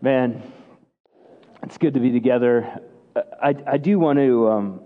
Man, 0.00 0.40
it's 1.64 1.76
good 1.76 1.94
to 1.94 1.98
be 1.98 2.12
together. 2.12 2.82
I, 3.42 3.52
I 3.66 3.78
do 3.78 3.98
want 3.98 4.20
to, 4.20 4.48
um, 4.48 4.80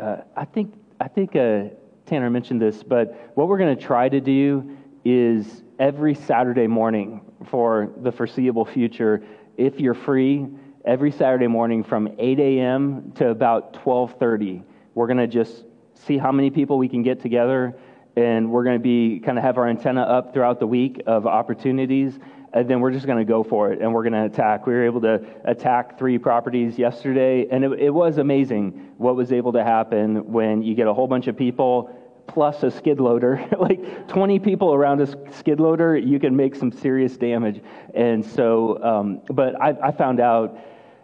uh, 0.00 0.18
I 0.36 0.44
think, 0.44 0.74
I 1.00 1.08
think 1.08 1.34
uh, 1.34 1.64
Tanner 2.06 2.30
mentioned 2.30 2.62
this, 2.62 2.84
but 2.84 3.32
what 3.34 3.48
we're 3.48 3.58
going 3.58 3.76
to 3.76 3.82
try 3.82 4.08
to 4.08 4.20
do 4.20 4.76
is 5.04 5.64
every 5.80 6.14
Saturday 6.14 6.68
morning 6.68 7.20
for 7.46 7.90
the 8.00 8.12
foreseeable 8.12 8.64
future, 8.64 9.24
if 9.56 9.80
you're 9.80 9.92
free, 9.92 10.46
every 10.84 11.10
Saturday 11.10 11.48
morning 11.48 11.82
from 11.82 12.08
8 12.16 12.38
a.m. 12.38 13.10
to 13.16 13.30
about 13.30 13.72
12:30, 13.84 14.62
we're 14.94 15.08
going 15.08 15.16
to 15.16 15.26
just 15.26 15.64
see 15.94 16.16
how 16.16 16.30
many 16.30 16.50
people 16.50 16.78
we 16.78 16.88
can 16.88 17.02
get 17.02 17.20
together, 17.20 17.76
and 18.14 18.48
we're 18.48 18.62
going 18.62 18.76
to 18.78 18.82
be 18.82 19.18
kind 19.18 19.36
of 19.36 19.42
have 19.42 19.58
our 19.58 19.66
antenna 19.66 20.02
up 20.02 20.32
throughout 20.32 20.60
the 20.60 20.66
week 20.68 21.02
of 21.08 21.26
opportunities 21.26 22.20
and 22.52 22.68
then 22.68 22.80
we're 22.80 22.90
just 22.90 23.06
going 23.06 23.18
to 23.18 23.24
go 23.24 23.42
for 23.42 23.72
it 23.72 23.80
and 23.80 23.92
we're 23.92 24.02
going 24.02 24.14
to 24.14 24.24
attack. 24.24 24.66
We 24.66 24.72
were 24.72 24.84
able 24.84 25.00
to 25.02 25.22
attack 25.44 25.98
three 25.98 26.18
properties 26.18 26.78
yesterday, 26.78 27.46
and 27.50 27.64
it, 27.64 27.72
it, 27.80 27.90
was 27.90 28.18
amazing 28.18 28.92
what 28.96 29.16
was 29.16 29.32
able 29.32 29.52
to 29.52 29.64
happen 29.64 30.32
when 30.32 30.62
you 30.62 30.74
get 30.74 30.86
a 30.86 30.94
whole 30.94 31.06
bunch 31.06 31.26
of 31.26 31.36
people 31.36 31.94
plus 32.26 32.62
a 32.62 32.70
skid 32.70 33.00
loader. 33.00 33.44
like 33.58 34.08
20 34.08 34.38
people 34.38 34.72
around 34.72 35.00
a 35.00 35.32
skid 35.32 35.60
loader, 35.60 35.96
you 35.96 36.18
can 36.18 36.36
make 36.36 36.54
some 36.54 36.70
serious 36.70 37.16
damage. 37.16 37.62
And 37.94 38.24
so, 38.24 38.82
um, 38.82 39.22
but 39.30 39.60
I, 39.60 39.74
I, 39.82 39.92
found 39.92 40.20
out 40.20 40.58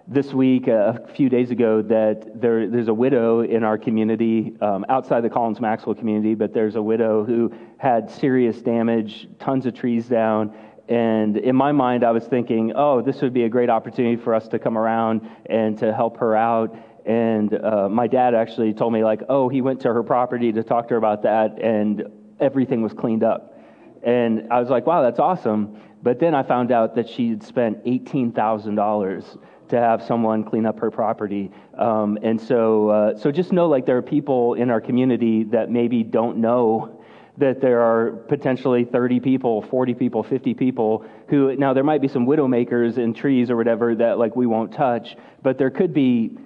this 0.06 0.34
week, 0.34 0.68
uh, 0.68 0.98
a 1.02 1.08
few 1.14 1.30
days 1.30 1.50
ago, 1.50 1.80
that 1.80 2.40
there, 2.40 2.68
there's 2.68 2.88
a 2.88 2.94
widow 2.94 3.40
in 3.40 3.64
our 3.64 3.78
community, 3.78 4.54
um, 4.60 4.84
outside 4.90 5.22
the 5.22 5.30
Collins 5.30 5.60
Maxwell 5.60 5.94
community, 5.94 6.34
but 6.34 6.52
there's 6.52 6.76
a 6.76 6.82
widow 6.82 7.24
who 7.24 7.52
had 7.78 8.10
serious 8.10 8.60
damage, 8.60 9.28
tons 9.38 9.64
of 9.64 9.74
trees 9.74 10.06
down 10.06 10.54
and 10.88 11.38
in 11.38 11.56
my 11.56 11.72
mind, 11.72 12.04
I 12.04 12.10
was 12.10 12.24
thinking, 12.24 12.72
oh, 12.76 13.00
this 13.00 13.22
would 13.22 13.32
be 13.32 13.44
a 13.44 13.48
great 13.48 13.70
opportunity 13.70 14.16
for 14.16 14.34
us 14.34 14.48
to 14.48 14.58
come 14.58 14.76
around 14.76 15.28
and 15.46 15.78
to 15.78 15.94
help 15.94 16.18
her 16.18 16.36
out. 16.36 16.76
And 17.06 17.54
uh, 17.54 17.88
my 17.88 18.06
dad 18.06 18.34
actually 18.34 18.74
told 18.74 18.92
me, 18.92 19.02
like, 19.02 19.22
oh, 19.28 19.48
he 19.48 19.62
went 19.62 19.80
to 19.80 19.92
her 19.92 20.02
property 20.02 20.52
to 20.52 20.62
talk 20.62 20.88
to 20.88 20.94
her 20.94 20.98
about 20.98 21.22
that, 21.22 21.58
and 21.60 22.04
everything 22.40 22.82
was 22.82 22.92
cleaned 22.92 23.22
up. 23.24 23.58
And 24.02 24.52
I 24.52 24.60
was 24.60 24.68
like, 24.68 24.86
wow, 24.86 25.02
that's 25.02 25.18
awesome. 25.18 25.80
But 26.02 26.18
then 26.18 26.34
I 26.34 26.42
found 26.42 26.70
out 26.70 26.94
that 26.96 27.08
she 27.08 27.30
had 27.30 27.42
spent 27.42 27.82
$18,000 27.84 29.38
to 29.68 29.80
have 29.80 30.02
someone 30.02 30.44
clean 30.44 30.66
up 30.66 30.78
her 30.80 30.90
property. 30.90 31.50
Um, 31.78 32.18
and 32.22 32.38
so, 32.38 32.88
uh, 32.90 33.18
so 33.18 33.32
just 33.32 33.52
know, 33.52 33.66
like, 33.66 33.86
there 33.86 33.96
are 33.96 34.02
people 34.02 34.54
in 34.54 34.68
our 34.68 34.82
community 34.82 35.44
that 35.44 35.70
maybe 35.70 36.02
don't 36.02 36.36
know 36.36 37.02
that 37.36 37.60
there 37.60 37.80
are 37.80 38.12
potentially 38.28 38.84
30 38.84 39.20
people, 39.20 39.62
40 39.62 39.94
people, 39.94 40.22
50 40.22 40.54
people 40.54 41.04
who, 41.28 41.54
now 41.56 41.72
there 41.72 41.84
might 41.84 42.00
be 42.00 42.08
some 42.08 42.26
widowmakers 42.26 42.96
in 42.98 43.12
trees 43.12 43.50
or 43.50 43.56
whatever 43.56 43.94
that 43.94 44.18
like 44.18 44.36
we 44.36 44.46
won't 44.46 44.72
touch, 44.72 45.16
but 45.42 45.58
there 45.58 45.70
could 45.70 45.92
be 45.92 46.36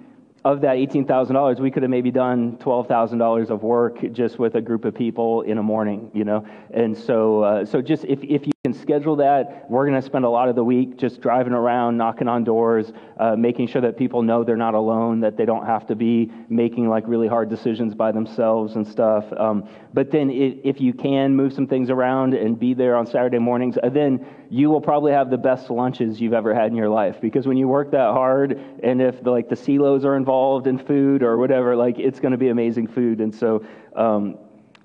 of 0.45 0.61
that 0.61 0.77
$18,000, 0.77 1.59
we 1.59 1.69
could 1.69 1.83
have 1.83 1.89
maybe 1.89 2.11
done 2.11 2.57
$12,000 2.57 3.49
of 3.49 3.61
work 3.61 3.99
just 4.13 4.39
with 4.39 4.55
a 4.55 4.61
group 4.61 4.85
of 4.85 4.95
people 4.95 5.41
in 5.41 5.57
a 5.57 5.63
morning, 5.63 6.09
you 6.13 6.23
know? 6.23 6.45
And 6.71 6.97
so, 6.97 7.43
uh, 7.43 7.65
so 7.65 7.81
just 7.81 8.05
if, 8.05 8.23
if 8.23 8.47
you 8.47 8.53
can 8.65 8.73
schedule 8.73 9.15
that, 9.15 9.67
we're 9.69 9.87
going 9.87 10.01
to 10.01 10.05
spend 10.05 10.25
a 10.25 10.29
lot 10.29 10.49
of 10.49 10.55
the 10.57 10.63
week 10.65 10.97
just 10.97 11.21
driving 11.21 11.53
around, 11.53 11.95
knocking 11.95 12.27
on 12.27 12.43
doors, 12.43 12.91
uh, 13.17 13.33
making 13.33 13.65
sure 13.65 13.81
that 13.81 13.95
people 13.95 14.21
know 14.21 14.43
they're 14.43 14.57
not 14.57 14.73
alone, 14.73 15.21
that 15.21 15.37
they 15.37 15.45
don't 15.45 15.65
have 15.65 15.87
to 15.87 15.95
be 15.95 16.29
making 16.49 16.89
like 16.89 17.05
really 17.07 17.29
hard 17.29 17.47
decisions 17.47 17.95
by 17.95 18.11
themselves 18.11 18.75
and 18.75 18.85
stuff. 18.85 19.23
Um, 19.37 19.65
but 19.93 20.11
then 20.11 20.29
if, 20.29 20.57
if 20.65 20.81
you 20.81 20.91
can 20.91 21.37
move 21.37 21.53
some 21.53 21.67
things 21.67 21.89
around 21.89 22.33
and 22.33 22.59
be 22.59 22.73
there 22.73 22.97
on 22.97 23.05
Saturday 23.05 23.39
mornings, 23.39 23.77
uh, 23.81 23.87
then 23.87 24.27
you 24.49 24.69
will 24.69 24.81
probably 24.81 25.13
have 25.13 25.29
the 25.29 25.37
best 25.37 25.69
lunches 25.69 26.19
you've 26.19 26.33
ever 26.33 26.53
had 26.53 26.69
in 26.69 26.75
your 26.75 26.89
life. 26.89 27.21
Because 27.21 27.47
when 27.47 27.55
you 27.55 27.69
work 27.69 27.91
that 27.91 28.11
hard 28.11 28.59
and 28.83 29.01
if 29.01 29.23
the, 29.23 29.31
like 29.31 29.47
the 29.47 29.55
silos 29.55 30.03
are 30.03 30.17
involved 30.17 30.67
in 30.67 30.77
food 30.77 31.23
or 31.23 31.37
whatever 31.37 31.77
like 31.77 31.97
it's 31.97 32.19
going 32.19 32.33
to 32.33 32.37
be 32.37 32.49
amazing 32.49 32.87
food. 32.87 33.21
And 33.21 33.33
so 33.33 33.65
um, 33.95 34.37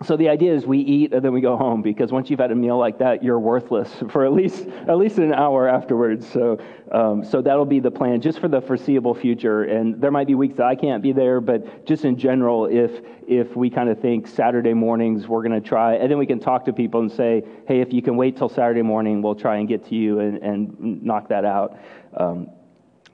so 0.03 0.17
the 0.17 0.29
idea 0.29 0.53
is 0.53 0.67
we 0.67 0.81
eat 0.81 1.13
and 1.13 1.25
then 1.25 1.33
we 1.33 1.41
go 1.41 1.57
home 1.57 1.81
because 1.81 2.11
once 2.11 2.29
you've 2.29 2.41
had 2.41 2.51
a 2.51 2.55
meal 2.55 2.77
like 2.77 2.99
that, 2.99 3.23
you're 3.23 3.39
worthless 3.39 3.89
for 4.11 4.25
at 4.25 4.33
least 4.33 4.67
at 4.89 4.99
least 4.99 5.19
an 5.19 5.33
hour 5.33 5.69
afterwards. 5.69 6.29
So 6.29 6.59
um, 6.91 7.25
so 7.25 7.41
that'll 7.41 7.65
be 7.65 7.81
the 7.81 7.91
plan 7.91 8.21
just 8.21 8.41
for 8.41 8.49
the 8.49 8.61
foreseeable 8.61 9.15
future. 9.15 9.65
And 9.65 10.01
there 10.01 10.11
might 10.11 10.27
be 10.27 10.35
weeks 10.35 10.57
that 10.57 10.67
I 10.67 10.75
can't 10.75 11.03
be 11.03 11.13
there, 11.13 11.41
but 11.41 11.87
just 11.87 12.05
in 12.05 12.19
general, 12.19 12.67
if 12.67 13.03
if 13.29 13.55
we 13.57 13.71
kind 13.71 13.89
of 13.89 14.01
think 14.01 14.27
Saturday 14.27 14.75
mornings 14.75 15.29
we're 15.29 15.43
going 15.43 15.61
to 15.61 15.67
try, 15.67 15.95
and 15.95 16.11
then 16.11 16.19
we 16.19 16.27
can 16.27 16.41
talk 16.41 16.65
to 16.65 16.73
people 16.73 17.01
and 17.01 17.11
say, 17.11 17.45
hey, 17.69 17.81
if 17.81 17.93
you 17.93 18.03
can 18.03 18.17
wait 18.17 18.37
till 18.37 18.49
Saturday 18.49 18.83
morning, 18.83 19.23
we'll 19.23 19.35
try 19.37 19.57
and 19.59 19.69
get 19.69 19.87
to 19.87 19.95
you 19.95 20.19
and, 20.19 20.39
and 20.39 21.03
knock 21.03 21.29
that 21.29 21.45
out. 21.45 21.79
Um, 22.17 22.51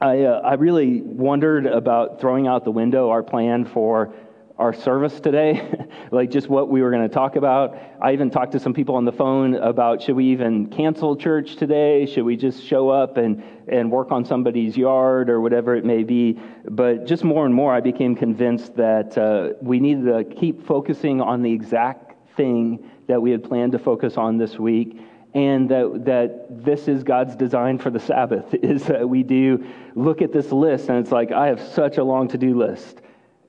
I, 0.00 0.22
uh, 0.22 0.40
I 0.40 0.54
really 0.54 1.02
wondered 1.02 1.66
about 1.66 2.20
throwing 2.20 2.46
out 2.46 2.64
the 2.64 2.70
window 2.70 3.10
our 3.10 3.22
plan 3.22 3.66
for 3.66 4.14
our 4.60 4.74
service 4.74 5.18
today, 5.20 5.86
like 6.10 6.30
just 6.30 6.50
what 6.50 6.68
we 6.68 6.82
were 6.82 6.90
going 6.90 7.08
to 7.08 7.12
talk 7.12 7.36
about. 7.36 7.78
I 7.98 8.12
even 8.12 8.30
talked 8.30 8.52
to 8.52 8.60
some 8.60 8.74
people 8.74 8.94
on 8.94 9.06
the 9.06 9.12
phone 9.12 9.54
about 9.54 10.02
should 10.02 10.16
we 10.16 10.26
even 10.26 10.66
cancel 10.66 11.16
church 11.16 11.56
today? 11.56 12.04
Should 12.04 12.24
we 12.24 12.36
just 12.36 12.62
show 12.62 12.90
up 12.90 13.16
and, 13.16 13.42
and 13.68 13.90
work 13.90 14.12
on 14.12 14.26
somebody's 14.26 14.76
yard 14.76 15.30
or 15.30 15.40
whatever 15.40 15.76
it 15.76 15.86
may 15.86 16.04
be? 16.04 16.38
But 16.68 17.06
just 17.06 17.24
more 17.24 17.46
and 17.46 17.54
more, 17.54 17.72
I 17.74 17.80
became 17.80 18.14
convinced 18.14 18.76
that 18.76 19.16
uh, 19.16 19.54
we 19.62 19.80
needed 19.80 20.04
to 20.04 20.24
keep 20.24 20.66
focusing 20.66 21.22
on 21.22 21.40
the 21.42 21.50
exact 21.50 22.36
thing 22.36 22.86
that 23.08 23.22
we 23.22 23.30
had 23.30 23.42
planned 23.42 23.72
to 23.72 23.78
focus 23.78 24.18
on 24.18 24.36
this 24.36 24.58
week 24.58 25.00
and 25.32 25.70
that, 25.70 26.02
that 26.04 26.64
this 26.64 26.86
is 26.86 27.02
God's 27.02 27.34
design 27.34 27.78
for 27.78 27.88
the 27.88 28.00
Sabbath 28.00 28.52
is 28.62 28.84
that 28.84 29.08
we 29.08 29.22
do 29.22 29.64
look 29.94 30.20
at 30.20 30.34
this 30.34 30.52
list 30.52 30.90
and 30.90 30.98
it's 30.98 31.12
like, 31.12 31.32
I 31.32 31.46
have 31.46 31.62
such 31.62 31.96
a 31.96 32.04
long 32.04 32.28
to 32.28 32.36
do 32.36 32.58
list 32.58 33.00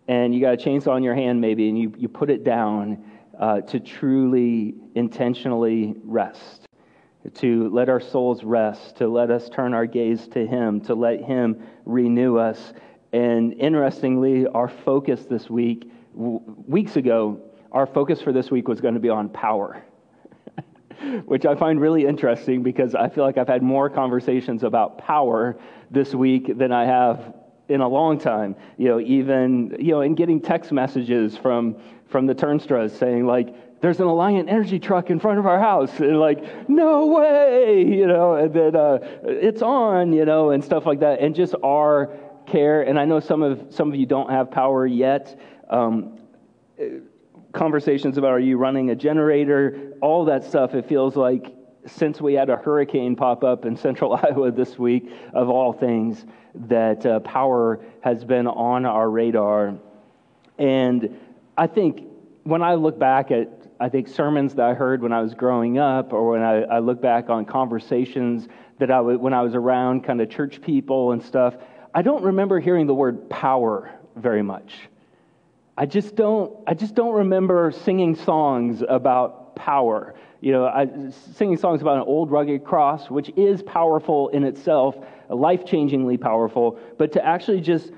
and 0.07 0.33
you 0.33 0.41
got 0.41 0.53
a 0.53 0.57
chainsaw 0.57 0.97
in 0.97 1.03
your 1.03 1.15
hand 1.15 1.39
maybe, 1.39 1.69
and 1.69 1.77
you, 1.77 1.93
you 1.97 2.07
put 2.07 2.29
it 2.29 2.43
down 2.43 3.03
uh, 3.39 3.61
to 3.61 3.79
truly, 3.79 4.75
intentionally 4.95 5.95
rest, 6.03 6.67
to 7.35 7.69
let 7.69 7.89
our 7.89 7.99
souls 7.99 8.43
rest, 8.43 8.97
to 8.97 9.07
let 9.07 9.31
us 9.31 9.49
turn 9.49 9.73
our 9.73 9.85
gaze 9.85 10.27
to 10.29 10.45
Him, 10.45 10.81
to 10.81 10.95
let 10.95 11.23
Him 11.23 11.63
renew 11.85 12.37
us. 12.37 12.73
And 13.13 13.53
interestingly, 13.53 14.47
our 14.47 14.67
focus 14.67 15.25
this 15.29 15.49
week, 15.49 15.91
w- 16.15 16.41
weeks 16.67 16.95
ago, 16.95 17.41
our 17.71 17.85
focus 17.85 18.21
for 18.21 18.31
this 18.31 18.51
week 18.51 18.67
was 18.67 18.81
going 18.81 18.93
to 18.95 18.99
be 18.99 19.09
on 19.09 19.29
power. 19.29 19.83
Which 21.25 21.45
I 21.45 21.55
find 21.55 21.79
really 21.79 22.05
interesting 22.05 22.63
because 22.63 22.95
I 22.95 23.09
feel 23.09 23.23
like 23.23 23.37
I've 23.37 23.47
had 23.47 23.63
more 23.63 23.89
conversations 23.89 24.63
about 24.63 24.97
power 24.97 25.59
this 25.89 26.13
week 26.13 26.57
than 26.57 26.71
I 26.71 26.85
have 26.85 27.33
in 27.71 27.81
a 27.81 27.87
long 27.87 28.19
time. 28.19 28.55
You 28.77 28.89
know, 28.89 28.99
even 28.99 29.75
you 29.79 29.91
know, 29.91 30.01
in 30.01 30.15
getting 30.15 30.41
text 30.41 30.71
messages 30.71 31.37
from 31.37 31.77
from 32.07 32.25
the 32.25 32.35
Turnstras 32.35 32.91
saying 32.91 33.25
like, 33.25 33.79
"There's 33.81 33.99
an 33.99 34.05
Alliant 34.05 34.49
Energy 34.49 34.79
truck 34.79 35.09
in 35.09 35.19
front 35.19 35.39
of 35.39 35.45
our 35.45 35.59
house," 35.59 35.99
and 35.99 36.19
like, 36.19 36.69
"No 36.69 37.07
way!" 37.07 37.83
You 37.85 38.07
know, 38.07 38.35
and 38.35 38.53
then 38.53 38.75
uh, 38.75 38.99
it's 39.23 39.61
on, 39.61 40.13
you 40.13 40.25
know, 40.25 40.51
and 40.51 40.63
stuff 40.63 40.85
like 40.85 40.99
that, 40.99 41.21
and 41.21 41.33
just 41.33 41.55
our 41.63 42.17
care. 42.45 42.81
And 42.81 42.99
I 42.99 43.05
know 43.05 43.19
some 43.19 43.41
of 43.41 43.67
some 43.69 43.89
of 43.89 43.95
you 43.95 44.05
don't 44.05 44.29
have 44.29 44.51
power 44.51 44.85
yet. 44.85 45.39
Um, 45.69 46.17
conversations 47.53 48.17
about 48.17 48.31
are 48.31 48.39
you 48.39 48.57
running 48.57 48.89
a 48.89 48.95
generator, 48.95 49.93
all 50.01 50.25
that 50.25 50.43
stuff. 50.43 50.73
It 50.73 50.87
feels 50.87 51.15
like 51.15 51.53
since 51.85 52.21
we 52.21 52.33
had 52.33 52.49
a 52.49 52.57
hurricane 52.57 53.15
pop 53.15 53.43
up 53.43 53.65
in 53.65 53.75
central 53.75 54.13
Iowa 54.23 54.51
this 54.51 54.77
week, 54.77 55.11
of 55.33 55.49
all 55.49 55.73
things, 55.73 56.25
that 56.53 57.05
uh, 57.05 57.19
power 57.21 57.79
has 58.01 58.23
been 58.23 58.47
on 58.47 58.85
our 58.85 59.09
radar. 59.09 59.75
And 60.57 61.19
I 61.57 61.67
think 61.67 62.03
when 62.43 62.61
I 62.61 62.75
look 62.75 62.99
back 62.99 63.31
at, 63.31 63.49
I 63.79 63.89
think, 63.89 64.07
sermons 64.07 64.55
that 64.55 64.65
I 64.65 64.73
heard 64.73 65.01
when 65.01 65.11
I 65.11 65.21
was 65.21 65.33
growing 65.33 65.77
up, 65.77 66.13
or 66.13 66.31
when 66.31 66.41
I, 66.41 66.63
I 66.63 66.79
look 66.79 67.01
back 67.01 67.29
on 67.29 67.45
conversations 67.45 68.47
that 68.79 68.91
I 68.91 68.97
w- 68.97 69.17
when 69.17 69.33
I 69.33 69.41
was 69.41 69.55
around 69.55 70.03
kind 70.03 70.21
of 70.21 70.29
church 70.29 70.61
people 70.61 71.11
and 71.11 71.23
stuff, 71.23 71.55
I 71.93 72.01
don't 72.01 72.23
remember 72.23 72.59
hearing 72.59 72.87
the 72.87 72.93
word 72.93 73.29
power 73.29 73.91
very 74.15 74.41
much. 74.41 74.73
I 75.77 75.85
just 75.85 76.15
don't, 76.15 76.53
I 76.67 76.73
just 76.73 76.95
don't 76.95 77.13
remember 77.13 77.71
singing 77.71 78.15
songs 78.15 78.83
about 78.87 79.55
power 79.55 80.15
you 80.41 80.51
know, 80.51 80.65
I, 80.65 80.87
singing 81.35 81.55
songs 81.55 81.81
about 81.81 81.97
an 81.97 82.03
old 82.03 82.31
rugged 82.31 82.63
cross, 82.65 83.09
which 83.09 83.29
is 83.37 83.61
powerful 83.61 84.29
in 84.29 84.43
itself, 84.43 84.95
life 85.29 85.65
changingly 85.65 86.19
powerful, 86.19 86.79
but 86.97 87.11
to 87.13 87.25
actually 87.25 87.61
just 87.61 87.91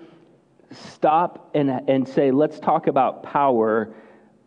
stop 0.72 1.50
and, 1.54 1.70
and 1.90 2.08
say, 2.08 2.32
let's 2.32 2.60
talk 2.60 2.88
about 2.88 3.24
power. 3.24 3.94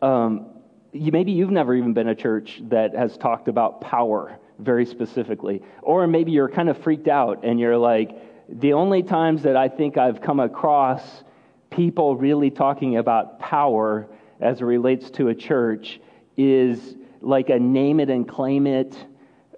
Um, 0.02 0.46
you, 0.92 1.10
maybe 1.10 1.32
you've 1.32 1.50
never 1.50 1.74
even 1.74 1.94
been 1.94 2.08
a 2.08 2.14
church 2.14 2.60
that 2.68 2.94
has 2.94 3.16
talked 3.16 3.48
about 3.48 3.80
power 3.80 4.38
very 4.58 4.84
specifically. 4.84 5.62
Or 5.82 6.06
maybe 6.06 6.32
you're 6.32 6.50
kind 6.50 6.68
of 6.68 6.76
freaked 6.78 7.08
out 7.08 7.44
and 7.44 7.58
you're 7.58 7.78
like, 7.78 8.10
the 8.48 8.74
only 8.74 9.02
times 9.02 9.42
that 9.42 9.56
I 9.56 9.68
think 9.68 9.96
I've 9.96 10.20
come 10.20 10.38
across 10.38 11.24
people 11.70 12.16
really 12.16 12.50
talking 12.50 12.98
about 12.98 13.40
power 13.40 14.06
as 14.40 14.60
it 14.60 14.64
relates 14.64 15.10
to 15.10 15.28
a 15.28 15.34
church 15.34 15.98
is 16.36 16.94
like 17.26 17.50
a 17.50 17.58
name 17.58 17.98
it 17.98 18.08
and 18.08 18.26
claim 18.26 18.66
it, 18.66 18.96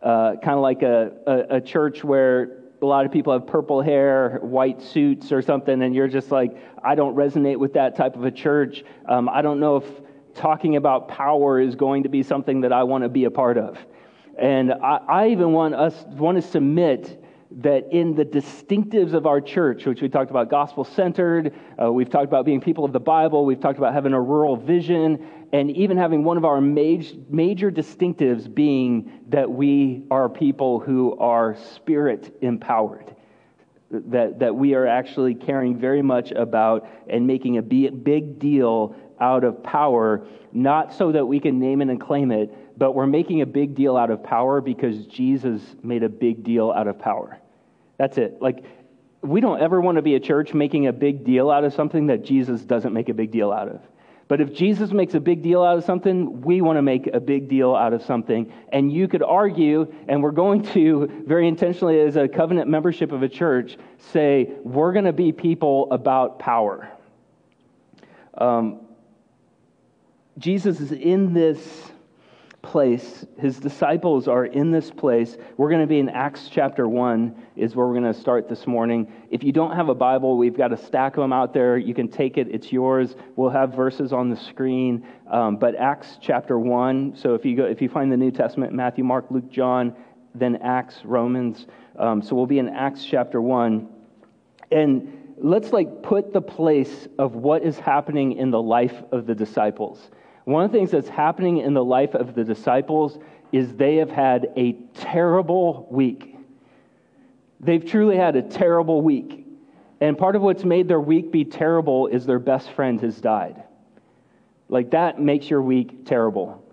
uh, 0.02 0.36
kind 0.42 0.56
of 0.56 0.60
like 0.60 0.82
a, 0.82 1.12
a, 1.26 1.56
a, 1.56 1.60
church 1.60 2.02
where 2.02 2.62
a 2.80 2.86
lot 2.86 3.04
of 3.04 3.12
people 3.12 3.32
have 3.32 3.46
purple 3.46 3.82
hair, 3.82 4.38
white 4.40 4.80
suits, 4.80 5.32
or 5.32 5.42
something, 5.42 5.82
and 5.82 5.94
you're 5.94 6.08
just 6.08 6.30
like, 6.30 6.56
I 6.82 6.94
don't 6.94 7.14
resonate 7.14 7.58
with 7.58 7.74
that 7.74 7.94
type 7.94 8.16
of 8.16 8.24
a 8.24 8.30
church. 8.30 8.84
Um, 9.06 9.28
I 9.28 9.42
don't 9.42 9.60
know 9.60 9.76
if 9.76 9.84
talking 10.34 10.76
about 10.76 11.08
power 11.08 11.60
is 11.60 11.74
going 11.74 12.04
to 12.04 12.08
be 12.08 12.22
something 12.22 12.62
that 12.62 12.72
I 12.72 12.84
want 12.84 13.04
to 13.04 13.08
be 13.10 13.24
a 13.24 13.30
part 13.30 13.58
of. 13.58 13.76
And 14.38 14.72
I, 14.72 15.00
I 15.08 15.28
even 15.28 15.52
want 15.52 15.74
us 15.74 16.04
want 16.06 16.40
to 16.40 16.48
submit 16.48 17.22
that 17.50 17.92
in 17.92 18.14
the 18.14 18.24
distinctives 18.24 19.14
of 19.14 19.26
our 19.26 19.40
church, 19.40 19.84
which 19.86 20.02
we 20.02 20.08
talked 20.08 20.30
about 20.30 20.50
gospel 20.50 20.84
centered, 20.84 21.54
uh, 21.82 21.90
we've 21.92 22.10
talked 22.10 22.26
about 22.26 22.44
being 22.44 22.60
people 22.60 22.84
of 22.84 22.92
the 22.92 23.00
Bible, 23.00 23.44
we've 23.44 23.60
talked 23.60 23.78
about 23.78 23.94
having 23.94 24.12
a 24.12 24.20
rural 24.20 24.56
vision, 24.56 25.26
and 25.52 25.70
even 25.70 25.96
having 25.96 26.24
one 26.24 26.36
of 26.36 26.44
our 26.44 26.60
major, 26.60 27.14
major 27.28 27.70
distinctives 27.70 28.52
being 28.52 29.10
that 29.28 29.50
we 29.50 30.04
are 30.10 30.28
people 30.28 30.80
who 30.80 31.16
are 31.18 31.56
spirit 31.74 32.36
empowered. 32.42 33.14
That, 33.90 34.40
that 34.40 34.54
we 34.54 34.74
are 34.74 34.86
actually 34.86 35.34
caring 35.34 35.78
very 35.78 36.02
much 36.02 36.30
about 36.32 36.86
and 37.08 37.26
making 37.26 37.56
a 37.56 37.62
big 37.62 38.38
deal 38.38 38.94
out 39.18 39.44
of 39.44 39.62
power, 39.62 40.26
not 40.52 40.92
so 40.92 41.10
that 41.12 41.24
we 41.24 41.40
can 41.40 41.58
name 41.58 41.80
it 41.80 41.88
and 41.88 41.98
claim 41.98 42.30
it, 42.30 42.78
but 42.78 42.92
we're 42.92 43.06
making 43.06 43.40
a 43.40 43.46
big 43.46 43.74
deal 43.74 43.96
out 43.96 44.10
of 44.10 44.22
power 44.22 44.60
because 44.60 45.06
Jesus 45.06 45.62
made 45.82 46.02
a 46.02 46.08
big 46.08 46.44
deal 46.44 46.70
out 46.70 46.86
of 46.86 46.98
power. 46.98 47.38
That's 47.96 48.18
it. 48.18 48.42
Like, 48.42 48.62
we 49.22 49.40
don't 49.40 49.60
ever 49.60 49.80
want 49.80 49.96
to 49.96 50.02
be 50.02 50.14
a 50.14 50.20
church 50.20 50.54
making 50.54 50.86
a 50.86 50.92
big 50.92 51.24
deal 51.24 51.50
out 51.50 51.64
of 51.64 51.72
something 51.72 52.06
that 52.06 52.24
Jesus 52.24 52.60
doesn't 52.60 52.92
make 52.92 53.08
a 53.08 53.14
big 53.14 53.30
deal 53.30 53.50
out 53.50 53.68
of. 53.68 53.80
But 54.28 54.42
if 54.42 54.52
Jesus 54.52 54.92
makes 54.92 55.14
a 55.14 55.20
big 55.20 55.42
deal 55.42 55.62
out 55.62 55.78
of 55.78 55.84
something, 55.84 56.42
we 56.42 56.60
want 56.60 56.76
to 56.76 56.82
make 56.82 57.06
a 57.06 57.18
big 57.18 57.48
deal 57.48 57.74
out 57.74 57.94
of 57.94 58.02
something. 58.02 58.52
And 58.70 58.92
you 58.92 59.08
could 59.08 59.22
argue, 59.22 59.92
and 60.06 60.22
we're 60.22 60.32
going 60.32 60.62
to 60.74 61.24
very 61.26 61.48
intentionally, 61.48 61.98
as 62.00 62.16
a 62.16 62.28
covenant 62.28 62.68
membership 62.68 63.10
of 63.10 63.22
a 63.22 63.28
church, 63.28 63.78
say, 64.12 64.52
we're 64.64 64.92
going 64.92 65.06
to 65.06 65.14
be 65.14 65.32
people 65.32 65.88
about 65.90 66.38
power. 66.38 66.90
Um, 68.36 68.82
Jesus 70.36 70.78
is 70.78 70.92
in 70.92 71.32
this 71.32 71.90
place. 72.68 73.24
His 73.38 73.58
disciples 73.58 74.28
are 74.28 74.44
in 74.44 74.70
this 74.70 74.90
place. 74.90 75.38
We're 75.56 75.70
going 75.70 75.80
to 75.80 75.86
be 75.86 76.00
in 76.00 76.10
Acts 76.10 76.50
chapter 76.50 76.86
1, 76.86 77.34
is 77.56 77.74
where 77.74 77.86
we're 77.86 77.98
going 77.98 78.12
to 78.12 78.20
start 78.20 78.46
this 78.46 78.66
morning. 78.66 79.10
If 79.30 79.42
you 79.42 79.52
don't 79.52 79.74
have 79.74 79.88
a 79.88 79.94
Bible, 79.94 80.36
we've 80.36 80.56
got 80.56 80.70
a 80.70 80.76
stack 80.76 81.16
of 81.16 81.22
them 81.22 81.32
out 81.32 81.54
there. 81.54 81.78
You 81.78 81.94
can 81.94 82.08
take 82.08 82.36
it, 82.36 82.46
it's 82.50 82.70
yours. 82.70 83.16
We'll 83.36 83.48
have 83.48 83.74
verses 83.74 84.12
on 84.12 84.28
the 84.28 84.36
screen. 84.36 85.06
Um, 85.30 85.56
but 85.56 85.76
Acts 85.76 86.18
chapter 86.20 86.58
1, 86.58 87.16
so 87.16 87.34
if 87.34 87.42
you, 87.46 87.56
go, 87.56 87.64
if 87.64 87.80
you 87.80 87.88
find 87.88 88.12
the 88.12 88.18
New 88.18 88.30
Testament, 88.30 88.74
Matthew, 88.74 89.02
Mark, 89.02 89.24
Luke, 89.30 89.50
John, 89.50 89.96
then 90.34 90.56
Acts, 90.56 90.96
Romans. 91.04 91.66
Um, 91.98 92.20
so 92.20 92.36
we'll 92.36 92.46
be 92.46 92.58
in 92.58 92.68
Acts 92.68 93.02
chapter 93.02 93.40
1. 93.40 93.88
And 94.72 95.34
let's 95.38 95.72
like 95.72 96.02
put 96.02 96.34
the 96.34 96.42
place 96.42 97.08
of 97.18 97.34
what 97.34 97.62
is 97.62 97.78
happening 97.78 98.32
in 98.32 98.50
the 98.50 98.60
life 98.60 99.02
of 99.10 99.26
the 99.26 99.34
disciples. 99.34 100.10
One 100.48 100.64
of 100.64 100.72
the 100.72 100.78
things 100.78 100.92
that's 100.92 101.10
happening 101.10 101.58
in 101.58 101.74
the 101.74 101.84
life 101.84 102.14
of 102.14 102.34
the 102.34 102.42
disciples 102.42 103.18
is 103.52 103.74
they 103.74 103.96
have 103.96 104.08
had 104.10 104.48
a 104.56 104.72
terrible 104.94 105.86
week. 105.90 106.38
They've 107.60 107.84
truly 107.84 108.16
had 108.16 108.34
a 108.34 108.40
terrible 108.40 109.02
week. 109.02 109.46
And 110.00 110.16
part 110.16 110.36
of 110.36 110.40
what's 110.40 110.64
made 110.64 110.88
their 110.88 111.02
week 111.02 111.30
be 111.30 111.44
terrible 111.44 112.06
is 112.06 112.24
their 112.24 112.38
best 112.38 112.70
friend 112.70 112.98
has 113.02 113.20
died. 113.20 113.62
Like 114.70 114.92
that 114.92 115.20
makes 115.20 115.50
your 115.50 115.60
week 115.60 116.06
terrible. 116.06 116.64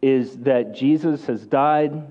Is 0.00 0.38
that 0.38 0.74
Jesus 0.74 1.26
has 1.26 1.46
died, 1.46 2.10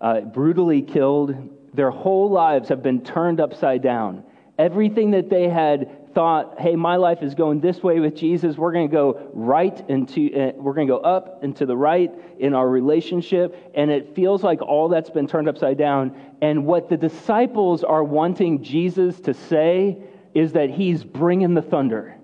uh, 0.00 0.22
brutally 0.22 0.82
killed. 0.82 1.36
Their 1.72 1.92
whole 1.92 2.28
lives 2.28 2.68
have 2.70 2.82
been 2.82 3.04
turned 3.04 3.40
upside 3.40 3.80
down. 3.80 4.24
Everything 4.60 5.12
that 5.12 5.30
they 5.30 5.48
had 5.48 6.14
thought, 6.14 6.60
hey, 6.60 6.76
my 6.76 6.96
life 6.96 7.22
is 7.22 7.34
going 7.34 7.60
this 7.60 7.82
way 7.82 7.98
with 7.98 8.14
Jesus. 8.14 8.58
We're 8.58 8.72
going 8.72 8.90
to 8.90 8.92
go 8.92 9.30
right 9.32 9.88
into, 9.88 10.30
uh, 10.34 10.52
we're 10.56 10.74
going 10.74 10.86
to 10.86 10.92
go 10.92 10.98
up 10.98 11.42
and 11.42 11.56
to 11.56 11.64
the 11.64 11.74
right 11.74 12.12
in 12.38 12.52
our 12.52 12.68
relationship. 12.68 13.56
And 13.74 13.90
it 13.90 14.14
feels 14.14 14.42
like 14.42 14.60
all 14.60 14.90
that's 14.90 15.08
been 15.08 15.26
turned 15.26 15.48
upside 15.48 15.78
down. 15.78 16.14
And 16.42 16.66
what 16.66 16.90
the 16.90 16.98
disciples 16.98 17.84
are 17.84 18.04
wanting 18.04 18.62
Jesus 18.62 19.18
to 19.20 19.32
say 19.32 19.96
is 20.34 20.52
that 20.52 20.68
he's 20.68 21.04
bringing 21.04 21.54
the 21.54 21.62
thunder. 21.62 22.18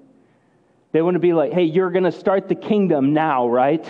They 0.93 1.01
want 1.01 1.15
to 1.15 1.21
be 1.21 1.33
like, 1.33 1.55
hey, 1.55 1.65
you're 1.65 1.91
going 1.91 2.05
to 2.05 2.13
start 2.13 2.49
the 2.49 2.55
kingdom 2.55 3.15
now, 3.15 3.49
right? 3.49 3.83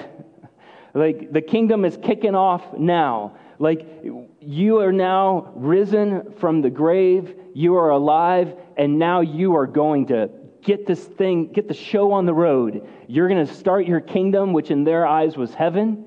like 0.95 1.33
the 1.33 1.43
kingdom 1.43 1.85
is 1.85 1.99
kicking 2.01 2.37
off 2.37 2.63
now. 2.79 3.37
Like 3.59 4.05
you 4.41 4.79
are 4.79 4.93
now 4.93 5.53
risen 5.55 6.33
from 6.39 6.63
the 6.63 6.71
grave, 6.71 7.35
you 7.55 7.77
are 7.77 7.91
alive, 7.91 8.55
and 8.77 8.99
now 8.99 9.21
you 9.21 9.57
are 9.57 9.67
going 9.67 10.07
to 10.07 10.31
get 10.63 10.87
this 10.87 11.03
thing, 11.03 11.53
get 11.53 11.69
the 11.69 11.75
show 11.75 12.13
on 12.13 12.27
the 12.27 12.35
road. 12.35 12.87
You're 13.07 13.29
going 13.29 13.47
to 13.47 13.55
start 13.55 13.87
your 13.87 14.01
kingdom, 14.01 14.53
which 14.53 14.71
in 14.71 14.85
their 14.85 15.07
eyes 15.07 15.37
was 15.37 15.55
heaven. 15.55 16.05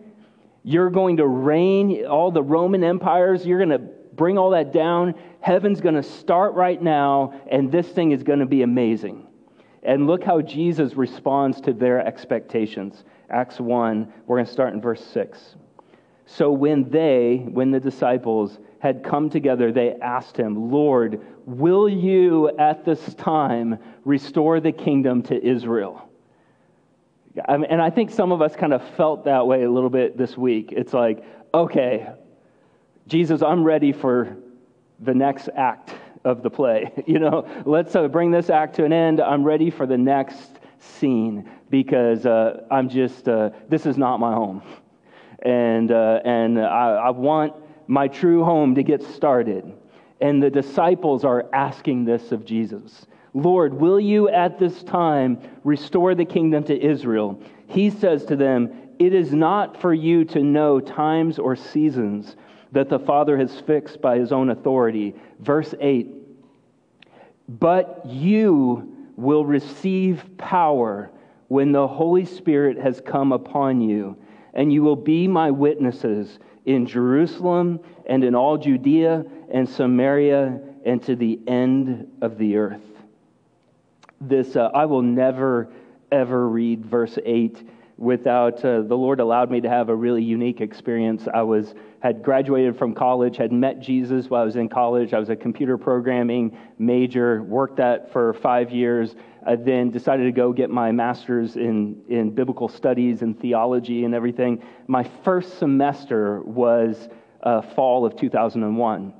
You're 0.63 0.89
going 0.89 1.17
to 1.17 1.25
reign 1.25 2.05
all 2.05 2.31
the 2.31 2.43
Roman 2.43 2.83
empires. 2.83 3.45
You're 3.45 3.65
going 3.65 3.69
to 3.69 3.79
bring 3.79 4.37
all 4.37 4.49
that 4.51 4.73
down. 4.73 5.15
Heaven's 5.39 5.79
going 5.79 5.95
to 5.95 6.03
start 6.03 6.53
right 6.53 6.81
now, 6.81 7.33
and 7.49 7.71
this 7.71 7.87
thing 7.87 8.11
is 8.11 8.21
going 8.21 8.39
to 8.39 8.45
be 8.45 8.61
amazing. 8.61 9.25
And 9.81 10.07
look 10.07 10.23
how 10.23 10.41
Jesus 10.41 10.95
responds 10.95 11.61
to 11.61 11.71
their 11.71 12.05
expectations. 12.05 13.05
Acts 13.29 13.61
1, 13.61 14.13
we're 14.27 14.35
going 14.35 14.45
to 14.45 14.51
start 14.51 14.73
in 14.73 14.81
verse 14.81 15.03
6. 15.05 15.55
So 16.31 16.51
when 16.51 16.89
they, 16.91 17.43
when 17.49 17.71
the 17.71 17.79
disciples 17.79 18.59
had 18.77 19.03
come 19.03 19.31
together, 19.31 19.71
they 19.71 19.95
asked 19.95 20.37
him, 20.37 20.71
Lord, 20.71 21.25
will 21.45 21.89
you 21.89 22.55
at 22.59 22.85
this 22.85 23.15
time 23.15 23.79
restore 24.05 24.59
the 24.59 24.71
kingdom 24.71 25.23
to 25.23 25.43
Israel? 25.43 26.07
And 27.47 27.81
I 27.81 27.89
think 27.89 28.11
some 28.11 28.31
of 28.31 28.43
us 28.43 28.55
kind 28.55 28.73
of 28.73 28.87
felt 28.89 29.25
that 29.25 29.47
way 29.47 29.63
a 29.63 29.71
little 29.71 29.89
bit 29.89 30.17
this 30.17 30.37
week. 30.37 30.71
It's 30.71 30.93
like, 30.93 31.23
okay, 31.51 32.09
Jesus, 33.07 33.41
I'm 33.41 33.63
ready 33.63 33.91
for 33.91 34.37
the 34.99 35.15
next 35.15 35.49
act 35.55 35.95
of 36.23 36.43
the 36.43 36.49
play. 36.49 36.91
You 37.07 37.17
know, 37.17 37.63
let's 37.65 37.95
uh, 37.95 38.07
bring 38.07 38.29
this 38.29 38.51
act 38.51 38.75
to 38.75 38.85
an 38.85 38.93
end. 38.93 39.19
I'm 39.19 39.43
ready 39.43 39.71
for 39.71 39.87
the 39.87 39.97
next 39.97 40.59
scene 40.77 41.49
because 41.71 42.27
uh, 42.27 42.65
I'm 42.69 42.87
just, 42.87 43.27
uh, 43.27 43.49
this 43.67 43.87
is 43.87 43.97
not 43.97 44.19
my 44.19 44.33
home 44.33 44.61
and, 45.43 45.91
uh, 45.91 46.19
and 46.25 46.59
I, 46.59 46.95
I 46.95 47.09
want 47.11 47.53
my 47.87 48.07
true 48.07 48.43
home 48.43 48.75
to 48.75 48.83
get 48.83 49.01
started. 49.01 49.73
And 50.21 50.43
the 50.43 50.49
disciples 50.49 51.23
are 51.23 51.49
asking 51.53 52.05
this 52.05 52.31
of 52.31 52.45
Jesus 52.45 53.05
Lord, 53.33 53.73
will 53.73 53.99
you 53.99 54.27
at 54.29 54.57
this 54.57 54.81
time 54.83 55.39
restore 55.63 56.15
the 56.15 56.25
kingdom 56.25 56.63
to 56.65 56.79
Israel? 56.79 57.41
He 57.67 57.89
says 57.91 58.25
to 58.25 58.35
them, 58.35 58.71
It 58.97 59.13
is 59.13 59.31
not 59.31 59.79
for 59.79 59.93
you 59.93 60.25
to 60.25 60.43
know 60.43 60.79
times 60.79 61.37
or 61.37 61.55
seasons 61.55 62.35
that 62.71 62.89
the 62.89 62.99
Father 62.99 63.37
has 63.37 63.59
fixed 63.61 64.01
by 64.01 64.17
his 64.17 64.31
own 64.31 64.49
authority. 64.49 65.15
Verse 65.39 65.73
8 65.79 66.09
But 67.47 68.03
you 68.05 69.11
will 69.15 69.45
receive 69.45 70.23
power 70.37 71.11
when 71.49 71.71
the 71.71 71.87
Holy 71.87 72.25
Spirit 72.25 72.77
has 72.77 73.01
come 73.01 73.31
upon 73.31 73.81
you 73.81 74.17
and 74.53 74.71
you 74.71 74.83
will 74.83 74.95
be 74.95 75.27
my 75.27 75.51
witnesses 75.51 76.39
in 76.65 76.85
Jerusalem 76.85 77.79
and 78.05 78.23
in 78.23 78.35
all 78.35 78.57
Judea 78.57 79.23
and 79.51 79.67
Samaria 79.67 80.59
and 80.85 81.01
to 81.03 81.15
the 81.15 81.39
end 81.47 82.07
of 82.21 82.37
the 82.37 82.57
earth. 82.57 82.81
This, 84.21 84.55
uh, 84.55 84.69
I 84.73 84.85
will 84.85 85.01
never, 85.01 85.71
ever 86.11 86.47
read 86.47 86.85
verse 86.85 87.17
8 87.23 87.67
without 87.99 88.63
uh, 88.63 88.81
the 88.81 88.95
Lord 88.95 89.19
allowed 89.19 89.51
me 89.51 89.59
to 89.59 89.69
have 89.69 89.89
a 89.89 89.95
really 89.95 90.23
unique 90.23 90.61
experience. 90.61 91.27
I 91.33 91.41
was 91.41 91.75
had 91.99 92.23
graduated 92.23 92.77
from 92.77 92.95
college, 92.95 93.35
had 93.35 93.51
met 93.51 93.81
Jesus 93.81 94.29
while 94.29 94.41
I 94.41 94.45
was 94.45 94.55
in 94.55 94.69
college. 94.69 95.13
I 95.13 95.19
was 95.19 95.29
a 95.29 95.35
computer 95.35 95.77
programming 95.77 96.57
major, 96.77 97.43
worked 97.43 97.75
that 97.77 98.11
for 98.13 98.33
five 98.35 98.71
years, 98.71 99.15
I 99.45 99.57
then 99.57 99.91
decided 99.91 100.23
to 100.23 100.31
go 100.31 100.53
get 100.53 100.69
my 100.69 100.93
master's 100.93 101.57
in, 101.57 102.01
in 102.07 102.31
biblical 102.31 102.69
studies 102.69 103.21
and 103.21 103.37
theology 103.37 104.05
and 104.05 104.15
everything. 104.15 104.63
My 104.87 105.03
first 105.25 105.59
semester 105.59 106.41
was 106.43 107.09
uh, 107.43 107.61
fall 107.61 108.05
of 108.05 108.15
2001. 108.15 109.13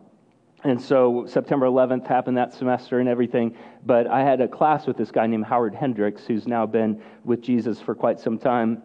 And 0.64 0.82
so 0.82 1.26
September 1.26 1.68
11th 1.68 2.06
happened 2.06 2.38
that 2.38 2.54
semester 2.54 3.00
and 3.00 3.08
everything. 3.08 3.56
But 3.86 4.08
I 4.08 4.22
had 4.22 4.42
a 4.42 4.48
class 4.48 4.86
with 4.86 4.98
this 4.98 5.12
guy 5.12 5.26
named 5.28 5.46
Howard 5.46 5.74
Hendricks, 5.74 6.24
who's 6.26 6.48
now 6.48 6.66
been 6.66 7.02
with 7.24 7.42
Jesus 7.42 7.80
for 7.80 7.96
quite 7.96 8.20
some 8.20 8.38
time. 8.38 8.84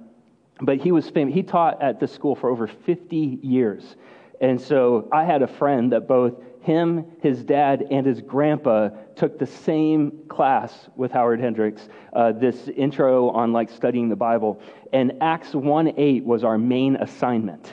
But 0.61 0.79
he 0.79 0.93
was 0.93 1.11
famous. 1.11 1.35
He 1.35 1.43
taught 1.43 1.83
at 1.83 1.99
the 1.99 2.07
school 2.07 2.37
for 2.37 2.49
over 2.49 2.69
50 2.69 3.41
years. 3.43 3.97
And 4.41 4.61
so 4.61 5.09
I 5.13 5.25
had 5.25 5.43
a 5.43 5.49
friend 5.49 5.93
that 5.93 6.07
both 6.07 6.35
him, 6.61 7.05
his 7.21 7.45
dad, 7.45 7.85
and 7.91 8.07
his 8.07 8.23
grandpa 8.23 8.89
took 9.17 9.39
the 9.39 9.47
same 9.47 10.23
class 10.29 10.89
with 10.97 11.13
Howard 11.13 11.41
Hendricks, 11.41 11.89
uh, 12.15 12.33
this 12.33 12.69
intro 12.69 13.31
on 13.31 13.53
like 13.53 13.69
studying 13.69 14.09
the 14.09 14.17
Bible. 14.17 14.61
And 14.93 15.13
Acts 15.21 15.55
1 15.55 15.95
8 15.99 16.25
was 16.25 16.43
our 16.45 16.57
main 16.57 16.97
assignment. 16.97 17.73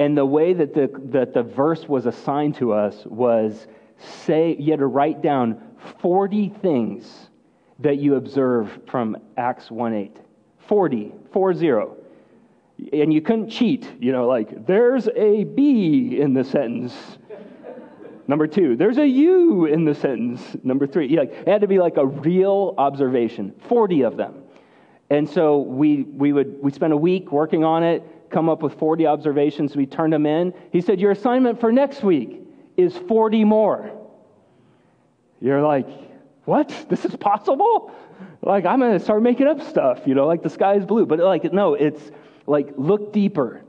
And 0.00 0.16
the 0.16 0.24
way 0.24 0.54
that 0.54 0.72
the, 0.72 0.90
that 1.10 1.34
the 1.34 1.42
verse 1.42 1.86
was 1.86 2.06
assigned 2.06 2.54
to 2.54 2.72
us 2.72 3.04
was 3.04 3.66
say, 3.98 4.56
you 4.58 4.70
had 4.70 4.80
to 4.80 4.86
write 4.86 5.20
down 5.20 5.60
40 6.00 6.48
things 6.62 7.28
that 7.80 7.98
you 7.98 8.14
observe 8.14 8.80
from 8.86 9.18
Acts 9.36 9.70
1 9.70 9.92
8. 9.92 10.16
40, 10.68 11.12
4 11.34 11.54
0. 11.54 11.96
And 12.94 13.12
you 13.12 13.20
couldn't 13.20 13.50
cheat, 13.50 13.92
you 14.00 14.10
know, 14.10 14.26
like, 14.26 14.64
there's 14.64 15.06
a 15.14 15.44
B 15.44 16.18
in 16.18 16.32
the 16.32 16.44
sentence. 16.44 16.94
Number 18.26 18.46
two, 18.46 18.76
there's 18.76 18.96
a 18.96 19.06
U 19.06 19.66
in 19.66 19.84
the 19.84 19.94
sentence. 19.94 20.56
Number 20.62 20.86
three, 20.86 21.14
like, 21.14 21.30
it 21.30 21.48
had 21.48 21.60
to 21.60 21.66
be 21.66 21.78
like 21.78 21.98
a 21.98 22.06
real 22.06 22.74
observation, 22.78 23.52
40 23.68 24.04
of 24.04 24.16
them. 24.16 24.44
And 25.10 25.28
so 25.28 25.58
we, 25.58 26.04
we 26.04 26.32
would 26.32 26.62
we 26.62 26.70
spent 26.70 26.94
a 26.94 26.96
week 26.96 27.32
working 27.32 27.64
on 27.64 27.82
it, 27.82 28.02
come 28.30 28.48
up 28.48 28.62
with 28.62 28.78
40 28.78 29.06
observations. 29.06 29.76
We 29.76 29.86
turned 29.86 30.12
them 30.12 30.26
in. 30.26 30.54
He 30.72 30.80
said, 30.80 31.00
Your 31.00 31.10
assignment 31.10 31.60
for 31.60 31.72
next 31.72 32.02
week 32.02 32.42
is 32.76 32.96
40 32.96 33.44
more. 33.44 33.90
You're 35.40 35.62
like, 35.62 35.88
What? 36.44 36.86
This 36.88 37.04
is 37.04 37.16
possible? 37.16 37.92
Like, 38.42 38.64
I'm 38.64 38.80
going 38.80 38.92
to 38.98 39.04
start 39.04 39.22
making 39.22 39.46
up 39.46 39.60
stuff, 39.62 40.00
you 40.06 40.14
know, 40.14 40.26
like 40.26 40.42
the 40.42 40.50
sky 40.50 40.74
is 40.74 40.84
blue. 40.84 41.06
But 41.06 41.18
like, 41.18 41.52
no, 41.52 41.74
it's 41.74 42.10
like, 42.46 42.72
look 42.76 43.12
deeper. 43.12 43.62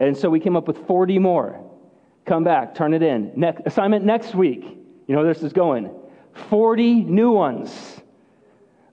And 0.00 0.16
so 0.16 0.30
we 0.30 0.40
came 0.40 0.56
up 0.56 0.66
with 0.66 0.86
40 0.86 1.18
more. 1.18 1.60
Come 2.24 2.44
back, 2.44 2.74
turn 2.74 2.94
it 2.94 3.02
in. 3.02 3.32
Next, 3.36 3.62
assignment 3.66 4.04
next 4.04 4.34
week. 4.34 4.64
You 5.06 5.14
know, 5.14 5.26
this 5.26 5.42
is 5.42 5.52
going. 5.52 5.90
40 6.48 7.04
new 7.04 7.30
ones. 7.30 8.00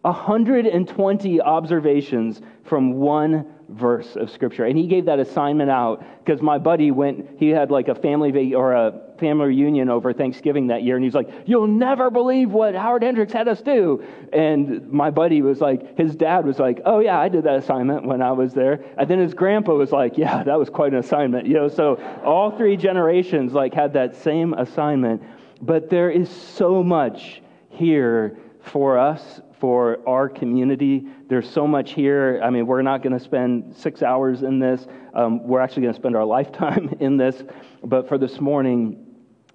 120 0.02 1.42
observations 1.42 2.42
from 2.64 2.94
one 2.94 3.46
verse 3.72 4.16
of 4.16 4.30
scripture. 4.30 4.66
And 4.66 4.78
he 4.78 4.88
gave 4.88 5.06
that 5.06 5.20
assignment 5.20 5.70
out 5.70 6.04
because 6.24 6.42
my 6.42 6.58
buddy 6.58 6.92
went, 6.92 7.28
he 7.38 7.50
had 7.50 7.72
like 7.72 7.88
a 7.88 7.96
family 7.96 8.54
or 8.54 8.74
a 8.74 8.94
family 9.20 9.48
reunion 9.48 9.90
over 9.90 10.14
Thanksgiving 10.14 10.68
that 10.68 10.84
year. 10.84 10.96
And 10.96 11.04
he's 11.04 11.14
like, 11.14 11.30
You'll 11.46 11.68
never 11.68 12.10
believe 12.10 12.52
what 12.52 12.76
Howard 12.76 13.04
Hendricks 13.04 13.34
had 13.34 13.48
us 13.48 13.62
do. 13.62 14.04
And 14.34 14.92
my 14.92 15.10
buddy 15.10 15.42
was 15.42 15.62
like, 15.62 15.98
His 15.98 16.16
dad 16.16 16.46
was 16.46 16.60
like, 16.60 16.82
Oh, 16.86 17.00
yeah, 17.00 17.20
I 17.20 17.30
did 17.30 17.44
that 17.46 17.56
assignment 17.56 18.06
when 18.06 18.22
I 18.22 18.32
was 18.32 18.54
there. 18.54 18.84
And 18.98 19.10
then 19.10 19.20
his 19.20 19.34
grandpa 19.34 19.74
was 19.74 19.92
like, 19.92 20.18
Yeah, 20.18 20.44
that 20.44 20.60
was 20.60 20.70
quite 20.70 20.94
an 20.94 21.00
assignment. 21.00 21.48
You 21.48 21.54
know, 21.54 21.68
so 21.68 21.96
all 22.24 22.52
three 22.52 22.78
generations 22.78 23.54
like 23.54 23.74
had 23.74 23.94
that 23.94 24.16
same 24.16 24.54
assignment. 24.54 25.24
But 25.62 25.90
there 25.90 26.10
is 26.10 26.30
so 26.30 26.84
much 26.84 27.42
here 27.70 28.38
for 28.62 28.98
us 28.98 29.42
for 29.62 30.00
our 30.08 30.28
community. 30.28 31.06
There's 31.30 31.48
so 31.48 31.68
much 31.68 31.94
here. 31.94 32.42
I 32.44 32.50
mean, 32.50 32.66
we're 32.66 32.82
not 32.82 33.04
going 33.04 33.14
to 33.14 33.24
spend 33.24 33.76
six 33.78 34.02
hours 34.02 34.42
in 34.42 34.58
this. 34.58 34.88
Um, 35.14 35.48
we're 35.48 35.62
actually 35.62 35.84
going 35.84 35.94
to 35.94 36.00
spend 36.00 36.16
our 36.16 36.26
lifetime 36.38 36.98
in 37.00 37.16
this. 37.16 37.42
But 37.84 38.10
for 38.10 38.18
this 38.18 38.42
morning, 38.42 39.06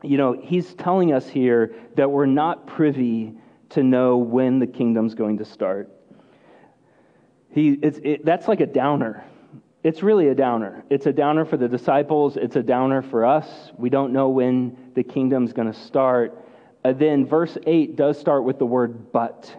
you 0.02 0.16
know, 0.16 0.40
he's 0.40 0.75
telling 0.75 1.12
us 1.12 1.28
here 1.28 1.75
that 1.96 2.08
we're 2.08 2.26
not 2.26 2.68
privy 2.68 3.34
to 3.70 3.82
know 3.82 4.16
when 4.16 4.60
the 4.60 4.66
kingdom's 4.66 5.14
going 5.14 5.38
to 5.38 5.44
start. 5.44 5.90
He, 7.50 7.70
it's, 7.82 7.98
it, 8.04 8.25
that's 8.25 8.46
like 8.46 8.60
a 8.60 8.66
downer. 8.66 9.25
It's 9.82 10.04
really 10.04 10.28
a 10.28 10.34
downer. 10.36 10.84
It's 10.88 11.06
a 11.06 11.12
downer 11.12 11.44
for 11.44 11.56
the 11.56 11.68
disciples. 11.68 12.36
It's 12.36 12.54
a 12.54 12.62
downer 12.62 13.02
for 13.02 13.25
us. 13.25 13.72
We 13.76 13.90
don't 13.90 14.12
know 14.12 14.28
when 14.28 14.92
the 14.94 15.02
kingdom's 15.02 15.52
going 15.52 15.72
to 15.72 15.78
start. 15.78 16.44
Uh, 16.84 16.92
then 16.92 17.26
verse 17.26 17.58
8 17.66 17.96
does 17.96 18.20
start 18.20 18.44
with 18.44 18.60
the 18.60 18.66
word 18.66 19.10
but. 19.10 19.52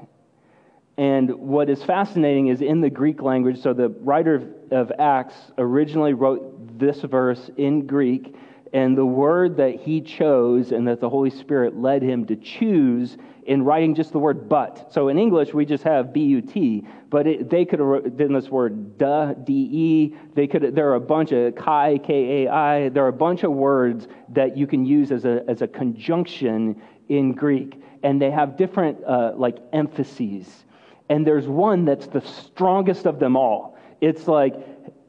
And 0.97 1.29
what 1.35 1.69
is 1.69 1.83
fascinating 1.83 2.47
is 2.47 2.61
in 2.61 2.81
the 2.81 2.89
Greek 2.89 3.21
language, 3.21 3.61
so 3.61 3.71
the 3.71 3.89
writer 3.89 4.41
of 4.71 4.91
Acts 4.97 5.35
originally 5.59 6.13
wrote 6.13 6.79
this 6.79 7.01
verse 7.01 7.51
in 7.57 7.85
Greek, 7.85 8.35
and 8.73 8.97
the 8.97 9.05
word 9.05 9.57
that 9.57 9.75
he 9.75 10.01
chose 10.01 10.71
and 10.71 10.87
that 10.87 10.99
the 10.99 11.09
Holy 11.09 11.29
Spirit 11.29 11.77
led 11.77 12.01
him 12.01 12.25
to 12.25 12.35
choose 12.35 13.15
in 13.45 13.63
writing 13.63 13.95
just 13.95 14.11
the 14.11 14.19
word 14.19 14.49
but. 14.49 14.91
So 14.91 15.07
in 15.07 15.17
English, 15.17 15.53
we 15.53 15.65
just 15.65 15.83
have 15.83 16.11
B 16.11 16.21
U 16.21 16.41
T, 16.41 16.85
but 17.09 17.27
it, 17.27 17.49
they 17.49 17.63
could 17.63 17.79
have 17.79 17.87
written 17.87 18.33
this 18.33 18.49
word 18.49 18.97
de, 18.97 19.35
D 19.45 19.53
E. 19.71 20.15
They 20.33 20.47
could, 20.47 20.75
there 20.75 20.89
are 20.89 20.95
a 20.95 20.99
bunch 20.99 21.31
of 21.31 21.55
kai, 21.55 21.99
K 21.99 22.43
A 22.43 22.51
I. 22.51 22.89
There 22.89 23.05
are 23.05 23.09
a 23.09 23.13
bunch 23.13 23.43
of 23.43 23.53
words 23.53 24.07
that 24.29 24.57
you 24.57 24.67
can 24.67 24.85
use 24.85 25.11
as 25.11 25.25
a, 25.25 25.43
as 25.47 25.61
a 25.61 25.67
conjunction 25.67 26.81
in 27.07 27.31
Greek, 27.31 27.81
and 28.03 28.21
they 28.21 28.31
have 28.31 28.57
different 28.57 29.01
uh, 29.05 29.33
like 29.35 29.59
emphases 29.71 30.65
and 31.09 31.25
there's 31.25 31.47
one 31.47 31.85
that's 31.85 32.07
the 32.07 32.21
strongest 32.21 33.05
of 33.05 33.19
them 33.19 33.35
all. 33.35 33.77
It's 34.01 34.27
like, 34.27 34.55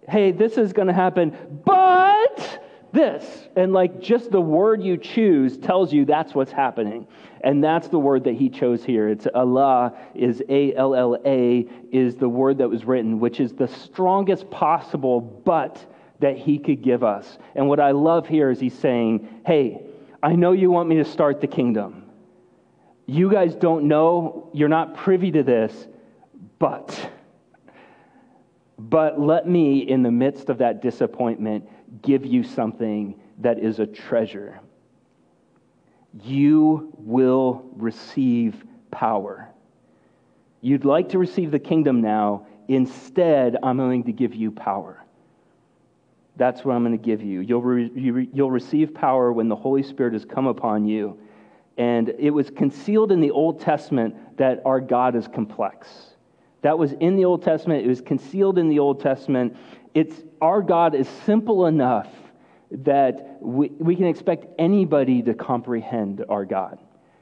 hey, 0.08 0.32
this 0.32 0.56
is 0.56 0.72
going 0.72 0.88
to 0.88 0.94
happen, 0.94 1.36
but 1.64 2.64
this. 2.92 3.48
And 3.56 3.72
like 3.72 4.00
just 4.00 4.30
the 4.30 4.40
word 4.40 4.82
you 4.82 4.96
choose 4.96 5.58
tells 5.58 5.92
you 5.92 6.04
that's 6.04 6.34
what's 6.34 6.52
happening. 6.52 7.06
And 7.42 7.62
that's 7.62 7.88
the 7.88 7.98
word 7.98 8.24
that 8.24 8.34
he 8.34 8.48
chose 8.48 8.82
here. 8.82 9.08
It's 9.08 9.26
alla 9.34 9.96
is 10.14 10.42
A 10.48 10.74
L 10.74 10.94
L 10.94 11.16
A 11.24 11.68
is 11.92 12.16
the 12.16 12.28
word 12.28 12.58
that 12.58 12.68
was 12.68 12.84
written, 12.84 13.20
which 13.20 13.40
is 13.40 13.52
the 13.52 13.68
strongest 13.68 14.50
possible 14.50 15.20
but 15.20 15.84
that 16.20 16.36
he 16.36 16.58
could 16.58 16.82
give 16.82 17.04
us. 17.04 17.38
And 17.54 17.68
what 17.68 17.78
I 17.78 17.92
love 17.92 18.26
here 18.26 18.50
is 18.50 18.58
he's 18.58 18.76
saying, 18.76 19.42
hey, 19.46 19.82
I 20.20 20.34
know 20.34 20.50
you 20.52 20.70
want 20.70 20.88
me 20.88 20.96
to 20.96 21.04
start 21.04 21.40
the 21.40 21.46
kingdom. 21.46 22.07
You 23.10 23.32
guys 23.32 23.54
don't 23.54 23.88
know, 23.88 24.50
you're 24.52 24.68
not 24.68 24.94
privy 24.94 25.30
to 25.30 25.42
this, 25.42 25.88
but, 26.58 27.10
but 28.78 29.18
let 29.18 29.48
me, 29.48 29.78
in 29.78 30.02
the 30.02 30.10
midst 30.10 30.50
of 30.50 30.58
that 30.58 30.82
disappointment, 30.82 31.66
give 32.02 32.26
you 32.26 32.44
something 32.44 33.18
that 33.38 33.60
is 33.60 33.78
a 33.78 33.86
treasure. 33.86 34.60
You 36.22 36.92
will 36.98 37.64
receive 37.76 38.62
power. 38.90 39.48
You'd 40.60 40.84
like 40.84 41.08
to 41.08 41.18
receive 41.18 41.50
the 41.50 41.58
kingdom 41.58 42.02
now. 42.02 42.46
Instead, 42.68 43.56
I'm 43.62 43.78
going 43.78 44.04
to 44.04 44.12
give 44.12 44.34
you 44.34 44.50
power. 44.50 45.02
That's 46.36 46.62
what 46.62 46.74
I'm 46.74 46.84
going 46.84 46.98
to 46.98 47.02
give 47.02 47.22
you. 47.22 47.40
You'll, 47.40 47.62
re- 47.62 48.28
you'll 48.34 48.50
receive 48.50 48.92
power 48.92 49.32
when 49.32 49.48
the 49.48 49.56
Holy 49.56 49.82
Spirit 49.82 50.12
has 50.12 50.26
come 50.26 50.46
upon 50.46 50.84
you 50.86 51.18
and 51.78 52.12
it 52.18 52.30
was 52.30 52.50
concealed 52.50 53.12
in 53.12 53.20
the 53.20 53.30
Old 53.30 53.60
Testament 53.60 54.36
that 54.36 54.60
our 54.66 54.80
God 54.80 55.14
is 55.14 55.28
complex. 55.28 55.88
That 56.62 56.76
was 56.76 56.92
in 56.94 57.14
the 57.16 57.24
Old 57.24 57.42
Testament. 57.42 57.84
It 57.84 57.88
was 57.88 58.00
concealed 58.00 58.58
in 58.58 58.68
the 58.68 58.80
Old 58.80 59.00
Testament. 59.00 59.56
It's, 59.94 60.16
our 60.40 60.60
God 60.60 60.96
is 60.96 61.08
simple 61.24 61.66
enough 61.66 62.08
that 62.70 63.38
we, 63.40 63.68
we 63.78 63.94
can 63.94 64.06
expect 64.06 64.46
anybody 64.58 65.22
to 65.22 65.34
comprehend 65.34 66.24
our 66.28 66.44
God. 66.44 66.80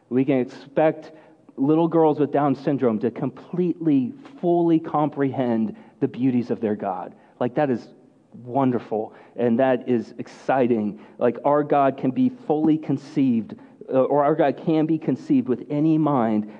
We 0.08 0.24
can 0.24 0.38
expect 0.38 1.12
little 1.56 1.86
girls 1.86 2.18
with 2.18 2.32
Down 2.32 2.54
syndrome 2.54 2.98
to 3.00 3.10
completely, 3.10 4.14
fully 4.40 4.80
comprehend 4.80 5.76
the 6.00 6.08
beauties 6.08 6.50
of 6.50 6.60
their 6.60 6.76
God. 6.76 7.14
Like, 7.40 7.54
that 7.56 7.70
is 7.70 7.88
wonderful 8.32 9.14
and 9.36 9.58
that 9.58 9.88
is 9.88 10.14
exciting. 10.18 11.00
Like, 11.18 11.36
our 11.44 11.62
God 11.62 11.98
can 11.98 12.10
be 12.10 12.30
fully 12.46 12.78
conceived 12.78 13.54
Uh, 13.92 14.02
or 14.02 14.24
our 14.24 14.34
God 14.34 14.60
can 14.64 14.86
be 14.86 14.98
conceived 14.98 15.48
with 15.48 15.66
any 15.70 15.96
mind. 15.98 16.52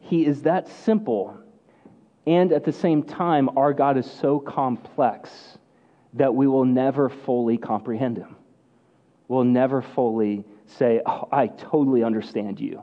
He 0.00 0.26
is 0.26 0.42
that 0.42 0.68
simple. 0.68 1.36
And 2.26 2.52
at 2.52 2.64
the 2.64 2.72
same 2.72 3.02
time, 3.02 3.50
our 3.56 3.72
God 3.72 3.96
is 3.96 4.08
so 4.10 4.38
complex 4.38 5.30
that 6.14 6.34
we 6.34 6.46
will 6.46 6.64
never 6.64 7.08
fully 7.08 7.56
comprehend 7.56 8.16
him. 8.16 8.36
We'll 9.28 9.44
never 9.44 9.80
fully 9.80 10.44
say, 10.66 11.00
oh, 11.06 11.28
I 11.32 11.48
totally 11.48 12.02
understand 12.02 12.60
you, 12.60 12.82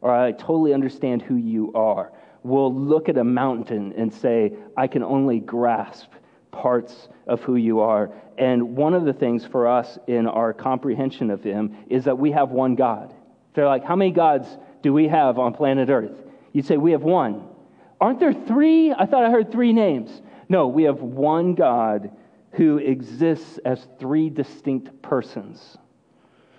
or 0.00 0.14
I 0.14 0.32
totally 0.32 0.72
understand 0.72 1.22
who 1.22 1.36
you 1.36 1.72
are. 1.74 2.12
We'll 2.42 2.74
look 2.74 3.08
at 3.08 3.18
a 3.18 3.24
mountain 3.24 3.92
and 3.96 4.12
say, 4.12 4.52
I 4.76 4.86
can 4.86 5.02
only 5.02 5.40
grasp 5.40 6.10
parts 6.50 7.08
of 7.26 7.42
who 7.42 7.56
you 7.56 7.80
are. 7.80 8.10
And 8.36 8.76
one 8.76 8.94
of 8.94 9.04
the 9.04 9.12
things 9.12 9.44
for 9.44 9.66
us 9.66 9.98
in 10.06 10.26
our 10.26 10.52
comprehension 10.52 11.30
of 11.30 11.42
Him 11.42 11.76
is 11.88 12.04
that 12.04 12.18
we 12.18 12.32
have 12.32 12.50
one 12.50 12.74
God. 12.74 13.14
They're 13.54 13.66
like, 13.66 13.84
how 13.84 13.96
many 13.96 14.10
gods 14.10 14.46
do 14.82 14.92
we 14.92 15.08
have 15.08 15.38
on 15.38 15.54
planet 15.54 15.88
Earth? 15.88 16.16
You'd 16.52 16.66
say, 16.66 16.76
we 16.76 16.92
have 16.92 17.02
one. 17.02 17.46
Aren't 18.00 18.20
there 18.20 18.32
three? 18.32 18.92
I 18.92 19.06
thought 19.06 19.24
I 19.24 19.30
heard 19.30 19.50
three 19.50 19.72
names. 19.72 20.22
No, 20.48 20.68
we 20.68 20.84
have 20.84 21.00
one 21.00 21.54
God 21.54 22.12
who 22.52 22.78
exists 22.78 23.58
as 23.64 23.86
three 23.98 24.30
distinct 24.30 25.02
persons. 25.02 25.76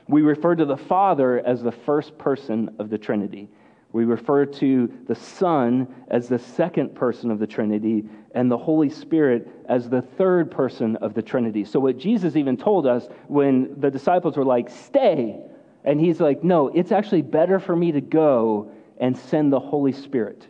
We 0.08 0.22
refer 0.22 0.56
to 0.56 0.66
the 0.66 0.78
Father 0.78 1.40
as 1.40 1.62
the 1.62 1.72
first 1.72 2.18
person 2.18 2.76
of 2.80 2.90
the 2.90 2.98
Trinity. 2.98 3.50
We 3.92 4.06
refer 4.06 4.46
to 4.46 4.94
the 5.08 5.16
Son 5.16 5.88
as 6.10 6.28
the 6.28 6.38
second 6.38 6.94
person 6.94 7.32
of 7.32 7.40
the 7.40 7.48
Trinity 7.48 8.06
and 8.36 8.52
the 8.52 8.58
Holy 8.58 8.90
Spirit 8.90 9.48
as 9.68 9.90
the 9.90 10.02
third 10.02 10.52
person 10.52 10.96
of 10.98 11.16
the 11.16 11.22
Trinity. 11.24 11.66
So, 11.66 11.80
what 11.80 11.98
Jesus 11.98 12.36
even 12.36 12.56
told 12.56 12.86
us 12.86 13.08
when 13.28 13.80
the 13.80 13.90
disciples 13.90 14.38
were 14.38 14.46
like, 14.46 14.70
stay, 14.70 15.40
and 15.84 16.00
he's 16.00 16.20
like, 16.20 16.44
no, 16.44 16.68
it's 16.68 16.92
actually 16.92 17.24
better 17.24 17.60
for 17.60 17.76
me 17.76 17.92
to 17.94 18.02
go 18.02 18.72
and 19.00 19.18
send 19.18 19.52
the 19.52 19.60
Holy 19.60 19.94
Spirit. 19.94 20.46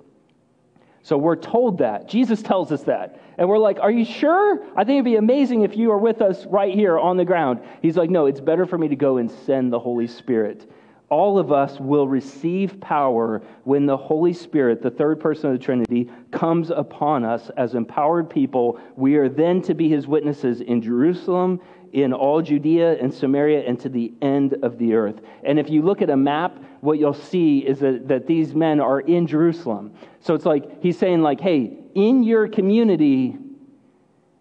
So 1.01 1.17
we're 1.17 1.37
told 1.37 1.79
that. 1.79 2.07
Jesus 2.07 2.41
tells 2.41 2.71
us 2.71 2.83
that. 2.83 3.19
And 3.37 3.47
we're 3.47 3.57
like, 3.57 3.79
Are 3.79 3.91
you 3.91 4.05
sure? 4.05 4.63
I 4.75 4.83
think 4.83 4.97
it'd 4.97 5.05
be 5.05 5.15
amazing 5.15 5.61
if 5.61 5.77
you 5.77 5.91
are 5.91 5.97
with 5.97 6.21
us 6.21 6.45
right 6.45 6.73
here 6.73 6.99
on 6.99 7.17
the 7.17 7.25
ground. 7.25 7.61
He's 7.81 7.95
like, 7.95 8.09
No, 8.09 8.25
it's 8.25 8.41
better 8.41 8.65
for 8.65 8.77
me 8.77 8.89
to 8.89 8.95
go 8.95 9.17
and 9.17 9.31
send 9.31 9.71
the 9.71 9.79
Holy 9.79 10.07
Spirit. 10.07 10.69
All 11.09 11.39
of 11.39 11.51
us 11.51 11.79
will 11.79 12.07
receive 12.07 12.79
power 12.79 13.41
when 13.63 13.85
the 13.87 13.97
Holy 13.97 14.33
Spirit, 14.33 14.81
the 14.81 14.91
third 14.91 15.19
person 15.19 15.51
of 15.51 15.57
the 15.57 15.63
Trinity, 15.63 16.09
comes 16.31 16.69
upon 16.69 17.25
us 17.25 17.49
as 17.57 17.73
empowered 17.73 18.29
people. 18.29 18.79
We 18.95 19.15
are 19.15 19.27
then 19.27 19.61
to 19.63 19.73
be 19.73 19.89
his 19.89 20.05
witnesses 20.05 20.61
in 20.61 20.81
Jerusalem, 20.81 21.59
in 21.93 22.13
all 22.13 22.43
Judea 22.43 22.99
and 23.01 23.11
Samaria, 23.11 23.67
and 23.67 23.79
to 23.79 23.89
the 23.89 24.13
end 24.21 24.55
of 24.61 24.77
the 24.77 24.93
earth. 24.93 25.21
And 25.43 25.57
if 25.57 25.71
you 25.71 25.81
look 25.81 26.03
at 26.03 26.11
a 26.11 26.17
map, 26.17 26.63
what 26.81 26.99
you'll 26.99 27.13
see 27.13 27.59
is 27.59 27.79
that, 27.79 28.07
that 28.07 28.27
these 28.27 28.53
men 28.53 28.79
are 28.79 28.99
in 28.99 29.25
Jerusalem. 29.25 29.93
So 30.19 30.35
it's 30.35 30.45
like 30.45 30.81
he's 30.83 30.99
saying, 30.99 31.23
like, 31.23 31.41
hey, 31.41 31.77
in 31.95 32.23
your 32.23 32.47
community, 32.47 33.35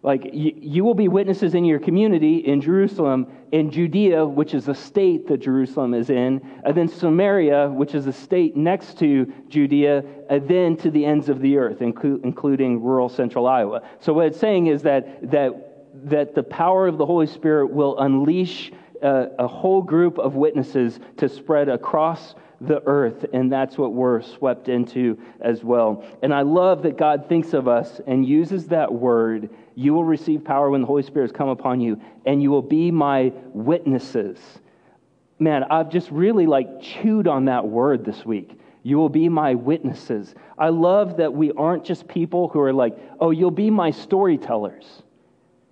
like 0.01 0.29
you, 0.33 0.53
you, 0.55 0.83
will 0.85 0.93
be 0.93 1.09
witnesses 1.09 1.55
in 1.55 1.65
your 1.65 1.79
community 1.79 2.37
in 2.37 2.61
Jerusalem, 2.61 3.27
in 3.51 3.69
Judea, 3.69 4.25
which 4.25 4.53
is 4.53 4.65
the 4.65 4.75
state 4.75 5.27
that 5.27 5.39
Jerusalem 5.39 5.93
is 5.93 6.09
in, 6.09 6.41
and 6.63 6.75
then 6.75 6.87
Samaria, 6.87 7.69
which 7.69 7.93
is 7.93 8.07
a 8.07 8.13
state 8.13 8.55
next 8.55 8.97
to 8.99 9.31
Judea, 9.49 10.03
and 10.29 10.47
then 10.47 10.77
to 10.77 10.89
the 10.89 11.03
ends 11.03 11.27
of 11.27 11.41
the 11.41 11.57
earth, 11.57 11.79
inclu- 11.79 12.23
including 12.23 12.81
rural 12.81 13.09
central 13.09 13.45
Iowa. 13.45 13.81
So 13.99 14.13
what 14.13 14.27
it's 14.27 14.39
saying 14.39 14.67
is 14.67 14.83
that 14.83 15.31
that 15.31 15.65
that 16.05 16.33
the 16.33 16.43
power 16.43 16.87
of 16.87 16.97
the 16.97 17.05
Holy 17.05 17.27
Spirit 17.27 17.67
will 17.67 17.99
unleash 17.99 18.71
a, 19.01 19.27
a 19.39 19.47
whole 19.47 19.81
group 19.81 20.17
of 20.17 20.35
witnesses 20.35 20.99
to 21.17 21.27
spread 21.27 21.67
across 21.67 22.35
the 22.61 22.81
earth, 22.85 23.25
and 23.33 23.51
that's 23.51 23.77
what 23.77 23.93
we're 23.93 24.21
swept 24.21 24.67
into 24.67 25.17
as 25.39 25.63
well. 25.63 26.05
And 26.21 26.33
I 26.33 26.41
love 26.41 26.83
that 26.83 26.97
God 26.97 27.27
thinks 27.29 27.53
of 27.53 27.67
us 27.67 28.01
and 28.05 28.25
uses 28.25 28.67
that 28.67 28.91
word. 28.91 29.49
You 29.79 29.93
will 29.93 30.03
receive 30.03 30.43
power 30.43 30.69
when 30.69 30.81
the 30.81 30.87
Holy 30.87 31.03
Spirit 31.03 31.29
has 31.29 31.31
come 31.31 31.47
upon 31.47 31.79
you, 31.79 32.01
and 32.25 32.43
you 32.43 32.51
will 32.51 32.61
be 32.61 32.91
my 32.91 33.31
witnesses. 33.53 34.37
Man, 35.39 35.63
I've 35.63 35.89
just 35.89 36.11
really 36.11 36.47
like 36.47 36.81
chewed 36.81 37.29
on 37.29 37.45
that 37.45 37.65
word 37.65 38.03
this 38.03 38.25
week. 38.25 38.59
You 38.83 38.97
will 38.97 39.07
be 39.07 39.29
my 39.29 39.53
witnesses. 39.53 40.35
I 40.57 40.67
love 40.67 41.15
that 41.15 41.33
we 41.33 41.53
aren't 41.53 41.85
just 41.85 42.09
people 42.09 42.49
who 42.49 42.59
are 42.59 42.73
like, 42.73 42.97
oh, 43.21 43.31
you'll 43.31 43.51
be 43.51 43.69
my 43.69 43.91
storytellers. 43.91 45.01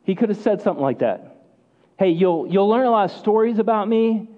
He 0.05 0.15
could 0.15 0.29
have 0.29 0.37
said 0.37 0.61
something 0.61 0.81
like 0.81 0.99
that. 0.99 1.43
Hey, 1.99 2.11
you'll, 2.11 2.47
you'll 2.47 2.69
learn 2.69 2.85
a 2.85 2.91
lot 2.91 3.11
of 3.11 3.17
stories 3.17 3.59
about 3.59 3.89
me, 3.89 4.29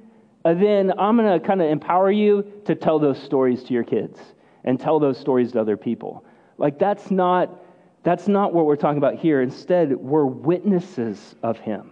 and 0.45 0.59
then 0.59 0.93
I'm 0.97 1.15
going 1.15 1.39
to 1.39 1.47
kind 1.47 1.61
of 1.61 1.69
empower 1.69 2.09
you 2.09 2.43
to 2.65 2.73
tell 2.73 2.97
those 2.97 3.21
stories 3.21 3.61
to 3.65 3.73
your 3.75 3.83
kids 3.83 4.19
and 4.63 4.79
tell 4.79 4.99
those 4.99 5.19
stories 5.19 5.51
to 5.51 5.61
other 5.61 5.77
people. 5.77 6.25
Like, 6.57 6.79
that's 6.79 7.11
not, 7.11 7.63
that's 8.03 8.27
not 8.27 8.53
what 8.53 8.65
we're 8.65 8.75
talking 8.75 8.97
about 8.97 9.15
here. 9.15 9.41
Instead, 9.41 9.95
we're 9.95 10.25
witnesses 10.25 11.35
of 11.43 11.57
Him. 11.57 11.91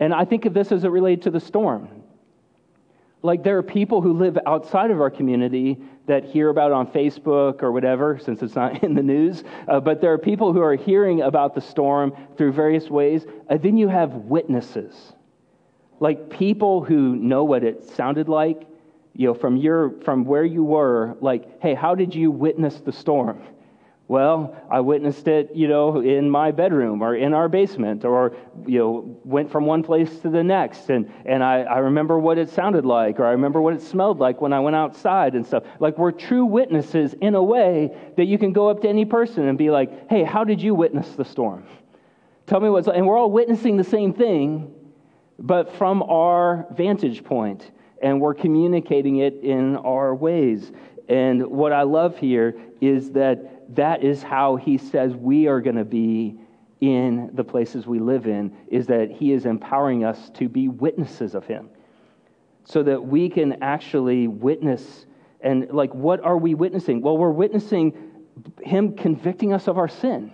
And 0.00 0.12
I 0.12 0.24
think 0.24 0.46
of 0.46 0.54
this 0.54 0.72
as 0.72 0.84
it 0.84 0.88
related 0.88 1.22
to 1.22 1.30
the 1.30 1.40
storm. 1.40 1.88
Like, 3.22 3.44
there 3.44 3.56
are 3.56 3.62
people 3.62 4.02
who 4.02 4.14
live 4.14 4.36
outside 4.46 4.90
of 4.90 5.00
our 5.00 5.10
community 5.10 5.78
that 6.06 6.24
hear 6.24 6.48
about 6.48 6.72
it 6.72 6.74
on 6.74 6.88
Facebook 6.88 7.62
or 7.62 7.70
whatever, 7.70 8.18
since 8.18 8.42
it's 8.42 8.56
not 8.56 8.82
in 8.84 8.94
the 8.94 9.02
news. 9.02 9.44
Uh, 9.68 9.78
but 9.78 10.00
there 10.00 10.12
are 10.12 10.18
people 10.18 10.52
who 10.52 10.60
are 10.60 10.74
hearing 10.74 11.22
about 11.22 11.54
the 11.54 11.60
storm 11.60 12.12
through 12.36 12.52
various 12.52 12.90
ways. 12.90 13.24
Then 13.48 13.76
you 13.76 13.88
have 13.88 14.12
witnesses, 14.12 15.12
like 16.00 16.30
people 16.30 16.82
who 16.82 17.14
know 17.14 17.44
what 17.44 17.62
it 17.62 17.84
sounded 17.84 18.28
like, 18.28 18.66
you 19.14 19.28
know, 19.28 19.34
from 19.34 19.56
your 19.56 19.90
from 20.00 20.24
where 20.24 20.44
you 20.44 20.64
were. 20.64 21.16
Like, 21.20 21.60
hey, 21.60 21.74
how 21.74 21.94
did 21.94 22.14
you 22.14 22.30
witness 22.30 22.80
the 22.80 22.92
storm? 22.92 23.40
Well, 24.12 24.54
I 24.70 24.80
witnessed 24.80 25.26
it, 25.26 25.52
you 25.54 25.68
know, 25.68 26.02
in 26.02 26.28
my 26.28 26.50
bedroom 26.50 27.00
or 27.00 27.16
in 27.16 27.32
our 27.32 27.48
basement 27.48 28.04
or, 28.04 28.36
you 28.66 28.78
know, 28.78 29.18
went 29.24 29.50
from 29.50 29.64
one 29.64 29.82
place 29.82 30.18
to 30.18 30.28
the 30.28 30.44
next. 30.44 30.90
And, 30.90 31.10
and 31.24 31.42
I, 31.42 31.62
I 31.62 31.78
remember 31.78 32.18
what 32.18 32.36
it 32.36 32.50
sounded 32.50 32.84
like 32.84 33.18
or 33.18 33.24
I 33.24 33.30
remember 33.30 33.62
what 33.62 33.72
it 33.72 33.80
smelled 33.80 34.18
like 34.18 34.42
when 34.42 34.52
I 34.52 34.60
went 34.60 34.76
outside 34.76 35.34
and 35.34 35.46
stuff. 35.46 35.64
Like 35.80 35.96
we're 35.96 36.12
true 36.12 36.44
witnesses 36.44 37.14
in 37.22 37.34
a 37.34 37.42
way 37.42 37.96
that 38.18 38.26
you 38.26 38.36
can 38.36 38.52
go 38.52 38.68
up 38.68 38.82
to 38.82 38.88
any 38.90 39.06
person 39.06 39.48
and 39.48 39.56
be 39.56 39.70
like, 39.70 40.10
hey, 40.10 40.24
how 40.24 40.44
did 40.44 40.60
you 40.60 40.74
witness 40.74 41.08
the 41.12 41.24
storm? 41.24 41.64
Tell 42.46 42.60
me 42.60 42.68
what's, 42.68 42.88
and 42.88 43.06
we're 43.06 43.16
all 43.16 43.30
witnessing 43.30 43.78
the 43.78 43.84
same 43.84 44.12
thing, 44.12 44.74
but 45.38 45.74
from 45.76 46.02
our 46.02 46.66
vantage 46.72 47.24
point 47.24 47.70
and 48.02 48.20
we're 48.20 48.34
communicating 48.34 49.20
it 49.20 49.36
in 49.42 49.76
our 49.76 50.14
ways. 50.14 50.70
And 51.08 51.46
what 51.46 51.72
I 51.72 51.82
love 51.82 52.18
here 52.18 52.60
is 52.82 53.12
that 53.12 53.61
that 53.74 54.02
is 54.02 54.22
how 54.22 54.56
he 54.56 54.78
says 54.78 55.14
we 55.14 55.46
are 55.46 55.60
going 55.60 55.76
to 55.76 55.84
be 55.84 56.38
in 56.80 57.30
the 57.34 57.44
places 57.44 57.86
we 57.86 58.00
live 58.00 58.26
in, 58.26 58.56
is 58.68 58.86
that 58.88 59.10
he 59.10 59.32
is 59.32 59.46
empowering 59.46 60.04
us 60.04 60.30
to 60.30 60.48
be 60.48 60.68
witnesses 60.68 61.34
of 61.34 61.46
him 61.46 61.70
so 62.64 62.82
that 62.82 63.04
we 63.04 63.28
can 63.28 63.62
actually 63.62 64.26
witness. 64.26 65.06
And, 65.40 65.70
like, 65.70 65.94
what 65.94 66.24
are 66.24 66.36
we 66.36 66.54
witnessing? 66.54 67.00
Well, 67.00 67.16
we're 67.16 67.30
witnessing 67.30 68.10
him 68.60 68.96
convicting 68.96 69.52
us 69.52 69.68
of 69.68 69.78
our 69.78 69.88
sin, 69.88 70.32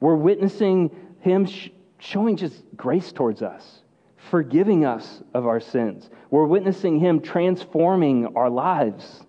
we're 0.00 0.14
witnessing 0.14 0.90
him 1.20 1.46
sh- 1.46 1.70
showing 1.98 2.36
just 2.36 2.62
grace 2.76 3.12
towards 3.12 3.42
us. 3.42 3.82
Forgiving 4.30 4.84
us 4.84 5.22
of 5.32 5.46
our 5.46 5.60
sins. 5.60 6.10
We're 6.30 6.46
witnessing 6.46 6.98
Him 6.98 7.20
transforming 7.20 8.36
our 8.36 8.50
lives 8.50 9.24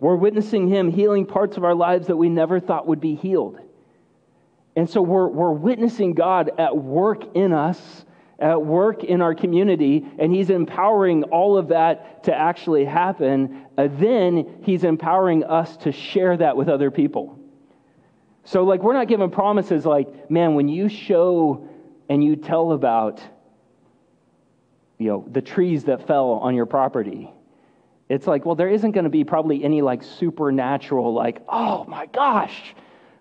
we're 0.00 0.16
witnessing 0.16 0.68
Him 0.68 0.90
healing 0.90 1.26
parts 1.26 1.56
of 1.56 1.64
our 1.64 1.74
lives 1.74 2.06
that 2.08 2.16
we 2.16 2.28
never 2.28 2.58
thought 2.58 2.86
would 2.86 3.00
be 3.00 3.14
healed. 3.14 3.60
And 4.74 4.88
so 4.88 5.02
we're, 5.02 5.28
we're 5.28 5.52
witnessing 5.52 6.14
God 6.14 6.52
at 6.58 6.76
work 6.76 7.36
in 7.36 7.52
us, 7.52 8.04
at 8.38 8.62
work 8.62 9.04
in 9.04 9.20
our 9.20 9.34
community, 9.34 10.06
and 10.18 10.32
He's 10.32 10.48
empowering 10.48 11.24
all 11.24 11.58
of 11.58 11.68
that 11.68 12.24
to 12.24 12.34
actually 12.34 12.86
happen. 12.86 13.66
Uh, 13.76 13.88
then 13.92 14.60
He's 14.62 14.84
empowering 14.84 15.44
us 15.44 15.76
to 15.78 15.92
share 15.92 16.36
that 16.38 16.56
with 16.56 16.68
other 16.68 16.90
people. 16.90 17.38
So, 18.44 18.64
like, 18.64 18.82
we're 18.82 18.94
not 18.94 19.06
given 19.06 19.30
promises 19.30 19.84
like, 19.84 20.30
man, 20.30 20.54
when 20.54 20.68
you 20.68 20.88
show 20.88 21.68
and 22.08 22.24
you 22.24 22.36
tell 22.36 22.72
about, 22.72 23.20
you 24.98 25.08
know, 25.08 25.26
the 25.30 25.42
trees 25.42 25.84
that 25.84 26.06
fell 26.06 26.30
on 26.30 26.54
your 26.54 26.66
property, 26.66 27.30
it's 28.10 28.26
like, 28.26 28.44
well, 28.44 28.56
there 28.56 28.68
isn't 28.68 28.90
going 28.90 29.04
to 29.04 29.10
be 29.10 29.22
probably 29.22 29.62
any 29.62 29.82
like 29.82 30.02
supernatural, 30.02 31.14
like, 31.14 31.42
oh 31.48 31.84
my 31.84 32.06
gosh, 32.06 32.74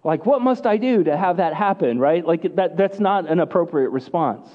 like 0.03 0.25
what 0.25 0.41
must 0.41 0.65
I 0.65 0.77
do 0.77 1.03
to 1.03 1.15
have 1.15 1.37
that 1.37 1.53
happen, 1.53 1.99
right? 1.99 2.25
Like 2.25 2.55
that, 2.55 2.75
that's 2.75 2.99
not 2.99 3.29
an 3.29 3.39
appropriate 3.39 3.89
response. 3.89 4.49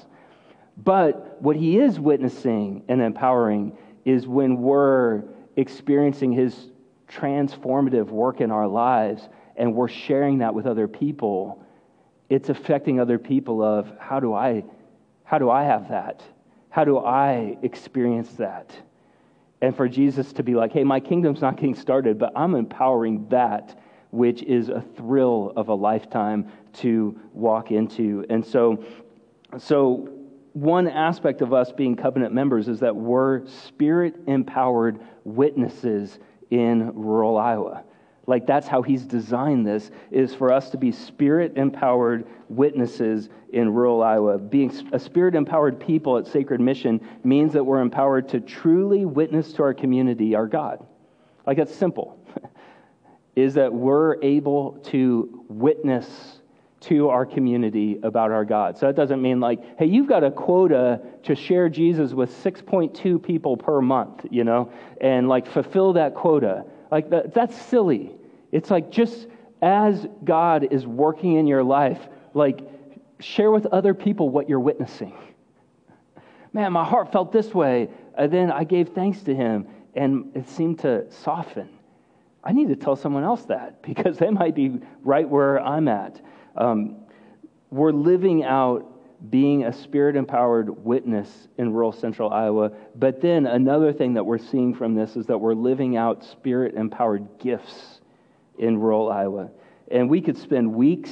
But 0.75 1.41
what 1.41 1.55
he 1.55 1.79
is 1.79 2.01
witnessing 2.01 2.83
and 2.89 3.01
empowering 3.01 3.77
is 4.03 4.27
when 4.27 4.57
we're 4.57 5.23
experiencing 5.55 6.33
his 6.33 6.67
transformative 7.07 8.07
work 8.07 8.41
in 8.41 8.51
our 8.51 8.67
lives 8.67 9.29
and 9.55 9.73
we're 9.73 9.87
sharing 9.87 10.39
that 10.39 10.53
with 10.53 10.65
other 10.65 10.89
people, 10.89 11.63
it's 12.27 12.49
affecting 12.49 12.99
other 12.99 13.17
people 13.17 13.63
of 13.63 13.89
how 13.99 14.19
do 14.19 14.33
I 14.33 14.65
how 15.23 15.37
do 15.37 15.49
I 15.49 15.63
have 15.63 15.89
that? 15.89 16.21
How 16.69 16.83
do 16.83 16.97
I 16.97 17.57
experience 17.63 18.31
that? 18.33 18.75
And 19.65 19.75
for 19.75 19.89
Jesus 19.89 20.31
to 20.33 20.43
be 20.43 20.53
like, 20.53 20.71
hey, 20.73 20.83
my 20.83 20.99
kingdom's 20.99 21.41
not 21.41 21.55
getting 21.55 21.73
started, 21.73 22.19
but 22.19 22.31
I'm 22.35 22.53
empowering 22.53 23.27
that, 23.29 23.79
which 24.11 24.43
is 24.43 24.69
a 24.69 24.85
thrill 24.95 25.53
of 25.55 25.69
a 25.69 25.73
lifetime 25.73 26.51
to 26.73 27.19
walk 27.33 27.71
into. 27.71 28.23
And 28.29 28.45
so, 28.45 28.85
so 29.57 30.07
one 30.53 30.87
aspect 30.87 31.41
of 31.41 31.51
us 31.51 31.71
being 31.71 31.95
covenant 31.95 32.31
members 32.31 32.67
is 32.67 32.79
that 32.81 32.95
we're 32.95 33.47
spirit 33.47 34.15
empowered 34.27 34.99
witnesses 35.23 36.19
in 36.51 36.91
rural 36.93 37.35
Iowa. 37.35 37.85
Like 38.27 38.47
that's 38.47 38.67
how 38.67 38.81
he's 38.81 39.03
designed 39.03 39.67
this 39.67 39.91
is 40.11 40.33
for 40.33 40.51
us 40.51 40.69
to 40.71 40.77
be 40.77 40.91
spirit 40.91 41.53
empowered 41.57 42.25
witnesses 42.49 43.29
in 43.53 43.73
rural 43.73 44.01
Iowa. 44.01 44.37
Being 44.37 44.73
a 44.91 44.99
spirit 44.99 45.35
empowered 45.35 45.79
people 45.79 46.17
at 46.17 46.25
Sacred 46.27 46.59
Mission 46.59 46.99
means 47.23 47.53
that 47.53 47.63
we're 47.63 47.81
empowered 47.81 48.27
to 48.29 48.39
truly 48.39 49.05
witness 49.05 49.53
to 49.53 49.63
our 49.63 49.73
community 49.73 50.35
our 50.35 50.47
God. 50.47 50.85
Like 51.45 51.59
it's 51.59 51.75
simple. 51.75 52.19
is 53.35 53.53
that 53.55 53.73
we're 53.73 54.21
able 54.23 54.79
to 54.85 55.45
witness 55.49 56.39
to 56.81 57.09
our 57.09 57.25
community 57.25 57.99
about 58.03 58.31
our 58.31 58.45
God. 58.45 58.77
So 58.77 58.85
that 58.85 58.95
doesn't 58.95 59.21
mean 59.21 59.39
like, 59.39 59.77
hey, 59.79 59.87
you've 59.87 60.07
got 60.07 60.23
a 60.23 60.31
quota 60.31 61.01
to 61.23 61.35
share 61.35 61.67
Jesus 61.67 62.13
with 62.13 62.31
6.2 62.43 63.21
people 63.21 63.57
per 63.57 63.81
month, 63.81 64.25
you 64.29 64.43
know, 64.43 64.71
and 65.01 65.27
like 65.27 65.47
fulfill 65.47 65.93
that 65.93 66.13
quota. 66.13 66.63
Like, 66.95 67.09
that, 67.09 67.33
that's 67.33 67.53
silly. 67.63 68.13
It's 68.53 68.71
like 68.71 68.89
just 68.89 69.27
as 69.61 70.07
God 70.23 70.69
is 70.71 70.87
working 70.87 71.35
in 71.35 71.45
your 71.45 71.61
life, 71.61 71.99
like, 72.33 72.61
share 73.19 73.51
with 73.51 73.65
other 73.65 73.93
people 73.93 74.29
what 74.29 74.47
you're 74.47 74.61
witnessing. 74.61 75.13
Man, 76.53 76.71
my 76.71 76.85
heart 76.85 77.11
felt 77.11 77.33
this 77.33 77.53
way. 77.53 77.89
And 78.17 78.31
then 78.31 78.49
I 78.49 78.63
gave 78.63 78.93
thanks 78.93 79.23
to 79.23 79.35
him, 79.35 79.67
and 79.93 80.31
it 80.35 80.47
seemed 80.47 80.79
to 80.79 81.11
soften. 81.11 81.67
I 82.45 82.53
need 82.53 82.69
to 82.69 82.77
tell 82.77 82.95
someone 82.95 83.25
else 83.25 83.43
that 83.47 83.81
because 83.81 84.17
they 84.17 84.29
might 84.29 84.55
be 84.55 84.79
right 85.03 85.27
where 85.27 85.59
I'm 85.59 85.89
at. 85.89 86.21
Um, 86.55 86.95
we're 87.71 87.91
living 87.91 88.45
out 88.45 88.89
being 89.29 89.65
a 89.65 89.73
spirit 89.73 90.15
empowered 90.15 90.83
witness 90.83 91.47
in 91.57 91.71
rural 91.71 91.91
central 91.91 92.31
Iowa. 92.31 92.71
But 92.95 93.21
then 93.21 93.45
another 93.45 93.93
thing 93.93 94.13
that 94.15 94.25
we're 94.25 94.37
seeing 94.37 94.73
from 94.73 94.95
this 94.95 95.15
is 95.15 95.25
that 95.27 95.37
we're 95.37 95.53
living 95.53 95.97
out 95.97 96.23
spirit 96.23 96.75
empowered 96.75 97.27
gifts 97.39 98.01
in 98.57 98.77
rural 98.77 99.11
Iowa. 99.11 99.49
And 99.89 100.09
we 100.09 100.21
could 100.21 100.37
spend 100.37 100.73
weeks 100.73 101.11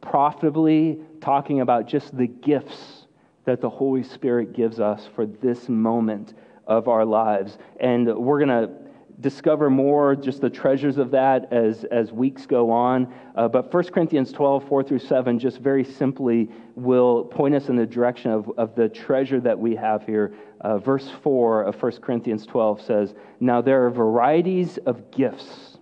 profitably 0.00 1.00
talking 1.20 1.60
about 1.60 1.86
just 1.86 2.16
the 2.16 2.26
gifts 2.26 3.06
that 3.44 3.60
the 3.60 3.70
Holy 3.70 4.02
Spirit 4.02 4.52
gives 4.52 4.80
us 4.80 5.08
for 5.14 5.26
this 5.26 5.68
moment 5.68 6.34
of 6.66 6.88
our 6.88 7.04
lives. 7.04 7.58
And 7.80 8.06
we're 8.16 8.44
going 8.44 8.48
to 8.48 8.81
discover 9.20 9.70
more 9.70 10.16
just 10.16 10.40
the 10.40 10.50
treasures 10.50 10.98
of 10.98 11.10
that 11.10 11.52
as, 11.52 11.84
as 11.84 12.12
weeks 12.12 12.46
go 12.46 12.70
on. 12.70 13.12
Uh, 13.36 13.48
but 13.48 13.72
1 13.72 13.84
Corinthians 13.84 14.32
12, 14.32 14.66
4 14.68 14.82
through 14.82 14.98
7, 14.98 15.38
just 15.38 15.58
very 15.58 15.84
simply 15.84 16.50
will 16.74 17.24
point 17.24 17.54
us 17.54 17.68
in 17.68 17.76
the 17.76 17.86
direction 17.86 18.30
of, 18.30 18.50
of 18.56 18.74
the 18.74 18.88
treasure 18.88 19.40
that 19.40 19.58
we 19.58 19.76
have 19.76 20.04
here. 20.04 20.34
Uh, 20.60 20.78
verse 20.78 21.10
4 21.22 21.62
of 21.62 21.80
1 21.80 21.92
Corinthians 22.00 22.46
12 22.46 22.82
says, 22.82 23.14
Now 23.40 23.60
there 23.60 23.86
are 23.86 23.90
varieties 23.90 24.78
of 24.86 25.10
gifts, 25.10 25.78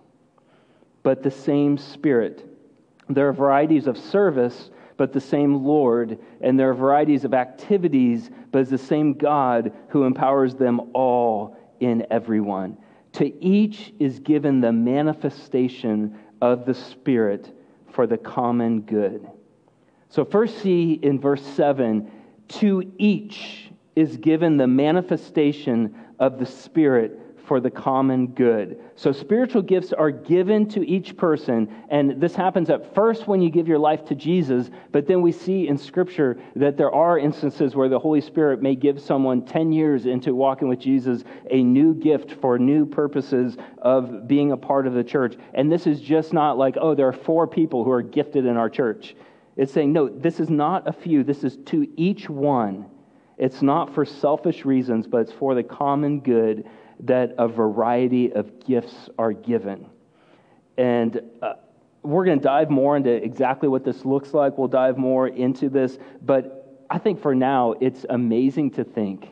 but 1.03 1.23
the 1.23 1.31
same 1.31 1.77
Spirit. 1.77 2.47
There 3.09 3.27
are 3.27 3.33
varieties 3.33 3.87
of 3.87 3.97
service, 3.97 4.69
but 4.97 5.13
the 5.13 5.21
same 5.21 5.63
Lord. 5.63 6.19
And 6.41 6.59
there 6.59 6.69
are 6.69 6.75
varieties 6.75 7.25
of 7.25 7.33
activities, 7.33 8.29
but 8.51 8.59
it's 8.59 8.69
the 8.69 8.77
same 8.77 9.13
God 9.13 9.73
who 9.89 10.03
empowers 10.03 10.55
them 10.55 10.91
all 10.93 11.57
in 11.79 12.05
everyone. 12.11 12.77
To 13.13 13.43
each 13.43 13.93
is 13.99 14.19
given 14.19 14.61
the 14.61 14.71
manifestation 14.71 16.17
of 16.41 16.65
the 16.65 16.73
Spirit 16.73 17.53
for 17.91 18.07
the 18.07 18.17
common 18.17 18.81
good. 18.81 19.29
So, 20.09 20.25
first, 20.25 20.59
see 20.59 20.93
in 20.93 21.19
verse 21.19 21.43
7 21.43 22.09
to 22.59 22.91
each 22.97 23.71
is 23.95 24.17
given 24.17 24.57
the 24.57 24.67
manifestation 24.67 25.95
of 26.19 26.39
the 26.39 26.45
Spirit 26.45 27.19
for 27.51 27.59
the 27.59 27.69
common 27.69 28.27
good. 28.27 28.79
So, 28.95 29.11
spiritual 29.11 29.61
gifts 29.61 29.91
are 29.91 30.09
given 30.09 30.69
to 30.69 30.87
each 30.87 31.17
person, 31.17 31.67
and 31.89 32.21
this 32.21 32.33
happens 32.33 32.69
at 32.69 32.95
first 32.95 33.27
when 33.27 33.41
you 33.41 33.49
give 33.49 33.67
your 33.67 33.77
life 33.77 34.05
to 34.05 34.15
Jesus, 34.15 34.69
but 34.93 35.05
then 35.05 35.21
we 35.21 35.33
see 35.33 35.67
in 35.67 35.77
Scripture 35.77 36.39
that 36.55 36.77
there 36.77 36.95
are 36.95 37.19
instances 37.19 37.75
where 37.75 37.89
the 37.89 37.99
Holy 37.99 38.21
Spirit 38.21 38.61
may 38.61 38.73
give 38.73 39.01
someone 39.01 39.45
10 39.45 39.73
years 39.73 40.05
into 40.05 40.33
walking 40.33 40.69
with 40.69 40.79
Jesus 40.79 41.25
a 41.49 41.61
new 41.61 41.93
gift 41.93 42.31
for 42.39 42.57
new 42.57 42.85
purposes 42.85 43.57
of 43.79 44.29
being 44.29 44.53
a 44.53 44.57
part 44.57 44.87
of 44.87 44.93
the 44.93 45.03
church. 45.03 45.35
And 45.53 45.69
this 45.69 45.85
is 45.85 45.99
just 45.99 46.31
not 46.31 46.57
like, 46.57 46.77
oh, 46.79 46.95
there 46.95 47.09
are 47.09 47.11
four 47.11 47.47
people 47.47 47.83
who 47.83 47.91
are 47.91 48.01
gifted 48.01 48.45
in 48.45 48.55
our 48.55 48.69
church. 48.69 49.13
It's 49.57 49.73
saying, 49.73 49.91
no, 49.91 50.07
this 50.07 50.39
is 50.39 50.49
not 50.49 50.87
a 50.87 50.93
few, 50.93 51.25
this 51.25 51.43
is 51.43 51.57
to 51.65 51.85
each 51.97 52.29
one. 52.29 52.85
It's 53.37 53.61
not 53.61 53.93
for 53.93 54.05
selfish 54.05 54.63
reasons, 54.63 55.05
but 55.05 55.17
it's 55.17 55.33
for 55.33 55.53
the 55.53 55.63
common 55.63 56.21
good 56.21 56.65
that 57.01 57.33
a 57.37 57.47
variety 57.47 58.31
of 58.33 58.65
gifts 58.65 59.09
are 59.17 59.33
given. 59.33 59.87
And 60.77 61.21
uh, 61.41 61.53
we're 62.03 62.25
going 62.25 62.39
to 62.39 62.43
dive 62.43 62.69
more 62.69 62.97
into 62.97 63.11
exactly 63.11 63.67
what 63.69 63.83
this 63.83 64.05
looks 64.05 64.33
like. 64.33 64.57
We'll 64.57 64.67
dive 64.67 64.97
more 64.97 65.27
into 65.27 65.69
this. 65.69 65.97
But 66.21 66.85
I 66.89 66.97
think 66.97 67.21
for 67.21 67.35
now, 67.35 67.75
it's 67.79 68.05
amazing 68.09 68.71
to 68.71 68.83
think 68.83 69.27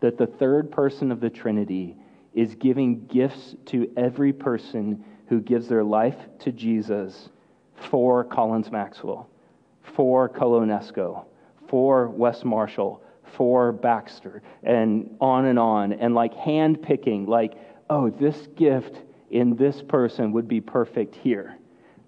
that 0.00 0.18
the 0.18 0.26
third 0.26 0.70
person 0.70 1.12
of 1.12 1.20
the 1.20 1.30
Trinity 1.30 1.96
is 2.34 2.54
giving 2.54 3.06
gifts 3.06 3.56
to 3.66 3.90
every 3.96 4.32
person 4.32 5.04
who 5.28 5.40
gives 5.40 5.68
their 5.68 5.84
life 5.84 6.16
to 6.40 6.52
Jesus 6.52 7.28
for 7.74 8.24
Collins 8.24 8.70
Maxwell, 8.70 9.28
for 9.82 10.28
Colo-NESCO, 10.28 11.24
for 11.68 12.08
West 12.08 12.44
Marshall, 12.44 13.02
for 13.36 13.72
Baxter, 13.72 14.42
and 14.62 15.16
on 15.20 15.46
and 15.46 15.58
on, 15.58 15.92
and 15.92 16.14
like 16.14 16.34
hand 16.34 16.82
picking, 16.82 17.26
like, 17.26 17.54
oh, 17.88 18.10
this 18.10 18.48
gift 18.56 19.02
in 19.30 19.56
this 19.56 19.82
person 19.82 20.32
would 20.32 20.48
be 20.48 20.60
perfect 20.60 21.14
here. 21.14 21.56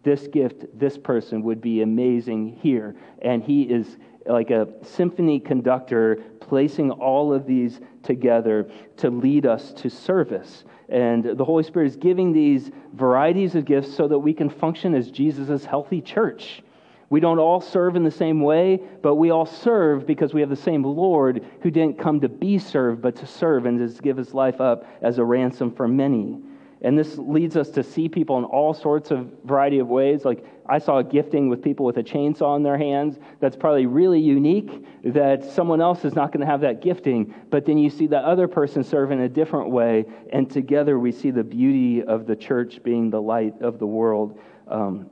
This 0.02 0.26
gift, 0.26 0.64
this 0.78 0.98
person 0.98 1.42
would 1.42 1.60
be 1.60 1.82
amazing 1.82 2.58
here. 2.60 2.96
And 3.22 3.42
he 3.42 3.62
is 3.62 3.98
like 4.26 4.50
a 4.50 4.68
symphony 4.82 5.38
conductor 5.40 6.16
placing 6.40 6.90
all 6.90 7.32
of 7.32 7.46
these 7.46 7.80
together 8.02 8.70
to 8.96 9.10
lead 9.10 9.46
us 9.46 9.72
to 9.74 9.88
service. 9.88 10.64
And 10.88 11.24
the 11.24 11.44
Holy 11.44 11.62
Spirit 11.62 11.86
is 11.86 11.96
giving 11.96 12.32
these 12.32 12.70
varieties 12.94 13.54
of 13.54 13.64
gifts 13.64 13.94
so 13.94 14.08
that 14.08 14.18
we 14.18 14.34
can 14.34 14.50
function 14.50 14.94
as 14.94 15.10
Jesus' 15.10 15.64
healthy 15.64 16.00
church. 16.00 16.62
We 17.12 17.20
don't 17.20 17.38
all 17.38 17.60
serve 17.60 17.94
in 17.94 18.04
the 18.04 18.10
same 18.10 18.40
way, 18.40 18.80
but 19.02 19.16
we 19.16 19.28
all 19.28 19.44
serve 19.44 20.06
because 20.06 20.32
we 20.32 20.40
have 20.40 20.48
the 20.48 20.56
same 20.56 20.82
Lord 20.82 21.44
who 21.60 21.70
didn't 21.70 21.98
come 21.98 22.20
to 22.20 22.28
be 22.30 22.58
served, 22.58 23.02
but 23.02 23.16
to 23.16 23.26
serve 23.26 23.66
and 23.66 23.78
to 23.78 24.02
give 24.02 24.16
his 24.16 24.32
life 24.32 24.62
up 24.62 24.86
as 25.02 25.18
a 25.18 25.24
ransom 25.24 25.72
for 25.72 25.86
many. 25.86 26.40
And 26.80 26.98
this 26.98 27.18
leads 27.18 27.54
us 27.54 27.68
to 27.72 27.82
see 27.82 28.08
people 28.08 28.38
in 28.38 28.44
all 28.44 28.72
sorts 28.72 29.10
of 29.10 29.30
variety 29.44 29.78
of 29.78 29.88
ways. 29.88 30.24
Like 30.24 30.42
I 30.64 30.78
saw 30.78 31.00
a 31.00 31.04
gifting 31.04 31.50
with 31.50 31.62
people 31.62 31.84
with 31.84 31.98
a 31.98 32.02
chainsaw 32.02 32.56
in 32.56 32.62
their 32.62 32.78
hands. 32.78 33.18
That's 33.40 33.56
probably 33.56 33.84
really 33.84 34.18
unique 34.18 34.82
that 35.04 35.44
someone 35.44 35.82
else 35.82 36.06
is 36.06 36.14
not 36.14 36.32
going 36.32 36.40
to 36.40 36.46
have 36.46 36.62
that 36.62 36.80
gifting. 36.80 37.34
But 37.50 37.66
then 37.66 37.76
you 37.76 37.90
see 37.90 38.06
the 38.06 38.20
other 38.20 38.48
person 38.48 38.82
serve 38.82 39.10
in 39.10 39.20
a 39.20 39.28
different 39.28 39.68
way. 39.68 40.06
And 40.32 40.50
together 40.50 40.98
we 40.98 41.12
see 41.12 41.30
the 41.30 41.44
beauty 41.44 42.02
of 42.02 42.26
the 42.26 42.36
church 42.36 42.82
being 42.82 43.10
the 43.10 43.20
light 43.20 43.60
of 43.60 43.78
the 43.78 43.86
world. 43.86 44.40
Um, 44.66 45.10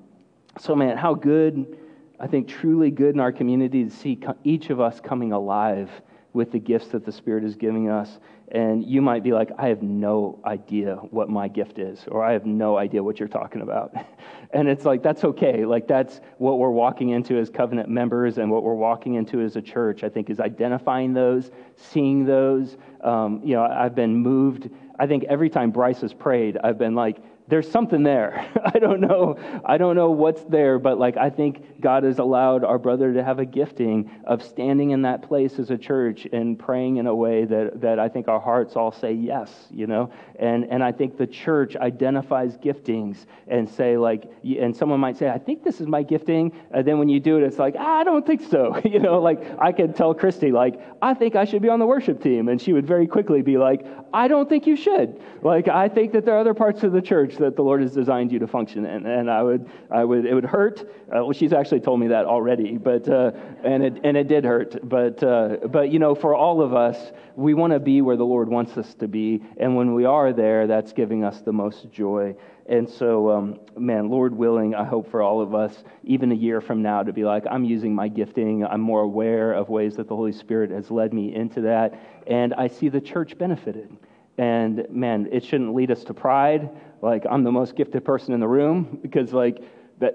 so, 0.58 0.74
man, 0.74 0.96
how 0.96 1.12
good 1.12 1.76
I 2.20 2.26
think, 2.26 2.48
truly 2.48 2.90
good 2.90 3.14
in 3.14 3.20
our 3.20 3.32
community 3.32 3.84
to 3.84 3.90
see 3.90 4.20
each 4.44 4.68
of 4.68 4.78
us 4.78 5.00
coming 5.00 5.32
alive 5.32 5.90
with 6.32 6.52
the 6.52 6.58
gifts 6.58 6.88
that 6.88 7.04
the 7.04 7.12
Spirit 7.12 7.44
is 7.44 7.56
giving 7.56 7.88
us. 7.88 8.20
And 8.52 8.84
you 8.84 9.00
might 9.00 9.22
be 9.22 9.32
like, 9.32 9.50
I 9.58 9.68
have 9.68 9.82
no 9.82 10.40
idea 10.44 10.96
what 10.96 11.28
my 11.28 11.48
gift 11.48 11.78
is, 11.78 12.04
or 12.08 12.24
I 12.24 12.32
have 12.32 12.46
no 12.46 12.76
idea 12.76 13.02
what 13.02 13.18
you're 13.18 13.28
talking 13.28 13.62
about. 13.62 13.94
and 14.52 14.68
it's 14.68 14.84
like, 14.84 15.02
that's 15.02 15.24
okay. 15.24 15.64
Like, 15.64 15.86
that's 15.86 16.20
what 16.38 16.58
we're 16.58 16.70
walking 16.70 17.10
into 17.10 17.38
as 17.38 17.48
covenant 17.48 17.88
members 17.88 18.38
and 18.38 18.50
what 18.50 18.64
we're 18.64 18.74
walking 18.74 19.14
into 19.14 19.40
as 19.40 19.56
a 19.56 19.62
church, 19.62 20.02
I 20.02 20.08
think, 20.08 20.30
is 20.30 20.40
identifying 20.40 21.14
those, 21.14 21.50
seeing 21.76 22.24
those. 22.24 22.76
Um, 23.02 23.40
you 23.44 23.54
know, 23.54 23.62
I've 23.62 23.94
been 23.94 24.16
moved. 24.16 24.70
I 24.98 25.06
think 25.06 25.24
every 25.24 25.50
time 25.50 25.70
Bryce 25.70 26.00
has 26.02 26.12
prayed, 26.12 26.58
I've 26.62 26.78
been 26.78 26.94
like, 26.94 27.18
there's 27.50 27.70
something 27.70 28.02
there. 28.02 28.48
I 28.64 28.78
don't 28.78 29.00
know. 29.00 29.36
I 29.64 29.76
don't 29.76 29.96
know 29.96 30.10
what's 30.10 30.42
there, 30.44 30.78
but 30.78 30.98
like 30.98 31.16
I 31.16 31.28
think 31.28 31.80
God 31.80 32.04
has 32.04 32.18
allowed 32.18 32.64
our 32.64 32.78
brother 32.78 33.12
to 33.12 33.22
have 33.22 33.38
a 33.40 33.44
gifting 33.44 34.10
of 34.24 34.42
standing 34.42 34.90
in 34.90 35.02
that 35.02 35.22
place 35.22 35.58
as 35.58 35.70
a 35.70 35.76
church 35.76 36.26
and 36.32 36.58
praying 36.58 36.96
in 36.96 37.06
a 37.06 37.14
way 37.14 37.44
that, 37.44 37.80
that 37.80 37.98
I 37.98 38.08
think 38.08 38.28
our 38.28 38.40
hearts 38.40 38.76
all 38.76 38.92
say 38.92 39.12
yes, 39.12 39.50
you 39.70 39.86
know? 39.86 40.10
And 40.38 40.64
and 40.70 40.82
I 40.82 40.92
think 40.92 41.18
the 41.18 41.26
church 41.26 41.76
identifies 41.76 42.56
giftings 42.56 43.26
and 43.48 43.68
say 43.68 43.96
like 43.96 44.30
and 44.44 44.74
someone 44.74 45.00
might 45.00 45.16
say, 45.16 45.28
I 45.28 45.38
think 45.38 45.64
this 45.64 45.80
is 45.80 45.86
my 45.88 46.02
gifting. 46.02 46.52
And 46.70 46.86
then 46.86 46.98
when 46.98 47.08
you 47.08 47.18
do 47.18 47.36
it, 47.36 47.42
it's 47.42 47.58
like, 47.58 47.74
ah, 47.76 47.98
I 47.98 48.04
don't 48.04 48.24
think 48.24 48.42
so. 48.48 48.80
you 48.84 49.00
know, 49.00 49.20
like 49.20 49.42
I 49.58 49.72
could 49.72 49.96
tell 49.96 50.14
Christy, 50.14 50.52
like, 50.52 50.80
I 51.02 51.14
think 51.14 51.34
I 51.34 51.44
should 51.44 51.62
be 51.62 51.68
on 51.68 51.80
the 51.80 51.86
worship 51.86 52.22
team. 52.22 52.48
And 52.48 52.62
she 52.62 52.72
would 52.72 52.86
very 52.90 53.06
quickly 53.06 53.40
be 53.40 53.56
like, 53.56 53.86
I 54.12 54.26
don't 54.26 54.48
think 54.48 54.66
you 54.66 54.76
should. 54.76 55.22
Like 55.42 55.68
I 55.68 55.88
think 55.88 56.12
that 56.12 56.24
there 56.24 56.34
are 56.34 56.40
other 56.40 56.54
parts 56.54 56.82
of 56.82 56.90
the 56.92 57.00
church 57.00 57.36
that 57.36 57.54
the 57.54 57.62
Lord 57.62 57.80
has 57.80 57.92
designed 57.92 58.32
you 58.32 58.40
to 58.40 58.48
function 58.48 58.84
in. 58.84 59.06
And 59.06 59.30
I 59.30 59.42
would, 59.42 59.70
I 59.90 60.04
would, 60.04 60.26
it 60.26 60.34
would 60.34 60.44
hurt. 60.44 60.80
Uh, 60.80 61.22
well, 61.24 61.32
she's 61.32 61.52
actually 61.52 61.80
told 61.80 62.00
me 62.00 62.08
that 62.08 62.26
already, 62.26 62.76
but 62.76 63.08
uh, 63.08 63.30
and 63.64 63.84
it 63.84 64.00
and 64.04 64.16
it 64.16 64.26
did 64.26 64.44
hurt. 64.44 64.76
But 64.88 65.22
uh, 65.22 65.68
but 65.68 65.90
you 65.90 65.98
know, 65.98 66.14
for 66.14 66.34
all 66.34 66.60
of 66.60 66.74
us, 66.74 67.12
we 67.36 67.54
want 67.54 67.72
to 67.72 67.80
be 67.80 68.02
where 68.02 68.16
the 68.16 68.24
Lord 68.24 68.48
wants 68.48 68.76
us 68.76 68.94
to 68.94 69.08
be, 69.08 69.42
and 69.56 69.76
when 69.76 69.94
we 69.94 70.04
are 70.04 70.32
there, 70.32 70.66
that's 70.66 70.92
giving 70.92 71.24
us 71.24 71.40
the 71.40 71.52
most 71.52 71.90
joy. 71.90 72.34
And 72.70 72.88
so, 72.88 73.28
um, 73.30 73.58
man, 73.76 74.08
Lord 74.08 74.32
willing, 74.32 74.76
I 74.76 74.84
hope 74.84 75.10
for 75.10 75.22
all 75.22 75.40
of 75.40 75.56
us, 75.56 75.82
even 76.04 76.30
a 76.30 76.36
year 76.36 76.60
from 76.60 76.82
now, 76.82 77.02
to 77.02 77.12
be 77.12 77.24
like, 77.24 77.42
I'm 77.50 77.64
using 77.64 77.92
my 77.92 78.06
gifting. 78.06 78.64
I'm 78.64 78.80
more 78.80 79.00
aware 79.00 79.52
of 79.52 79.68
ways 79.68 79.96
that 79.96 80.06
the 80.06 80.14
Holy 80.14 80.30
Spirit 80.30 80.70
has 80.70 80.88
led 80.88 81.12
me 81.12 81.34
into 81.34 81.62
that. 81.62 82.00
And 82.28 82.54
I 82.54 82.68
see 82.68 82.88
the 82.88 83.00
church 83.00 83.36
benefited. 83.36 83.90
And 84.38 84.86
man, 84.88 85.28
it 85.32 85.44
shouldn't 85.44 85.74
lead 85.74 85.90
us 85.90 86.04
to 86.04 86.14
pride, 86.14 86.70
like 87.02 87.24
I'm 87.28 87.42
the 87.42 87.50
most 87.50 87.74
gifted 87.74 88.04
person 88.04 88.34
in 88.34 88.40
the 88.40 88.48
room, 88.48 89.00
because 89.02 89.32
like 89.32 89.64
that 89.98 90.14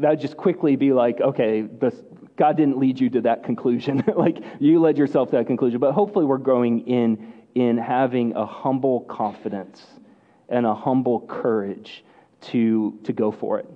that 0.00 0.20
just 0.20 0.36
quickly 0.36 0.76
be 0.76 0.92
like, 0.92 1.20
okay, 1.20 1.62
this, 1.62 1.94
God 2.36 2.56
didn't 2.56 2.78
lead 2.78 3.00
you 3.00 3.10
to 3.10 3.20
that 3.22 3.42
conclusion. 3.42 4.04
like 4.16 4.38
you 4.60 4.80
led 4.80 4.96
yourself 4.96 5.30
to 5.30 5.36
that 5.38 5.48
conclusion. 5.48 5.80
But 5.80 5.92
hopefully 5.92 6.24
we're 6.24 6.38
growing 6.38 6.86
in 6.86 7.34
in 7.56 7.76
having 7.76 8.36
a 8.36 8.46
humble 8.46 9.00
confidence 9.00 9.84
and 10.50 10.66
a 10.66 10.74
humble 10.74 11.20
courage 11.20 12.04
to 12.40 12.98
to 13.04 13.12
go 13.12 13.30
for 13.30 13.58
it 13.58 13.70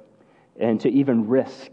and 0.58 0.80
to 0.80 0.88
even 0.90 1.26
risk, 1.26 1.70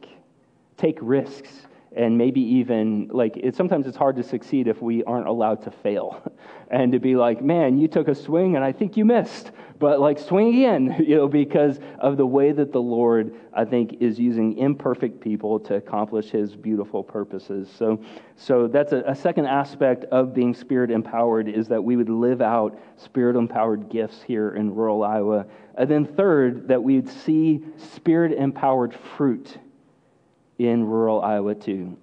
take 0.78 0.98
risks 1.02 1.50
and 1.96 2.18
maybe 2.18 2.42
even 2.42 3.10
like 3.12 3.36
it, 3.38 3.56
sometimes 3.56 3.86
it's 3.86 3.98
hard 3.98 4.16
to 4.16 4.24
succeed 4.24 4.68
if 4.68 4.82
we 4.82 5.04
aren't 5.04 5.28
allowed 5.28 5.62
to 5.62 5.72
fail 5.72 6.32
and 6.72 6.92
to 6.94 7.00
be 7.00 7.16
like 7.16 7.42
man 7.42 7.78
you 7.78 7.88
took 7.88 8.08
a 8.08 8.16
swing 8.16 8.56
and 8.56 8.64
i 8.64 8.72
think 8.72 8.96
you 8.96 9.04
missed 9.04 9.52
but 9.82 10.00
like 10.00 10.20
swing 10.20 10.50
again, 10.50 11.04
you 11.06 11.16
know, 11.16 11.28
because 11.28 11.80
of 12.00 12.16
the 12.16 12.26
way 12.26 12.52
that 12.52 12.72
the 12.72 12.82
Lord, 12.82 13.34
I 13.54 13.66
think, 13.66 13.98
is 14.00 14.20
using 14.20 14.58
imperfect 14.58 15.20
people 15.20 15.60
to 15.62 15.76
accomplish 15.76 16.30
his 16.30 16.56
beautiful 16.56 17.04
purposes. 17.04 17.68
So, 17.76 18.00
so 18.38 18.68
that's 18.68 18.94
a, 18.94 19.04
a 19.08 19.16
second 19.16 19.48
aspect 19.48 20.06
of 20.06 20.34
being 20.34 20.54
spirit 20.54 20.92
empowered 20.92 21.50
is 21.50 21.68
that 21.68 21.84
we 21.84 21.98
would 21.98 22.10
live 22.10 22.42
out 22.42 22.80
spirit 22.96 23.36
empowered 23.36 23.90
gifts 23.90 24.22
here 24.22 24.52
in 24.52 24.74
rural 24.74 25.04
Iowa. 25.04 25.48
And 25.76 25.90
then 25.90 26.06
third, 26.06 26.68
that 26.68 26.82
we'd 26.82 27.10
see 27.10 27.62
spirit 27.96 28.32
empowered 28.38 28.94
fruit 29.18 29.58
in 30.60 30.86
rural 30.86 31.22
Iowa 31.22 31.56
too. 31.56 31.98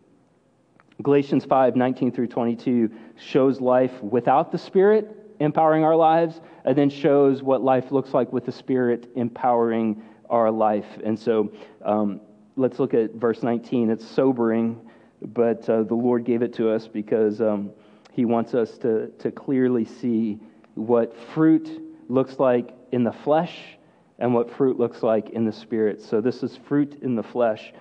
Galatians 1.00 1.44
5 1.44 1.76
19 1.76 2.10
through 2.10 2.26
22 2.26 2.90
shows 3.16 3.60
life 3.60 4.02
without 4.02 4.50
the 4.50 4.58
Spirit 4.58 5.17
empowering 5.40 5.84
our 5.84 5.96
lives, 5.96 6.40
and 6.64 6.76
then 6.76 6.90
shows 6.90 7.42
what 7.42 7.62
life 7.62 7.90
looks 7.92 8.14
like 8.14 8.32
with 8.32 8.44
the 8.44 8.52
Spirit 8.52 9.10
empowering 9.14 10.02
our 10.30 10.50
life. 10.50 10.86
And 11.04 11.18
so 11.18 11.52
um, 11.84 12.20
let's 12.56 12.78
look 12.78 12.94
at 12.94 13.14
verse 13.14 13.42
19. 13.42 13.90
It's 13.90 14.06
sobering, 14.06 14.80
but 15.22 15.68
uh, 15.68 15.82
the 15.84 15.94
Lord 15.94 16.24
gave 16.24 16.42
it 16.42 16.52
to 16.54 16.70
us 16.70 16.86
because 16.86 17.40
um, 17.40 17.70
He 18.12 18.24
wants 18.24 18.54
us 18.54 18.78
to, 18.78 19.08
to 19.18 19.30
clearly 19.30 19.84
see 19.84 20.38
what 20.74 21.16
fruit 21.34 21.82
looks 22.08 22.38
like 22.38 22.74
in 22.92 23.04
the 23.04 23.12
flesh 23.12 23.78
and 24.18 24.34
what 24.34 24.50
fruit 24.56 24.78
looks 24.78 25.02
like 25.02 25.30
in 25.30 25.44
the 25.44 25.52
Spirit. 25.52 26.02
So 26.02 26.20
this 26.20 26.42
is 26.42 26.56
fruit 26.68 26.98
in 27.02 27.14
the 27.14 27.22
flesh. 27.22 27.72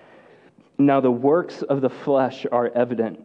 Now, 0.78 1.00
the 1.00 1.10
works 1.10 1.62
of 1.62 1.80
the 1.80 1.90
flesh 1.90 2.46
are 2.52 2.68
evident 2.68 3.24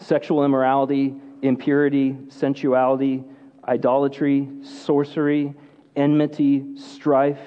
sexual 0.00 0.44
immorality, 0.44 1.14
impurity, 1.42 2.16
sensuality, 2.28 3.22
idolatry, 3.66 4.48
sorcery, 4.62 5.54
enmity, 5.96 6.64
strife, 6.76 7.40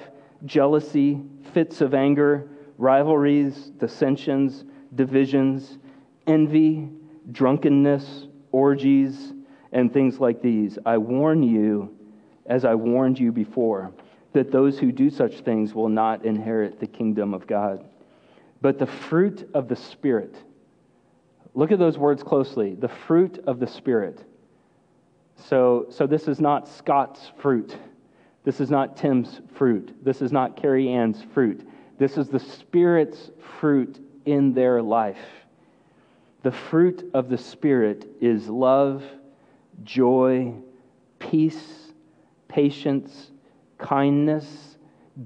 jealousy, 0.44 1.20
fits 1.52 1.80
of 1.80 1.94
anger, 1.94 2.48
rivalries, 2.78 3.70
dissensions, 3.78 4.64
divisions, 4.94 5.78
envy, 6.26 6.88
drunkenness, 7.32 8.26
orgies, 8.52 9.32
and 9.72 9.92
things 9.92 10.20
like 10.20 10.42
these. 10.42 10.78
I 10.86 10.98
warn 10.98 11.42
you, 11.42 11.96
as 12.46 12.64
I 12.64 12.74
warned 12.74 13.18
you 13.18 13.32
before, 13.32 13.92
that 14.32 14.50
those 14.50 14.78
who 14.78 14.92
do 14.92 15.10
such 15.10 15.40
things 15.40 15.74
will 15.74 15.88
not 15.88 16.24
inherit 16.24 16.80
the 16.80 16.86
kingdom 16.86 17.34
of 17.34 17.46
God. 17.46 17.84
But 18.60 18.78
the 18.78 18.86
fruit 18.86 19.48
of 19.54 19.68
the 19.68 19.76
Spirit, 19.76 20.34
look 21.54 21.70
at 21.70 21.78
those 21.78 21.98
words 21.98 22.22
closely 22.22 22.74
the 22.74 22.88
fruit 22.88 23.42
of 23.46 23.60
the 23.60 23.66
Spirit. 23.66 24.24
So, 25.36 25.86
so 25.90 26.06
this 26.06 26.28
is 26.28 26.40
not 26.40 26.68
Scott's 26.68 27.32
fruit. 27.40 27.76
This 28.44 28.60
is 28.60 28.70
not 28.70 28.96
Tim's 28.96 29.40
fruit. 29.54 29.94
This 30.04 30.22
is 30.22 30.32
not 30.32 30.56
Carrie 30.56 30.88
Ann's 30.88 31.22
fruit. 31.32 31.66
This 31.98 32.16
is 32.18 32.28
the 32.28 32.38
Spirit's 32.38 33.30
fruit 33.58 33.98
in 34.24 34.52
their 34.52 34.82
life. 34.82 35.18
The 36.42 36.52
fruit 36.52 37.10
of 37.14 37.28
the 37.28 37.38
Spirit 37.38 38.06
is 38.20 38.48
love, 38.48 39.02
joy, 39.82 40.54
peace, 41.18 41.92
patience, 42.48 43.30
kindness, 43.78 44.76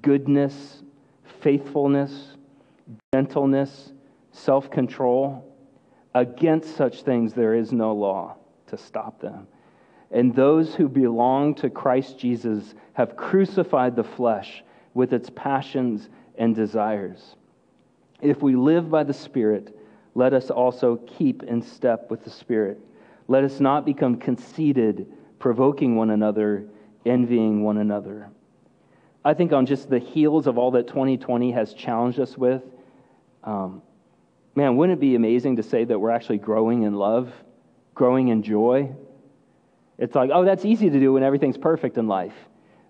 goodness, 0.01 0.83
faithfulness, 1.41 2.37
gentleness, 3.13 3.93
self 4.33 4.71
control. 4.71 5.45
Against 6.15 6.77
such 6.77 7.03
things 7.03 7.35
there 7.35 7.55
is 7.55 7.73
no 7.73 7.95
law 7.95 8.37
to 8.69 8.77
stop 8.77 9.21
them. 9.21 9.47
And 10.11 10.35
those 10.35 10.75
who 10.75 10.89
belong 10.89 11.55
to 11.57 11.69
Christ 11.69 12.19
Jesus 12.19 12.75
have 12.95 13.17
crucified 13.17 13.95
the 13.95 14.05
flesh 14.05 14.63
with 14.95 15.13
its 15.13 15.31
passions 15.31 16.09
and 16.37 16.55
desires. 16.55 17.37
If 18.21 18.43
we 18.43 18.57
live 18.57 18.91
by 18.91 19.05
the 19.05 19.13
Spirit, 19.13 19.77
let 20.15 20.33
us 20.33 20.51
also 20.51 20.97
keep 20.97 21.43
in 21.43 21.63
step 21.63 22.11
with 22.11 22.25
the 22.25 22.31
Spirit. 22.31 22.81
Let 23.29 23.45
us 23.45 23.61
not 23.61 23.85
become 23.85 24.17
conceited, 24.17 25.07
provoking 25.39 25.95
one 25.97 26.11
another, 26.11 26.67
envying 27.05 27.63
one 27.63 27.79
another. 27.79 28.31
I 29.25 29.35
think 29.35 29.53
on 29.53 29.67
just 29.67 29.91
the 29.91 29.99
heels 29.99 30.47
of 30.47 30.57
all 30.59 30.71
that 30.73 30.89
2020 30.89 31.53
has 31.53 31.75
challenged 31.75 32.19
us 32.19 32.37
with, 32.39 32.63
um, 33.45 33.83
man, 34.55 34.77
wouldn't 34.77 34.99
it 34.99 35.01
be 35.01 35.15
amazing 35.15 35.57
to 35.57 35.63
say 35.63 35.85
that 35.85 35.99
we're 35.99 36.11
actually 36.11 36.39
growing 36.39 36.85
in 36.85 36.95
love, 36.95 37.31
growing 37.95 38.29
in 38.29 38.43
joy? 38.43 38.91
It's 39.99 40.15
like, 40.15 40.31
oh, 40.33 40.45
that's 40.45 40.65
easy 40.65 40.89
to 40.91 41.01
do 41.01 41.13
when 41.13 41.23
everything's 41.23 41.59
perfect 41.59 41.99
in 41.99 42.07
life. 42.07 42.35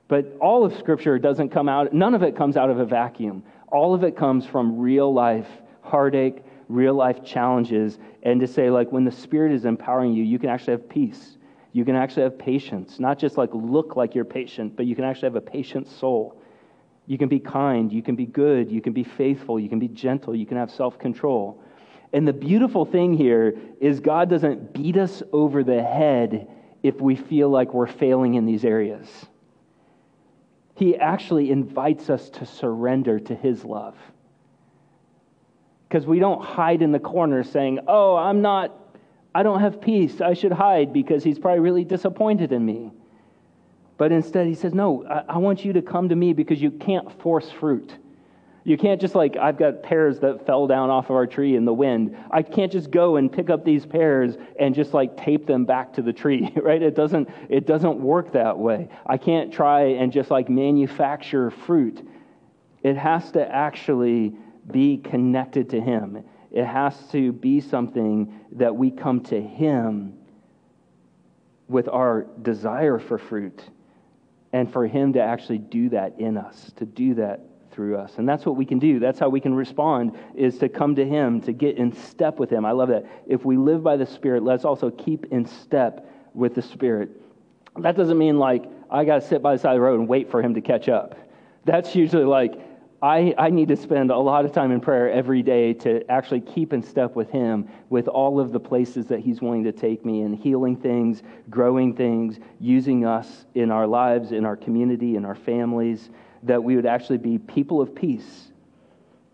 But 0.09 0.37
all 0.40 0.64
of 0.64 0.77
Scripture 0.77 1.18
doesn't 1.18 1.51
come 1.51 1.68
out, 1.68 1.92
none 1.92 2.14
of 2.14 2.23
it 2.23 2.37
comes 2.37 2.57
out 2.57 2.71
of 2.71 2.79
a 2.79 2.85
vacuum. 2.85 3.42
All 3.68 3.94
of 3.94 4.05
it 4.05 4.16
comes 4.16 4.47
from 4.47 4.79
real 4.79 5.12
life 5.12 5.49
heartache, 5.83 6.42
real 6.68 6.92
life 6.92 7.25
challenges. 7.25 7.99
And 8.23 8.40
to 8.40 8.47
say, 8.47 8.68
like, 8.68 8.92
when 8.92 9.05
the 9.05 9.11
Spirit 9.11 9.53
is 9.53 9.64
empowering 9.64 10.12
you, 10.12 10.23
you 10.23 10.38
can 10.38 10.51
actually 10.51 10.73
have 10.73 10.88
peace. 10.88 11.38
You 11.73 11.85
can 11.85 11.97
actually 11.97 12.25
have 12.25 12.38
patience. 12.38 12.99
Not 12.99 13.18
just 13.18 13.38
like 13.38 13.51
look 13.53 13.97
like 13.97 14.14
you're 14.14 14.25
patient, 14.25 14.77
but 14.77 14.85
you 14.87 14.94
can 14.94 15.05
actually 15.05 15.27
have 15.27 15.37
a 15.37 15.40
patient 15.40 15.88
soul. 15.88 16.40
You 17.07 17.16
can 17.16 17.29
be 17.29 17.40
kind. 17.40 17.90
You 17.90 18.03
can 18.03 18.16
be 18.16 18.27
good. 18.27 18.71
You 18.71 18.83
can 18.83 18.92
be 18.92 19.05
faithful. 19.05 19.59
You 19.59 19.68
can 19.68 19.79
be 19.79 19.88
gentle. 19.88 20.35
You 20.35 20.44
can 20.44 20.59
have 20.59 20.71
self 20.71 20.99
control. 20.99 21.62
And 22.12 22.27
the 22.27 22.33
beautiful 22.33 22.85
thing 22.85 23.14
here 23.14 23.57
is 23.81 24.01
God 24.01 24.29
doesn't 24.29 24.73
beat 24.73 24.97
us 24.97 25.23
over 25.33 25.62
the 25.62 25.83
head 25.83 26.49
if 26.83 27.01
we 27.01 27.17
feel 27.17 27.49
like 27.49 27.75
we're 27.75 27.87
failing 27.87 28.35
in 28.35 28.47
these 28.47 28.64
areas. 28.64 29.09
He 30.75 30.97
actually 30.97 31.51
invites 31.51 32.09
us 32.09 32.31
to 32.31 32.47
surrender 32.47 33.19
to 33.19 33.35
His 33.35 33.64
love. 33.64 33.97
Because 35.88 36.07
we 36.07 36.19
don't 36.19 36.43
hide 36.43 36.83
in 36.83 36.93
the 36.93 37.01
corner 37.01 37.43
saying, 37.43 37.81
Oh, 37.88 38.14
I'm 38.14 38.43
not, 38.43 38.77
I 39.35 39.43
don't 39.43 39.61
have 39.61 39.81
peace. 39.81 40.21
I 40.21 40.35
should 40.35 40.53
hide 40.53 40.93
because 40.93 41.25
He's 41.25 41.38
probably 41.38 41.61
really 41.61 41.85
disappointed 41.85 42.53
in 42.53 42.64
me. 42.64 42.93
But 43.97 44.12
instead, 44.12 44.47
He 44.47 44.55
says, 44.55 44.73
No, 44.73 45.05
I, 45.05 45.35
I 45.35 45.38
want 45.38 45.64
you 45.64 45.73
to 45.73 45.83
come 45.83 46.11
to 46.11 46.14
me 46.14 46.33
because 46.33 46.62
you 46.62 46.71
can't 46.71 47.11
force 47.23 47.51
fruit. 47.51 47.93
You 48.64 48.77
can't 48.77 49.01
just 49.01 49.14
like, 49.14 49.37
I've 49.37 49.57
got 49.57 49.83
pears 49.83 50.18
that 50.21 50.44
fell 50.44 50.66
down 50.66 50.90
off 50.90 51.07
of 51.07 51.16
our 51.16 51.27
tree 51.27 51.57
in 51.57 51.64
the 51.64 51.73
wind. 51.73 52.16
I 52.31 52.42
can't 52.42 52.71
just 52.71 52.90
go 52.90 53.16
and 53.16 53.33
pick 53.33 53.51
up 53.51 53.64
these 53.64 53.87
pears 53.87 54.37
and 54.59 54.75
just 54.75 54.92
like 54.92 55.16
tape 55.16 55.47
them 55.47 55.64
back 55.64 55.92
to 55.94 56.03
the 56.03 56.12
tree, 56.12 56.53
right? 56.57 56.83
It 56.83 56.94
doesn't, 56.94 57.29
it 57.49 57.66
doesn't 57.66 57.99
work 57.99 58.33
that 58.33 58.59
way. 58.59 58.88
I 59.07 59.16
can't 59.16 59.53
try 59.53 59.83
and 59.83 60.12
just 60.12 60.31
like 60.31 60.49
manufacture 60.49 61.51
fruit. 61.51 62.07
It 62.83 62.97
has 62.97 63.31
to 63.33 63.49
actually 63.49 64.35
be 64.71 64.99
connected 64.99 65.71
to 65.71 65.81
Him. 65.81 66.25
It 66.51 66.64
has 66.64 66.94
to 67.12 67.33
be 67.33 67.61
something 67.61 68.40
that 68.53 68.75
we 68.75 68.90
come 68.90 69.21
to 69.25 69.40
Him 69.40 70.14
with 71.68 71.88
our 71.88 72.27
desire 72.42 72.99
for 72.99 73.18
fruit 73.18 73.62
and 74.53 74.73
for 74.73 74.87
Him 74.87 75.12
to 75.14 75.23
actually 75.23 75.59
do 75.59 75.90
that 75.90 76.18
in 76.18 76.37
us, 76.37 76.71
to 76.77 76.87
do 76.87 77.14
that 77.14 77.48
through 77.79 77.97
us. 77.97 78.14
And 78.19 78.29
that's 78.29 78.45
what 78.45 78.57
we 78.57 78.64
can 78.64 78.81
do. 78.81 78.99
That's 78.99 79.21
how 79.21 79.29
we 79.29 79.38
can 79.38 79.55
respond 79.55 80.19
is 80.35 80.59
to 80.59 80.69
come 80.69 80.97
to 80.97 81.07
him, 81.07 81.41
to 81.43 81.53
get 81.53 81.79
in 81.79 81.93
step 81.93 82.41
with 82.41 82.51
him. 82.51 82.67
I 82.67 82.73
love 82.73 82.88
that. 82.88 83.07
If 83.29 83.45
we 83.45 83.57
live 83.57 83.85
by 83.85 83.97
the 83.97 84.05
Spirit, 84.05 84.43
let's 84.43 84.64
also 84.64 84.91
keep 84.91 85.27
in 85.27 85.47
step 85.47 86.05
with 86.35 86.57
the 86.57 86.62
Spirit. 86.62 87.09
That 87.77 87.97
doesn't 87.97 88.19
mean 88.19 88.37
like 88.37 88.64
I 88.91 89.05
got 89.05 89.23
to 89.23 89.29
sit 89.29 89.43
by 89.43 89.55
the 89.55 89.61
side 89.61 89.75
of 89.75 89.77
the 89.77 89.83
road 89.83 90.01
and 90.01 90.09
wait 90.09 90.29
for 90.29 90.43
him 90.43 90.55
to 90.55 90.61
catch 90.61 90.88
up. 90.88 91.17
That's 91.67 91.95
usually 91.95 92.25
like 92.25 92.61
I, 93.01 93.33
I 93.38 93.51
need 93.51 93.69
to 93.69 93.77
spend 93.77 94.11
a 94.11 94.19
lot 94.19 94.45
of 94.45 94.51
time 94.51 94.73
in 94.73 94.81
prayer 94.81 95.09
every 95.09 95.45
day 95.45 95.73
to 95.75 96.03
actually 96.11 96.41
keep 96.41 96.73
in 96.73 96.83
step 96.83 97.14
with 97.14 97.31
Him, 97.31 97.69
with 97.91 98.09
all 98.09 98.41
of 98.41 98.51
the 98.51 98.59
places 98.59 99.07
that 99.07 99.21
He's 99.21 99.41
willing 99.41 99.62
to 99.62 99.71
take 99.71 100.05
me 100.05 100.23
in 100.23 100.33
healing 100.33 100.75
things, 100.75 101.23
growing 101.49 101.95
things, 101.95 102.41
using 102.59 103.07
us 103.07 103.47
in 103.55 103.71
our 103.71 103.87
lives, 103.87 104.33
in 104.33 104.45
our 104.45 104.57
community, 104.57 105.14
in 105.14 105.25
our 105.25 105.37
families 105.37 106.11
that 106.44 106.62
we 106.62 106.77
would 106.77 106.87
actually 106.87 107.18
be 107.18 107.38
people 107.38 107.81
of 107.81 107.94
peace. 107.94 108.48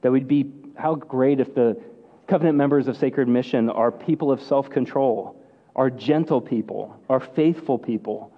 That 0.02 0.12
we'd 0.12 0.28
be, 0.28 0.50
how 0.76 0.94
great 0.94 1.40
if 1.40 1.54
the 1.54 1.80
covenant 2.26 2.56
members 2.56 2.88
of 2.88 2.96
Sacred 2.96 3.28
Mission 3.28 3.70
are 3.70 3.90
people 3.92 4.30
of 4.30 4.42
self 4.42 4.70
control, 4.70 5.40
are 5.76 5.90
gentle 5.90 6.40
people, 6.40 6.98
are 7.08 7.20
faithful 7.20 7.78
people, 7.78 8.32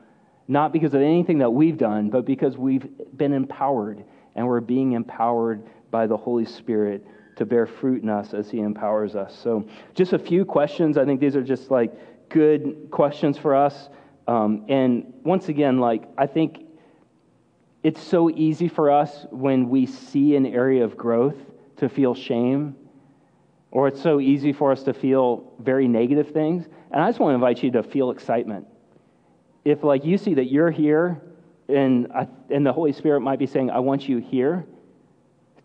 not 0.49 0.73
because 0.73 0.95
of 0.95 1.03
anything 1.03 1.39
that 1.39 1.51
we've 1.51 1.77
done, 1.77 2.11
but 2.11 2.25
because 2.25 2.57
we've 2.57 2.87
been 3.17 3.33
empowered 3.33 4.05
and 4.35 4.47
we're 4.47 4.61
being 4.61 4.93
empowered 4.93 5.63
by 5.91 6.07
the 6.07 6.17
Holy 6.17 6.45
Spirit 6.45 7.05
to 7.37 7.45
bear 7.45 7.67
fruit 7.67 8.03
in 8.03 8.09
us 8.09 8.35
as 8.35 8.51
He 8.51 8.61
empowers 8.61 9.15
us. 9.15 9.39
So, 9.43 9.69
just 9.95 10.13
a 10.13 10.19
few 10.19 10.45
questions. 10.45 10.97
I 10.97 11.05
think 11.05 11.21
these 11.21 11.37
are 11.37 11.43
just 11.43 11.71
like 11.71 12.29
good 12.29 12.89
questions 12.91 13.39
for 13.39 13.55
us. 13.55 13.89
Um, 14.27 14.65
and 14.69 15.13
once 15.23 15.49
again, 15.49 15.79
like, 15.79 16.05
I 16.19 16.27
think 16.27 16.66
it's 17.87 18.03
so 18.03 18.29
easy 18.31 18.67
for 18.67 18.91
us 18.91 19.27
when 19.31 19.69
we 19.69 19.87
see 19.87 20.35
an 20.35 20.45
area 20.45 20.83
of 20.83 20.97
growth 20.97 21.37
to 21.77 21.89
feel 21.89 22.17
shame, 22.17 22.75
or 23.71 23.87
it's 23.87 24.03
so 24.03 24.19
easy 24.19 24.53
for 24.53 24.73
us 24.73 24.83
to 24.83 24.93
feel 24.93 25.53
very 25.61 25.87
negative 25.87 26.33
things. 26.33 26.67
And 26.91 27.01
I 27.01 27.09
just 27.09 27.21
want 27.21 27.31
to 27.31 27.35
invite 27.37 27.63
you 27.63 27.71
to 27.71 27.85
feel 27.85 28.11
excitement. 28.11 28.67
If, 29.65 29.85
like, 29.85 30.05
you 30.05 30.19
see 30.19 30.35
that 30.35 30.51
you're 30.51 30.73
here 30.73 31.23
and, 31.69 32.11
I, 32.13 32.27
and 32.51 32.67
the 32.67 32.73
Holy 32.73 32.93
Spirit 32.93 33.21
might 33.21 33.39
be 33.39 33.47
saying, 33.47 33.71
I 33.71 33.79
want 33.79 34.09
you 34.09 34.19
here, 34.19 34.67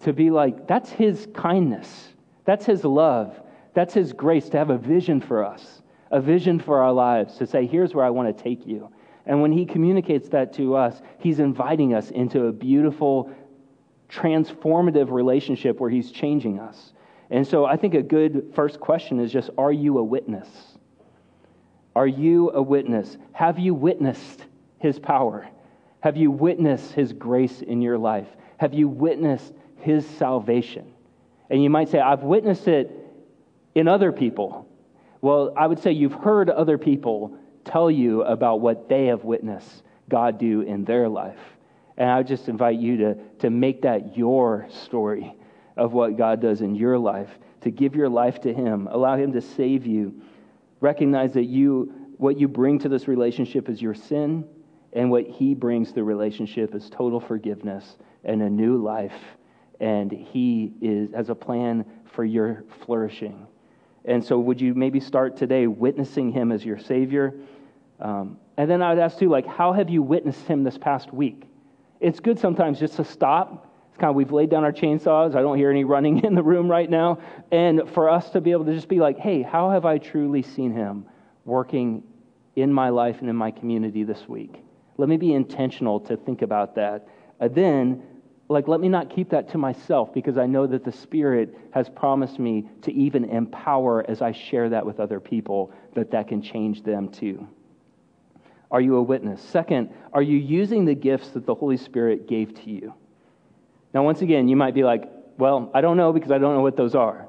to 0.01 0.13
be 0.13 0.29
like, 0.29 0.67
that's 0.67 0.91
His 0.91 1.27
kindness, 1.33 2.09
that's 2.45 2.67
His 2.67 2.83
love, 2.83 3.41
that's 3.73 3.95
His 3.95 4.13
grace 4.13 4.47
to 4.49 4.59
have 4.59 4.69
a 4.69 4.77
vision 4.77 5.21
for 5.21 5.43
us, 5.43 5.81
a 6.11 6.21
vision 6.21 6.59
for 6.59 6.83
our 6.83 6.93
lives, 6.93 7.37
to 7.37 7.47
say, 7.47 7.65
here's 7.65 7.95
where 7.95 8.05
I 8.05 8.11
want 8.11 8.37
to 8.37 8.43
take 8.43 8.67
you. 8.67 8.91
And 9.25 9.41
when 9.41 9.51
He 9.51 9.65
communicates 9.65 10.29
that 10.29 10.53
to 10.53 10.75
us, 10.75 11.01
He's 11.19 11.39
inviting 11.39 11.93
us 11.93 12.09
into 12.11 12.45
a 12.45 12.51
beautiful, 12.51 13.31
transformative 14.09 15.11
relationship 15.11 15.79
where 15.79 15.89
He's 15.89 16.11
changing 16.11 16.59
us. 16.59 16.93
And 17.29 17.47
so 17.47 17.65
I 17.65 17.77
think 17.77 17.93
a 17.93 18.01
good 18.01 18.51
first 18.55 18.79
question 18.79 19.19
is 19.19 19.31
just, 19.31 19.49
are 19.57 19.71
you 19.71 19.97
a 19.97 20.03
witness? 20.03 20.49
Are 21.95 22.07
you 22.07 22.51
a 22.51 22.61
witness? 22.61 23.17
Have 23.33 23.59
you 23.59 23.73
witnessed 23.73 24.45
His 24.79 24.99
power? 24.99 25.47
Have 26.01 26.17
you 26.17 26.31
witnessed 26.31 26.93
His 26.93 27.13
grace 27.13 27.61
in 27.61 27.81
your 27.81 27.97
life? 27.97 28.27
Have 28.57 28.73
you 28.73 28.87
witnessed 28.87 29.53
His 29.77 30.05
salvation? 30.05 30.93
And 31.49 31.61
you 31.63 31.69
might 31.69 31.89
say, 31.89 31.99
I've 31.99 32.23
witnessed 32.23 32.67
it 32.67 32.91
in 33.75 33.87
other 33.87 34.11
people. 34.11 34.67
Well, 35.21 35.53
I 35.55 35.67
would 35.67 35.79
say 35.79 35.91
you've 35.91 36.13
heard 36.13 36.49
other 36.49 36.77
people 36.77 37.37
tell 37.65 37.89
you 37.89 38.23
about 38.23 38.61
what 38.61 38.89
they 38.89 39.07
have 39.07 39.23
witnessed 39.23 39.83
God 40.09 40.37
do 40.37 40.61
in 40.61 40.83
their 40.85 41.07
life. 41.07 41.39
And 41.97 42.09
I 42.09 42.23
just 42.23 42.49
invite 42.49 42.77
you 42.77 42.97
to, 42.97 43.15
to 43.39 43.49
make 43.49 43.81
that 43.83 44.17
your 44.17 44.67
story 44.69 45.35
of 45.77 45.93
what 45.93 46.17
God 46.17 46.41
does 46.41 46.61
in 46.61 46.75
your 46.75 46.97
life, 46.97 47.29
to 47.61 47.71
give 47.71 47.95
your 47.95 48.09
life 48.09 48.41
to 48.41 48.53
Him, 48.53 48.87
allow 48.91 49.17
Him 49.17 49.33
to 49.33 49.41
save 49.41 49.85
you. 49.85 50.21
Recognize 50.79 51.33
that 51.33 51.45
you, 51.45 51.93
what 52.17 52.39
you 52.39 52.47
bring 52.47 52.79
to 52.79 52.89
this 52.89 53.07
relationship 53.07 53.69
is 53.69 53.81
your 53.81 53.93
sin 53.93 54.45
and 54.93 55.09
what 55.09 55.25
he 55.25 55.53
brings 55.53 55.89
to 55.89 55.95
the 55.95 56.03
relationship 56.03 56.75
is 56.75 56.89
total 56.89 57.19
forgiveness 57.19 57.97
and 58.23 58.41
a 58.41 58.49
new 58.49 58.77
life. 58.77 59.13
And 59.79 60.11
he 60.11 60.73
is, 60.81 61.13
has 61.13 61.29
a 61.29 61.35
plan 61.35 61.85
for 62.13 62.25
your 62.25 62.63
flourishing. 62.85 63.47
And 64.05 64.23
so, 64.23 64.39
would 64.39 64.59
you 64.59 64.73
maybe 64.73 64.99
start 64.99 65.37
today 65.37 65.67
witnessing 65.67 66.31
him 66.31 66.51
as 66.51 66.65
your 66.65 66.79
Savior? 66.79 67.33
Um, 67.99 68.37
and 68.57 68.69
then 68.69 68.81
I 68.81 68.93
would 68.93 69.01
ask 69.01 69.19
too, 69.19 69.29
like, 69.29 69.45
how 69.45 69.73
have 69.73 69.89
you 69.89 70.01
witnessed 70.01 70.45
him 70.47 70.63
this 70.63 70.77
past 70.77 71.13
week? 71.13 71.43
It's 71.99 72.19
good 72.19 72.39
sometimes 72.39 72.79
just 72.79 72.95
to 72.95 73.05
stop. 73.05 73.67
It's 73.89 73.97
kind 73.97 74.09
of, 74.09 74.15
we've 74.15 74.31
laid 74.31 74.49
down 74.49 74.63
our 74.63 74.71
chainsaws. 74.71 75.35
I 75.35 75.41
don't 75.41 75.57
hear 75.57 75.69
any 75.69 75.83
running 75.83 76.19
in 76.25 76.33
the 76.33 76.43
room 76.43 76.69
right 76.69 76.89
now. 76.89 77.19
And 77.51 77.87
for 77.89 78.09
us 78.09 78.29
to 78.31 78.41
be 78.41 78.51
able 78.51 78.65
to 78.65 78.73
just 78.73 78.87
be 78.87 78.99
like, 78.99 79.19
hey, 79.19 79.43
how 79.43 79.69
have 79.69 79.85
I 79.85 79.99
truly 79.99 80.41
seen 80.41 80.73
him 80.73 81.05
working 81.45 82.03
in 82.55 82.73
my 82.73 82.89
life 82.89 83.19
and 83.21 83.29
in 83.29 83.35
my 83.35 83.51
community 83.51 84.03
this 84.03 84.27
week? 84.27 84.63
Let 84.97 85.09
me 85.09 85.17
be 85.17 85.33
intentional 85.33 85.99
to 86.01 86.17
think 86.17 86.41
about 86.41 86.75
that. 86.75 87.07
Then, 87.39 88.03
like, 88.51 88.67
let 88.67 88.79
me 88.81 88.89
not 88.89 89.09
keep 89.09 89.29
that 89.29 89.49
to 89.51 89.57
myself 89.57 90.13
because 90.13 90.37
I 90.37 90.45
know 90.45 90.67
that 90.67 90.83
the 90.83 90.91
Spirit 90.91 91.57
has 91.71 91.87
promised 91.89 92.37
me 92.37 92.67
to 92.81 92.91
even 92.93 93.25
empower 93.25 94.05
as 94.09 94.21
I 94.21 94.33
share 94.33 94.69
that 94.69 94.85
with 94.85 94.99
other 94.99 95.19
people, 95.19 95.71
that 95.95 96.11
that 96.11 96.27
can 96.27 96.41
change 96.41 96.83
them 96.83 97.09
too. 97.09 97.47
Are 98.69 98.81
you 98.81 98.97
a 98.97 99.01
witness? 99.01 99.41
Second, 99.41 99.89
are 100.13 100.21
you 100.21 100.37
using 100.37 100.85
the 100.85 100.95
gifts 100.95 101.29
that 101.29 101.45
the 101.45 101.55
Holy 101.55 101.77
Spirit 101.77 102.27
gave 102.27 102.53
to 102.63 102.69
you? 102.69 102.93
Now, 103.93 104.03
once 104.03 104.21
again, 104.21 104.47
you 104.47 104.55
might 104.55 104.73
be 104.73 104.83
like, 104.83 105.09
well, 105.37 105.71
I 105.73 105.81
don't 105.81 105.97
know 105.97 106.13
because 106.13 106.31
I 106.31 106.37
don't 106.37 106.55
know 106.55 106.61
what 106.61 106.77
those 106.77 106.95
are. 106.95 107.27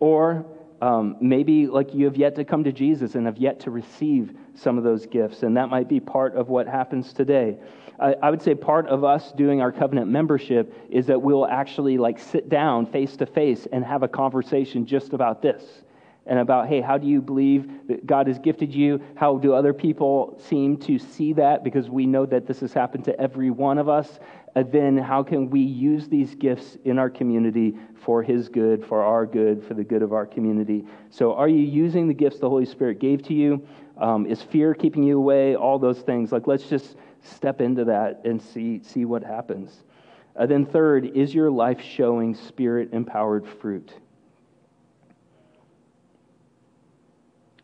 Or 0.00 0.46
um, 0.82 1.16
maybe 1.20 1.66
like 1.66 1.94
you 1.94 2.04
have 2.04 2.16
yet 2.16 2.34
to 2.36 2.44
come 2.44 2.64
to 2.64 2.72
Jesus 2.72 3.14
and 3.14 3.26
have 3.26 3.38
yet 3.38 3.60
to 3.60 3.70
receive 3.70 4.36
some 4.54 4.78
of 4.78 4.84
those 4.84 5.06
gifts, 5.06 5.42
and 5.42 5.56
that 5.56 5.68
might 5.68 5.88
be 5.88 6.00
part 6.00 6.36
of 6.36 6.48
what 6.48 6.66
happens 6.66 7.12
today. 7.12 7.58
I, 7.98 8.14
I 8.22 8.30
would 8.30 8.42
say 8.42 8.54
part 8.54 8.86
of 8.88 9.04
us 9.04 9.32
doing 9.32 9.60
our 9.60 9.72
covenant 9.72 10.08
membership 10.08 10.74
is 10.90 11.06
that 11.06 11.20
we'll 11.20 11.46
actually 11.46 11.98
like 11.98 12.18
sit 12.18 12.48
down 12.48 12.86
face 12.86 13.16
to 13.16 13.26
face 13.26 13.66
and 13.72 13.84
have 13.84 14.02
a 14.02 14.08
conversation 14.08 14.86
just 14.86 15.12
about 15.12 15.42
this 15.42 15.62
and 16.26 16.38
about, 16.38 16.68
hey, 16.68 16.80
how 16.80 16.98
do 16.98 17.06
you 17.06 17.22
believe 17.22 17.70
that 17.86 18.06
God 18.06 18.26
has 18.26 18.38
gifted 18.38 18.74
you? 18.74 19.00
How 19.14 19.38
do 19.38 19.54
other 19.54 19.72
people 19.72 20.40
seem 20.48 20.76
to 20.78 20.98
see 20.98 21.32
that? 21.34 21.62
Because 21.62 21.88
we 21.88 22.06
know 22.06 22.26
that 22.26 22.46
this 22.46 22.60
has 22.60 22.72
happened 22.72 23.04
to 23.04 23.20
every 23.20 23.50
one 23.50 23.78
of 23.78 23.88
us. 23.88 24.18
And 24.56 24.72
then 24.72 24.96
how 24.96 25.22
can 25.22 25.50
we 25.50 25.60
use 25.60 26.08
these 26.08 26.34
gifts 26.34 26.78
in 26.84 26.98
our 26.98 27.10
community 27.10 27.76
for 27.94 28.22
His 28.22 28.48
good, 28.48 28.84
for 28.84 29.02
our 29.02 29.26
good, 29.26 29.62
for 29.62 29.74
the 29.74 29.84
good 29.84 30.02
of 30.02 30.12
our 30.12 30.26
community? 30.26 30.84
So, 31.10 31.34
are 31.34 31.48
you 31.48 31.60
using 31.60 32.08
the 32.08 32.14
gifts 32.14 32.38
the 32.38 32.48
Holy 32.48 32.64
Spirit 32.64 32.98
gave 32.98 33.22
to 33.24 33.34
you? 33.34 33.66
Um, 33.98 34.26
is 34.26 34.42
fear 34.42 34.74
keeping 34.74 35.02
you 35.02 35.18
away? 35.18 35.56
All 35.56 35.78
those 35.78 36.00
things. 36.00 36.32
Like, 36.32 36.46
let's 36.46 36.68
just 36.68 36.96
step 37.22 37.60
into 37.60 37.84
that 37.84 38.22
and 38.24 38.40
see, 38.40 38.80
see 38.82 39.04
what 39.04 39.22
happens. 39.22 39.84
Uh, 40.34 40.46
then, 40.46 40.66
third, 40.66 41.04
is 41.16 41.34
your 41.34 41.50
life 41.50 41.80
showing 41.80 42.34
spirit 42.34 42.90
empowered 42.92 43.46
fruit? 43.46 43.92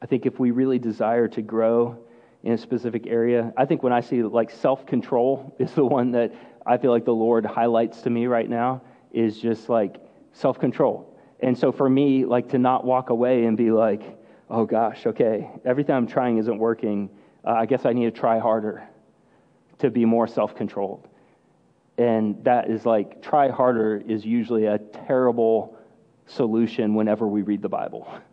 I 0.03 0.07
think 0.07 0.27
if 0.27 0.41
we 0.41 0.51
really 0.51 0.81
desire 0.81 1.29
to 1.29 1.43
grow 1.43 1.97
in 2.43 2.53
a 2.53 2.59
specific 2.59 3.07
area, 3.07 3.53
I 3.57 3.67
think 3.67 3.85
when 3.85 3.93
I 3.93 4.01
see 4.01 4.25
like 4.25 4.51
self 4.51 4.85
control 4.85 5.55
is 5.61 5.73
the 5.73 5.85
one 5.85 6.11
that 6.11 6.35
I 6.67 6.77
feel 6.77 6.91
like 6.91 7.05
the 7.05 7.15
Lord 7.15 7.47
highlights 7.47 8.03
to 8.03 8.11
me 8.11 8.27
right 8.27 8.51
now 8.51 8.83
is 9.13 9.39
just 9.39 9.69
like 9.69 9.99
self 10.33 10.59
control. 10.59 11.17
And 11.39 11.57
so 11.57 11.71
for 11.71 11.89
me, 11.89 12.25
like 12.25 12.49
to 12.49 12.59
not 12.59 12.85
walk 12.85 13.11
away 13.11 13.45
and 13.45 13.57
be 13.57 13.71
like, 13.71 14.19
oh 14.51 14.65
gosh, 14.65 15.07
okay, 15.07 15.49
everything 15.65 15.95
I'm 15.95 16.09
trying 16.09 16.39
isn't 16.39 16.59
working. 16.59 17.09
Uh, 17.45 17.53
I 17.53 17.67
guess 17.67 17.87
I 17.87 17.93
need 17.93 18.13
to 18.13 18.21
try 18.21 18.41
harder 18.41 18.83
to 19.79 19.91
be 19.91 20.05
more 20.05 20.27
self 20.27 20.57
controlled. 20.57 21.07
And 21.97 22.43
that 22.43 22.69
is 22.69 22.85
like, 22.85 23.23
try 23.23 23.51
harder 23.51 24.03
is 24.05 24.25
usually 24.25 24.67
a 24.67 24.79
terrible 24.79 25.79
solution 26.27 26.97
whenever 26.97 27.29
we 27.29 27.43
read 27.43 27.63
the 27.63 27.69
Bible. 27.69 28.13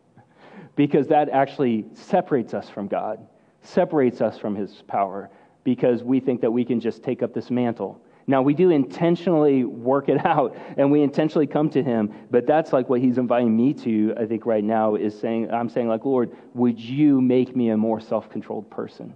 because 0.80 1.08
that 1.10 1.28
actually 1.28 1.84
separates 1.92 2.54
us 2.54 2.70
from 2.70 2.88
God, 2.88 3.20
separates 3.62 4.22
us 4.22 4.38
from 4.38 4.56
His 4.56 4.82
power, 4.88 5.30
because 5.66 6.04
we 6.04 6.22
think 6.22 6.40
that 6.40 6.52
we 6.52 6.64
can 6.64 6.80
just 6.80 7.04
take 7.04 7.22
up 7.22 7.34
this 7.34 7.52
mantle. 7.52 8.02
Now, 8.28 8.42
we 8.42 8.54
do 8.54 8.70
intentionally 8.70 9.66
work 9.66 10.08
it 10.08 10.26
out 10.26 10.56
and 10.78 10.90
we 10.90 11.02
intentionally 11.02 11.48
come 11.48 11.70
to 11.72 11.84
Him, 11.84 12.14
but 12.32 12.48
that's 12.48 12.72
like 12.72 12.88
what 12.88 13.02
He's 13.02 13.18
inviting 13.18 13.58
me 13.58 13.74
to, 13.74 14.14
I 14.18 14.26
think, 14.26 14.46
right 14.46 14.64
now 14.64 14.96
is 14.96 15.20
saying, 15.20 15.52
I'm 15.52 15.68
saying, 15.68 15.90
like, 15.90 16.06
Lord, 16.06 16.32
would 16.54 16.80
you 16.80 17.20
make 17.20 17.58
me 17.58 17.72
a 17.72 17.78
more 17.78 18.00
self 18.00 18.30
controlled 18.30 18.72
person? 18.72 19.14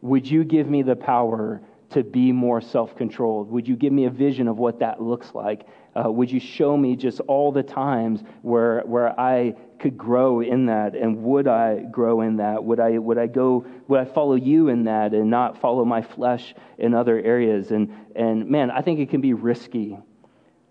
Would 0.00 0.26
you 0.26 0.42
give 0.42 0.70
me 0.70 0.80
the 0.80 0.96
power 0.96 1.60
to 1.90 2.02
be 2.02 2.32
more 2.32 2.62
self 2.62 2.96
controlled? 2.96 3.50
Would 3.50 3.68
you 3.68 3.76
give 3.76 3.92
me 3.92 4.06
a 4.06 4.10
vision 4.10 4.48
of 4.48 4.56
what 4.56 4.78
that 4.78 5.02
looks 5.02 5.34
like? 5.34 5.66
Uh, 5.98 6.10
would 6.10 6.30
you 6.30 6.38
show 6.38 6.76
me 6.76 6.94
just 6.94 7.20
all 7.20 7.50
the 7.50 7.62
times 7.62 8.22
where, 8.42 8.82
where 8.82 9.18
I 9.18 9.54
could 9.78 9.96
grow 9.96 10.40
in 10.40 10.66
that 10.66 10.94
and 10.94 11.22
would 11.24 11.48
I 11.48 11.80
grow 11.90 12.20
in 12.20 12.36
that? 12.36 12.62
Would 12.62 12.78
I, 12.78 12.98
would 12.98 13.18
I 13.18 13.26
go, 13.26 13.66
would 13.88 14.00
I 14.00 14.04
follow 14.04 14.34
you 14.34 14.68
in 14.68 14.84
that 14.84 15.12
and 15.12 15.30
not 15.30 15.60
follow 15.60 15.84
my 15.84 16.02
flesh 16.02 16.54
in 16.78 16.94
other 16.94 17.20
areas? 17.20 17.70
And, 17.70 17.92
and 18.14 18.48
man, 18.48 18.70
I 18.70 18.82
think 18.82 19.00
it 19.00 19.10
can 19.10 19.20
be 19.20 19.34
risky 19.34 19.98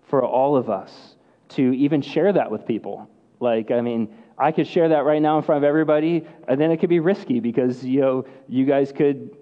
for 0.08 0.24
all 0.24 0.56
of 0.56 0.70
us 0.70 1.16
to 1.50 1.72
even 1.72 2.00
share 2.00 2.32
that 2.32 2.50
with 2.50 2.66
people. 2.66 3.10
Like, 3.40 3.70
I 3.70 3.80
mean, 3.80 4.14
I 4.38 4.52
could 4.52 4.66
share 4.66 4.88
that 4.90 5.04
right 5.04 5.20
now 5.20 5.38
in 5.38 5.44
front 5.44 5.64
of 5.64 5.68
everybody, 5.68 6.26
and 6.46 6.60
then 6.60 6.70
it 6.70 6.78
could 6.78 6.88
be 6.88 7.00
risky 7.00 7.40
because, 7.40 7.84
you 7.84 8.00
know, 8.00 8.24
you 8.48 8.64
guys 8.64 8.92
could 8.92 9.36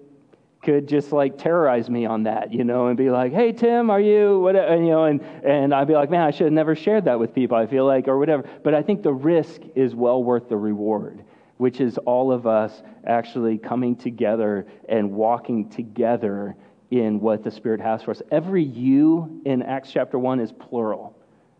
could 0.67 0.85
just 0.85 1.13
like 1.13 1.37
terrorize 1.37 1.89
me 1.89 2.05
on 2.05 2.23
that, 2.23 2.53
you 2.53 2.65
know, 2.65 2.87
and 2.87 2.97
be 2.97 3.09
like, 3.09 3.31
"Hey 3.31 3.53
Tim, 3.53 3.89
are 3.89 4.01
you 4.01 4.41
what?" 4.41 4.57
And, 4.57 4.85
you 4.85 4.91
know, 4.91 5.05
and 5.05 5.21
and 5.45 5.73
I'd 5.73 5.87
be 5.87 5.93
like, 5.93 6.09
"Man, 6.09 6.19
I 6.19 6.31
should 6.31 6.47
have 6.47 6.53
never 6.53 6.75
shared 6.75 7.05
that 7.05 7.17
with 7.17 7.33
people." 7.33 7.55
I 7.55 7.67
feel 7.67 7.85
like, 7.85 8.09
or 8.09 8.17
whatever. 8.17 8.43
But 8.63 8.73
I 8.73 8.81
think 8.81 9.01
the 9.01 9.13
risk 9.13 9.61
is 9.75 9.95
well 9.95 10.21
worth 10.21 10.49
the 10.49 10.57
reward, 10.57 11.23
which 11.55 11.79
is 11.79 11.97
all 11.99 12.33
of 12.33 12.45
us 12.45 12.83
actually 13.05 13.57
coming 13.57 13.95
together 13.95 14.67
and 14.89 15.13
walking 15.13 15.69
together 15.69 16.57
in 16.91 17.21
what 17.21 17.45
the 17.45 17.51
Spirit 17.51 17.79
has 17.79 18.03
for 18.03 18.11
us. 18.11 18.21
Every 18.29 18.63
you 18.63 19.41
in 19.45 19.61
Acts 19.61 19.89
chapter 19.89 20.19
one 20.19 20.41
is 20.41 20.51
plural. 20.51 21.17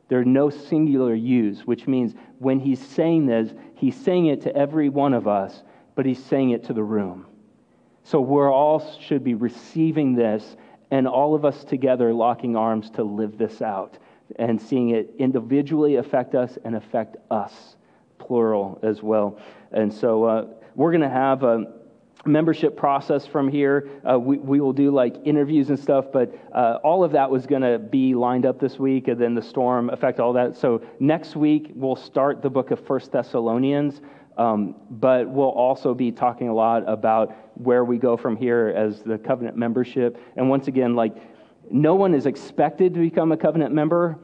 There 0.10 0.20
are 0.20 0.26
no 0.26 0.50
singular 0.50 1.16
yous, 1.16 1.62
which 1.62 1.88
means 1.88 2.14
when 2.40 2.60
he's 2.60 2.86
saying 2.86 3.26
this, 3.26 3.54
he's 3.74 3.96
saying 3.96 4.26
it 4.26 4.42
to 4.42 4.54
every 4.54 4.90
one 4.90 5.14
of 5.14 5.30
us, 5.30 5.64
but 5.96 6.06
he's 6.06 6.22
saying 6.22 6.50
it 6.50 6.66
to 6.66 6.74
the 6.74 6.84
room. 6.84 7.26
So 8.08 8.22
we're 8.22 8.50
all 8.50 8.98
should 9.02 9.26
be 9.26 9.34
receiving 9.34 10.16
this 10.16 10.56
and 10.92 11.10
all 11.10 11.36
of 11.36 11.44
us 11.44 11.66
together 11.66 12.14
locking 12.14 12.56
arms 12.56 12.90
to 12.92 13.04
live 13.04 13.38
this 13.38 13.62
out 13.62 13.98
and 14.40 14.62
seeing 14.62 14.92
it 14.92 15.14
individually 15.20 15.98
affect 15.98 16.34
us 16.34 16.58
and 16.64 16.78
affect 16.78 17.18
us, 17.30 17.76
plural 18.18 18.80
as 18.82 19.04
well. 19.04 19.38
And 19.74 19.94
so 19.94 20.24
uh, 20.24 20.48
we're 20.74 20.92
going 20.92 21.02
to 21.02 21.10
have 21.10 21.44
a 21.44 21.66
membership 22.26 22.78
process 22.78 23.26
from 23.26 23.50
here. 23.50 23.90
Uh, 24.10 24.18
we, 24.18 24.38
we 24.38 24.62
will 24.62 24.72
do 24.72 24.90
like 24.90 25.18
interviews 25.26 25.68
and 25.70 25.78
stuff, 25.78 26.06
but 26.14 26.34
uh, 26.56 26.80
all 26.86 27.04
of 27.04 27.12
that 27.12 27.30
was 27.30 27.46
going 27.46 27.62
to 27.62 27.78
be 27.78 28.16
lined 28.16 28.46
up 28.46 28.58
this 28.58 28.80
week, 28.80 29.10
and 29.10 29.20
then 29.20 29.36
the 29.36 29.42
storm 29.42 29.90
affect 29.90 30.22
all 30.22 30.32
that. 30.32 30.56
So 30.56 30.82
next 31.02 31.36
week 31.36 31.72
we'll 31.76 31.98
start 31.98 32.42
the 32.42 32.50
book 32.50 32.72
of 32.72 32.80
First 32.88 33.12
Thessalonians. 33.12 34.00
Um, 34.38 34.76
but 34.90 35.28
we'll 35.28 35.50
also 35.50 35.94
be 35.94 36.12
talking 36.12 36.48
a 36.48 36.54
lot 36.54 36.88
about 36.88 37.36
where 37.56 37.84
we 37.84 37.98
go 37.98 38.16
from 38.16 38.38
here 38.38 38.72
as 38.76 39.02
the 39.02 39.18
covenant 39.18 39.58
membership. 39.58 40.18
And 40.36 40.50
once 40.50 40.68
again, 40.68 40.96
like, 40.96 41.16
no 41.72 41.96
one 41.96 42.14
is 42.14 42.26
expected 42.26 42.94
to 42.94 43.00
become 43.00 43.32
a 43.32 43.38
covenant 43.38 43.74
member, 43.74 44.20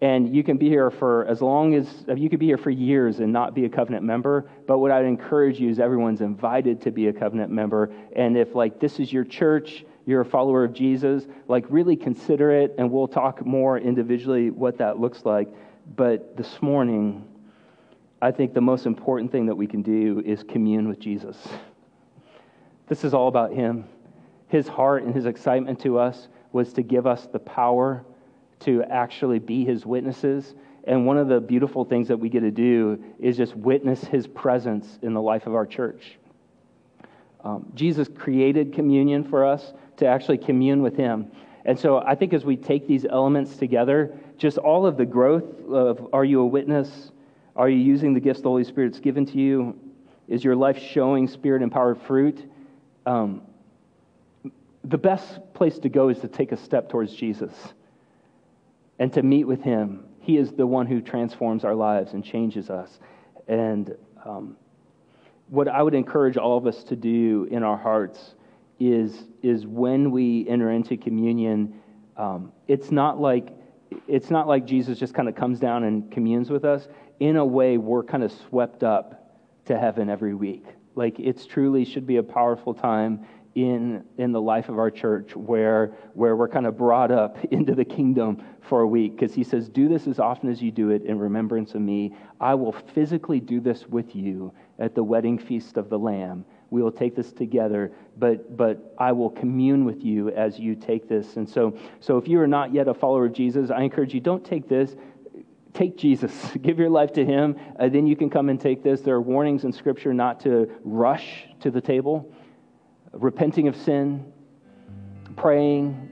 and 0.00 0.34
you 0.34 0.42
can 0.42 0.56
be 0.56 0.68
here 0.68 0.90
for 0.90 1.26
as 1.26 1.42
long 1.42 1.74
as 1.74 2.04
you 2.16 2.30
could 2.30 2.38
be 2.38 2.46
here 2.46 2.58
for 2.58 2.70
years 2.70 3.20
and 3.20 3.32
not 3.32 3.54
be 3.54 3.64
a 3.64 3.68
covenant 3.68 4.04
member. 4.04 4.48
But 4.66 4.78
what 4.78 4.90
i'd 4.90 5.04
encourage 5.04 5.58
you 5.58 5.70
is 5.70 5.80
everyone's 5.80 6.20
invited 6.20 6.80
to 6.82 6.92
be 6.92 7.08
a 7.08 7.12
covenant 7.12 7.50
member. 7.50 7.92
And 8.14 8.36
if 8.36 8.54
like 8.54 8.78
this 8.78 9.00
is 9.00 9.12
your 9.12 9.24
church 9.24 9.84
you're 10.06 10.20
a 10.22 10.24
follower 10.24 10.64
of 10.64 10.72
jesus 10.72 11.26
like 11.48 11.64
really 11.68 11.96
consider 11.96 12.52
it. 12.52 12.74
And 12.78 12.90
we'll 12.90 13.08
talk 13.08 13.44
more 13.44 13.76
individually 13.78 14.50
what 14.50 14.78
that 14.78 15.00
looks 15.00 15.24
like. 15.24 15.48
But 15.96 16.36
this 16.36 16.62
morning 16.62 17.26
i 18.20 18.30
think 18.30 18.54
the 18.54 18.60
most 18.60 18.86
important 18.86 19.30
thing 19.30 19.46
that 19.46 19.54
we 19.54 19.66
can 19.66 19.82
do 19.82 20.22
is 20.24 20.42
commune 20.42 20.88
with 20.88 20.98
jesus 20.98 21.36
this 22.88 23.04
is 23.04 23.14
all 23.14 23.28
about 23.28 23.52
him 23.52 23.84
his 24.48 24.66
heart 24.66 25.02
and 25.02 25.14
his 25.14 25.26
excitement 25.26 25.80
to 25.80 25.98
us 25.98 26.28
was 26.52 26.72
to 26.72 26.82
give 26.82 27.06
us 27.06 27.26
the 27.26 27.38
power 27.38 28.04
to 28.60 28.82
actually 28.84 29.38
be 29.38 29.64
his 29.64 29.86
witnesses. 29.86 30.54
And 30.84 31.06
one 31.06 31.18
of 31.18 31.28
the 31.28 31.40
beautiful 31.40 31.84
things 31.84 32.08
that 32.08 32.16
we 32.16 32.28
get 32.28 32.40
to 32.40 32.50
do 32.50 33.02
is 33.18 33.36
just 33.36 33.54
witness 33.54 34.02
his 34.04 34.26
presence 34.26 34.98
in 35.02 35.12
the 35.12 35.20
life 35.20 35.46
of 35.46 35.54
our 35.54 35.66
church. 35.66 36.18
Um, 37.44 37.70
Jesus 37.74 38.08
created 38.08 38.72
communion 38.72 39.22
for 39.22 39.44
us 39.44 39.72
to 39.98 40.06
actually 40.06 40.38
commune 40.38 40.82
with 40.82 40.96
him. 40.96 41.30
And 41.64 41.78
so 41.78 41.98
I 41.98 42.14
think 42.14 42.32
as 42.32 42.44
we 42.44 42.56
take 42.56 42.88
these 42.88 43.04
elements 43.04 43.56
together, 43.56 44.16
just 44.38 44.56
all 44.56 44.86
of 44.86 44.96
the 44.96 45.04
growth 45.04 45.44
of 45.68 46.08
are 46.12 46.24
you 46.24 46.40
a 46.40 46.46
witness? 46.46 47.10
Are 47.58 47.68
you 47.68 47.76
using 47.76 48.14
the 48.14 48.20
gifts 48.20 48.40
the 48.40 48.48
Holy 48.48 48.62
Spirit's 48.62 49.00
given 49.00 49.26
to 49.26 49.36
you? 49.36 49.76
Is 50.28 50.44
your 50.44 50.54
life 50.54 50.78
showing 50.78 51.26
spirit 51.26 51.60
empowered 51.60 52.00
fruit? 52.06 52.48
Um, 53.04 53.42
the 54.84 54.96
best 54.96 55.40
place 55.54 55.76
to 55.80 55.88
go 55.88 56.08
is 56.08 56.20
to 56.20 56.28
take 56.28 56.52
a 56.52 56.56
step 56.56 56.88
towards 56.88 57.12
Jesus 57.12 57.52
and 59.00 59.12
to 59.12 59.24
meet 59.24 59.42
with 59.44 59.60
Him. 59.60 60.04
He 60.20 60.36
is 60.36 60.52
the 60.52 60.68
one 60.68 60.86
who 60.86 61.00
transforms 61.00 61.64
our 61.64 61.74
lives 61.74 62.12
and 62.12 62.24
changes 62.24 62.70
us. 62.70 63.00
And 63.48 63.96
um, 64.24 64.56
what 65.48 65.66
I 65.66 65.82
would 65.82 65.94
encourage 65.94 66.36
all 66.36 66.56
of 66.56 66.66
us 66.66 66.84
to 66.84 66.94
do 66.94 67.48
in 67.50 67.64
our 67.64 67.76
hearts 67.76 68.36
is, 68.78 69.24
is 69.42 69.66
when 69.66 70.12
we 70.12 70.48
enter 70.48 70.70
into 70.70 70.96
communion, 70.96 71.80
um, 72.16 72.52
it's 72.68 72.92
not 72.92 73.20
like 73.20 73.48
it's 74.06 74.30
not 74.30 74.46
like 74.46 74.66
Jesus 74.66 74.98
just 74.98 75.14
kind 75.14 75.28
of 75.28 75.34
comes 75.34 75.58
down 75.58 75.84
and 75.84 76.10
communes 76.10 76.50
with 76.50 76.64
us. 76.64 76.88
In 77.20 77.36
a 77.36 77.44
way, 77.44 77.78
we're 77.78 78.04
kind 78.04 78.22
of 78.22 78.32
swept 78.48 78.82
up 78.82 79.18
to 79.66 79.78
heaven 79.78 80.08
every 80.08 80.34
week. 80.34 80.64
Like 80.94 81.18
it's 81.18 81.46
truly 81.46 81.84
should 81.84 82.06
be 82.06 82.16
a 82.16 82.22
powerful 82.22 82.74
time 82.74 83.26
in, 83.54 84.04
in 84.18 84.32
the 84.32 84.40
life 84.40 84.68
of 84.68 84.78
our 84.78 84.90
church 84.90 85.34
where, 85.34 85.92
where 86.14 86.36
we're 86.36 86.48
kind 86.48 86.66
of 86.66 86.76
brought 86.76 87.10
up 87.10 87.42
into 87.50 87.74
the 87.74 87.84
kingdom 87.84 88.42
for 88.60 88.82
a 88.82 88.86
week 88.86 89.16
because 89.16 89.34
he 89.34 89.42
says, 89.42 89.68
Do 89.68 89.88
this 89.88 90.06
as 90.06 90.18
often 90.18 90.50
as 90.50 90.62
you 90.62 90.70
do 90.70 90.90
it 90.90 91.02
in 91.02 91.18
remembrance 91.18 91.74
of 91.74 91.80
me. 91.80 92.14
I 92.40 92.54
will 92.54 92.72
physically 92.72 93.40
do 93.40 93.60
this 93.60 93.86
with 93.86 94.14
you 94.14 94.52
at 94.78 94.94
the 94.94 95.02
wedding 95.02 95.38
feast 95.38 95.76
of 95.76 95.88
the 95.88 95.98
Lamb. 95.98 96.44
We 96.70 96.82
will 96.82 96.92
take 96.92 97.16
this 97.16 97.32
together, 97.32 97.92
but, 98.18 98.56
but 98.56 98.94
I 98.98 99.12
will 99.12 99.30
commune 99.30 99.84
with 99.84 100.04
you 100.04 100.28
as 100.30 100.58
you 100.58 100.74
take 100.74 101.08
this. 101.08 101.36
And 101.36 101.48
so, 101.48 101.78
so 102.00 102.18
if 102.18 102.28
you 102.28 102.40
are 102.40 102.46
not 102.46 102.74
yet 102.74 102.88
a 102.88 102.94
follower 102.94 103.26
of 103.26 103.32
Jesus, 103.32 103.70
I 103.70 103.82
encourage 103.82 104.12
you 104.12 104.20
don't 104.20 104.44
take 104.44 104.68
this 104.68 104.94
take 105.74 105.96
Jesus, 105.96 106.32
give 106.62 106.78
your 106.78 106.90
life 106.90 107.12
to 107.12 107.24
Him, 107.24 107.54
and 107.78 107.94
then 107.94 108.06
you 108.06 108.16
can 108.16 108.30
come 108.30 108.48
and 108.48 108.60
take 108.60 108.82
this. 108.82 109.02
There 109.02 109.14
are 109.14 109.20
warnings 109.20 109.64
in 109.64 109.72
Scripture 109.72 110.12
not 110.12 110.40
to 110.40 110.68
rush 110.82 111.46
to 111.60 111.70
the 111.70 111.80
table 111.80 112.32
repenting 113.12 113.68
of 113.68 113.76
sin, 113.76 114.32
praying, 115.36 116.08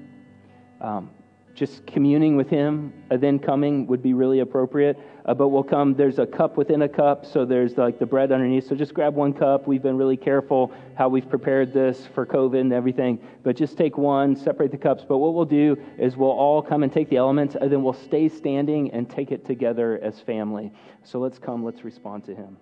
um, 0.80 1.10
just 1.56 1.86
communing 1.86 2.36
with 2.36 2.48
Him, 2.48 2.92
and 3.10 3.20
then 3.20 3.38
coming 3.38 3.86
would 3.86 4.02
be 4.02 4.12
really 4.12 4.40
appropriate. 4.40 4.98
Uh, 5.24 5.34
but 5.34 5.48
we'll 5.48 5.64
come, 5.64 5.94
there's 5.94 6.18
a 6.18 6.26
cup 6.26 6.56
within 6.56 6.82
a 6.82 6.88
cup, 6.88 7.24
so 7.24 7.44
there's 7.44 7.76
like 7.78 7.98
the 7.98 8.06
bread 8.06 8.30
underneath. 8.30 8.68
So 8.68 8.76
just 8.76 8.92
grab 8.92 9.14
one 9.14 9.32
cup. 9.32 9.66
We've 9.66 9.82
been 9.82 9.96
really 9.96 10.18
careful 10.18 10.70
how 10.96 11.08
we've 11.08 11.28
prepared 11.28 11.72
this 11.72 12.06
for 12.14 12.26
COVID 12.26 12.60
and 12.60 12.72
everything. 12.72 13.18
But 13.42 13.56
just 13.56 13.76
take 13.76 13.96
one, 13.96 14.36
separate 14.36 14.70
the 14.70 14.78
cups. 14.78 15.04
But 15.08 15.18
what 15.18 15.34
we'll 15.34 15.46
do 15.46 15.76
is 15.98 16.16
we'll 16.16 16.30
all 16.30 16.60
come 16.60 16.82
and 16.82 16.92
take 16.92 17.08
the 17.08 17.16
elements, 17.16 17.56
and 17.58 17.72
then 17.72 17.82
we'll 17.82 17.94
stay 17.94 18.28
standing 18.28 18.92
and 18.92 19.08
take 19.08 19.32
it 19.32 19.46
together 19.46 19.98
as 20.02 20.20
family. 20.20 20.70
So 21.04 21.18
let's 21.18 21.38
come, 21.38 21.64
let's 21.64 21.82
respond 21.82 22.24
to 22.26 22.34
Him. 22.34 22.58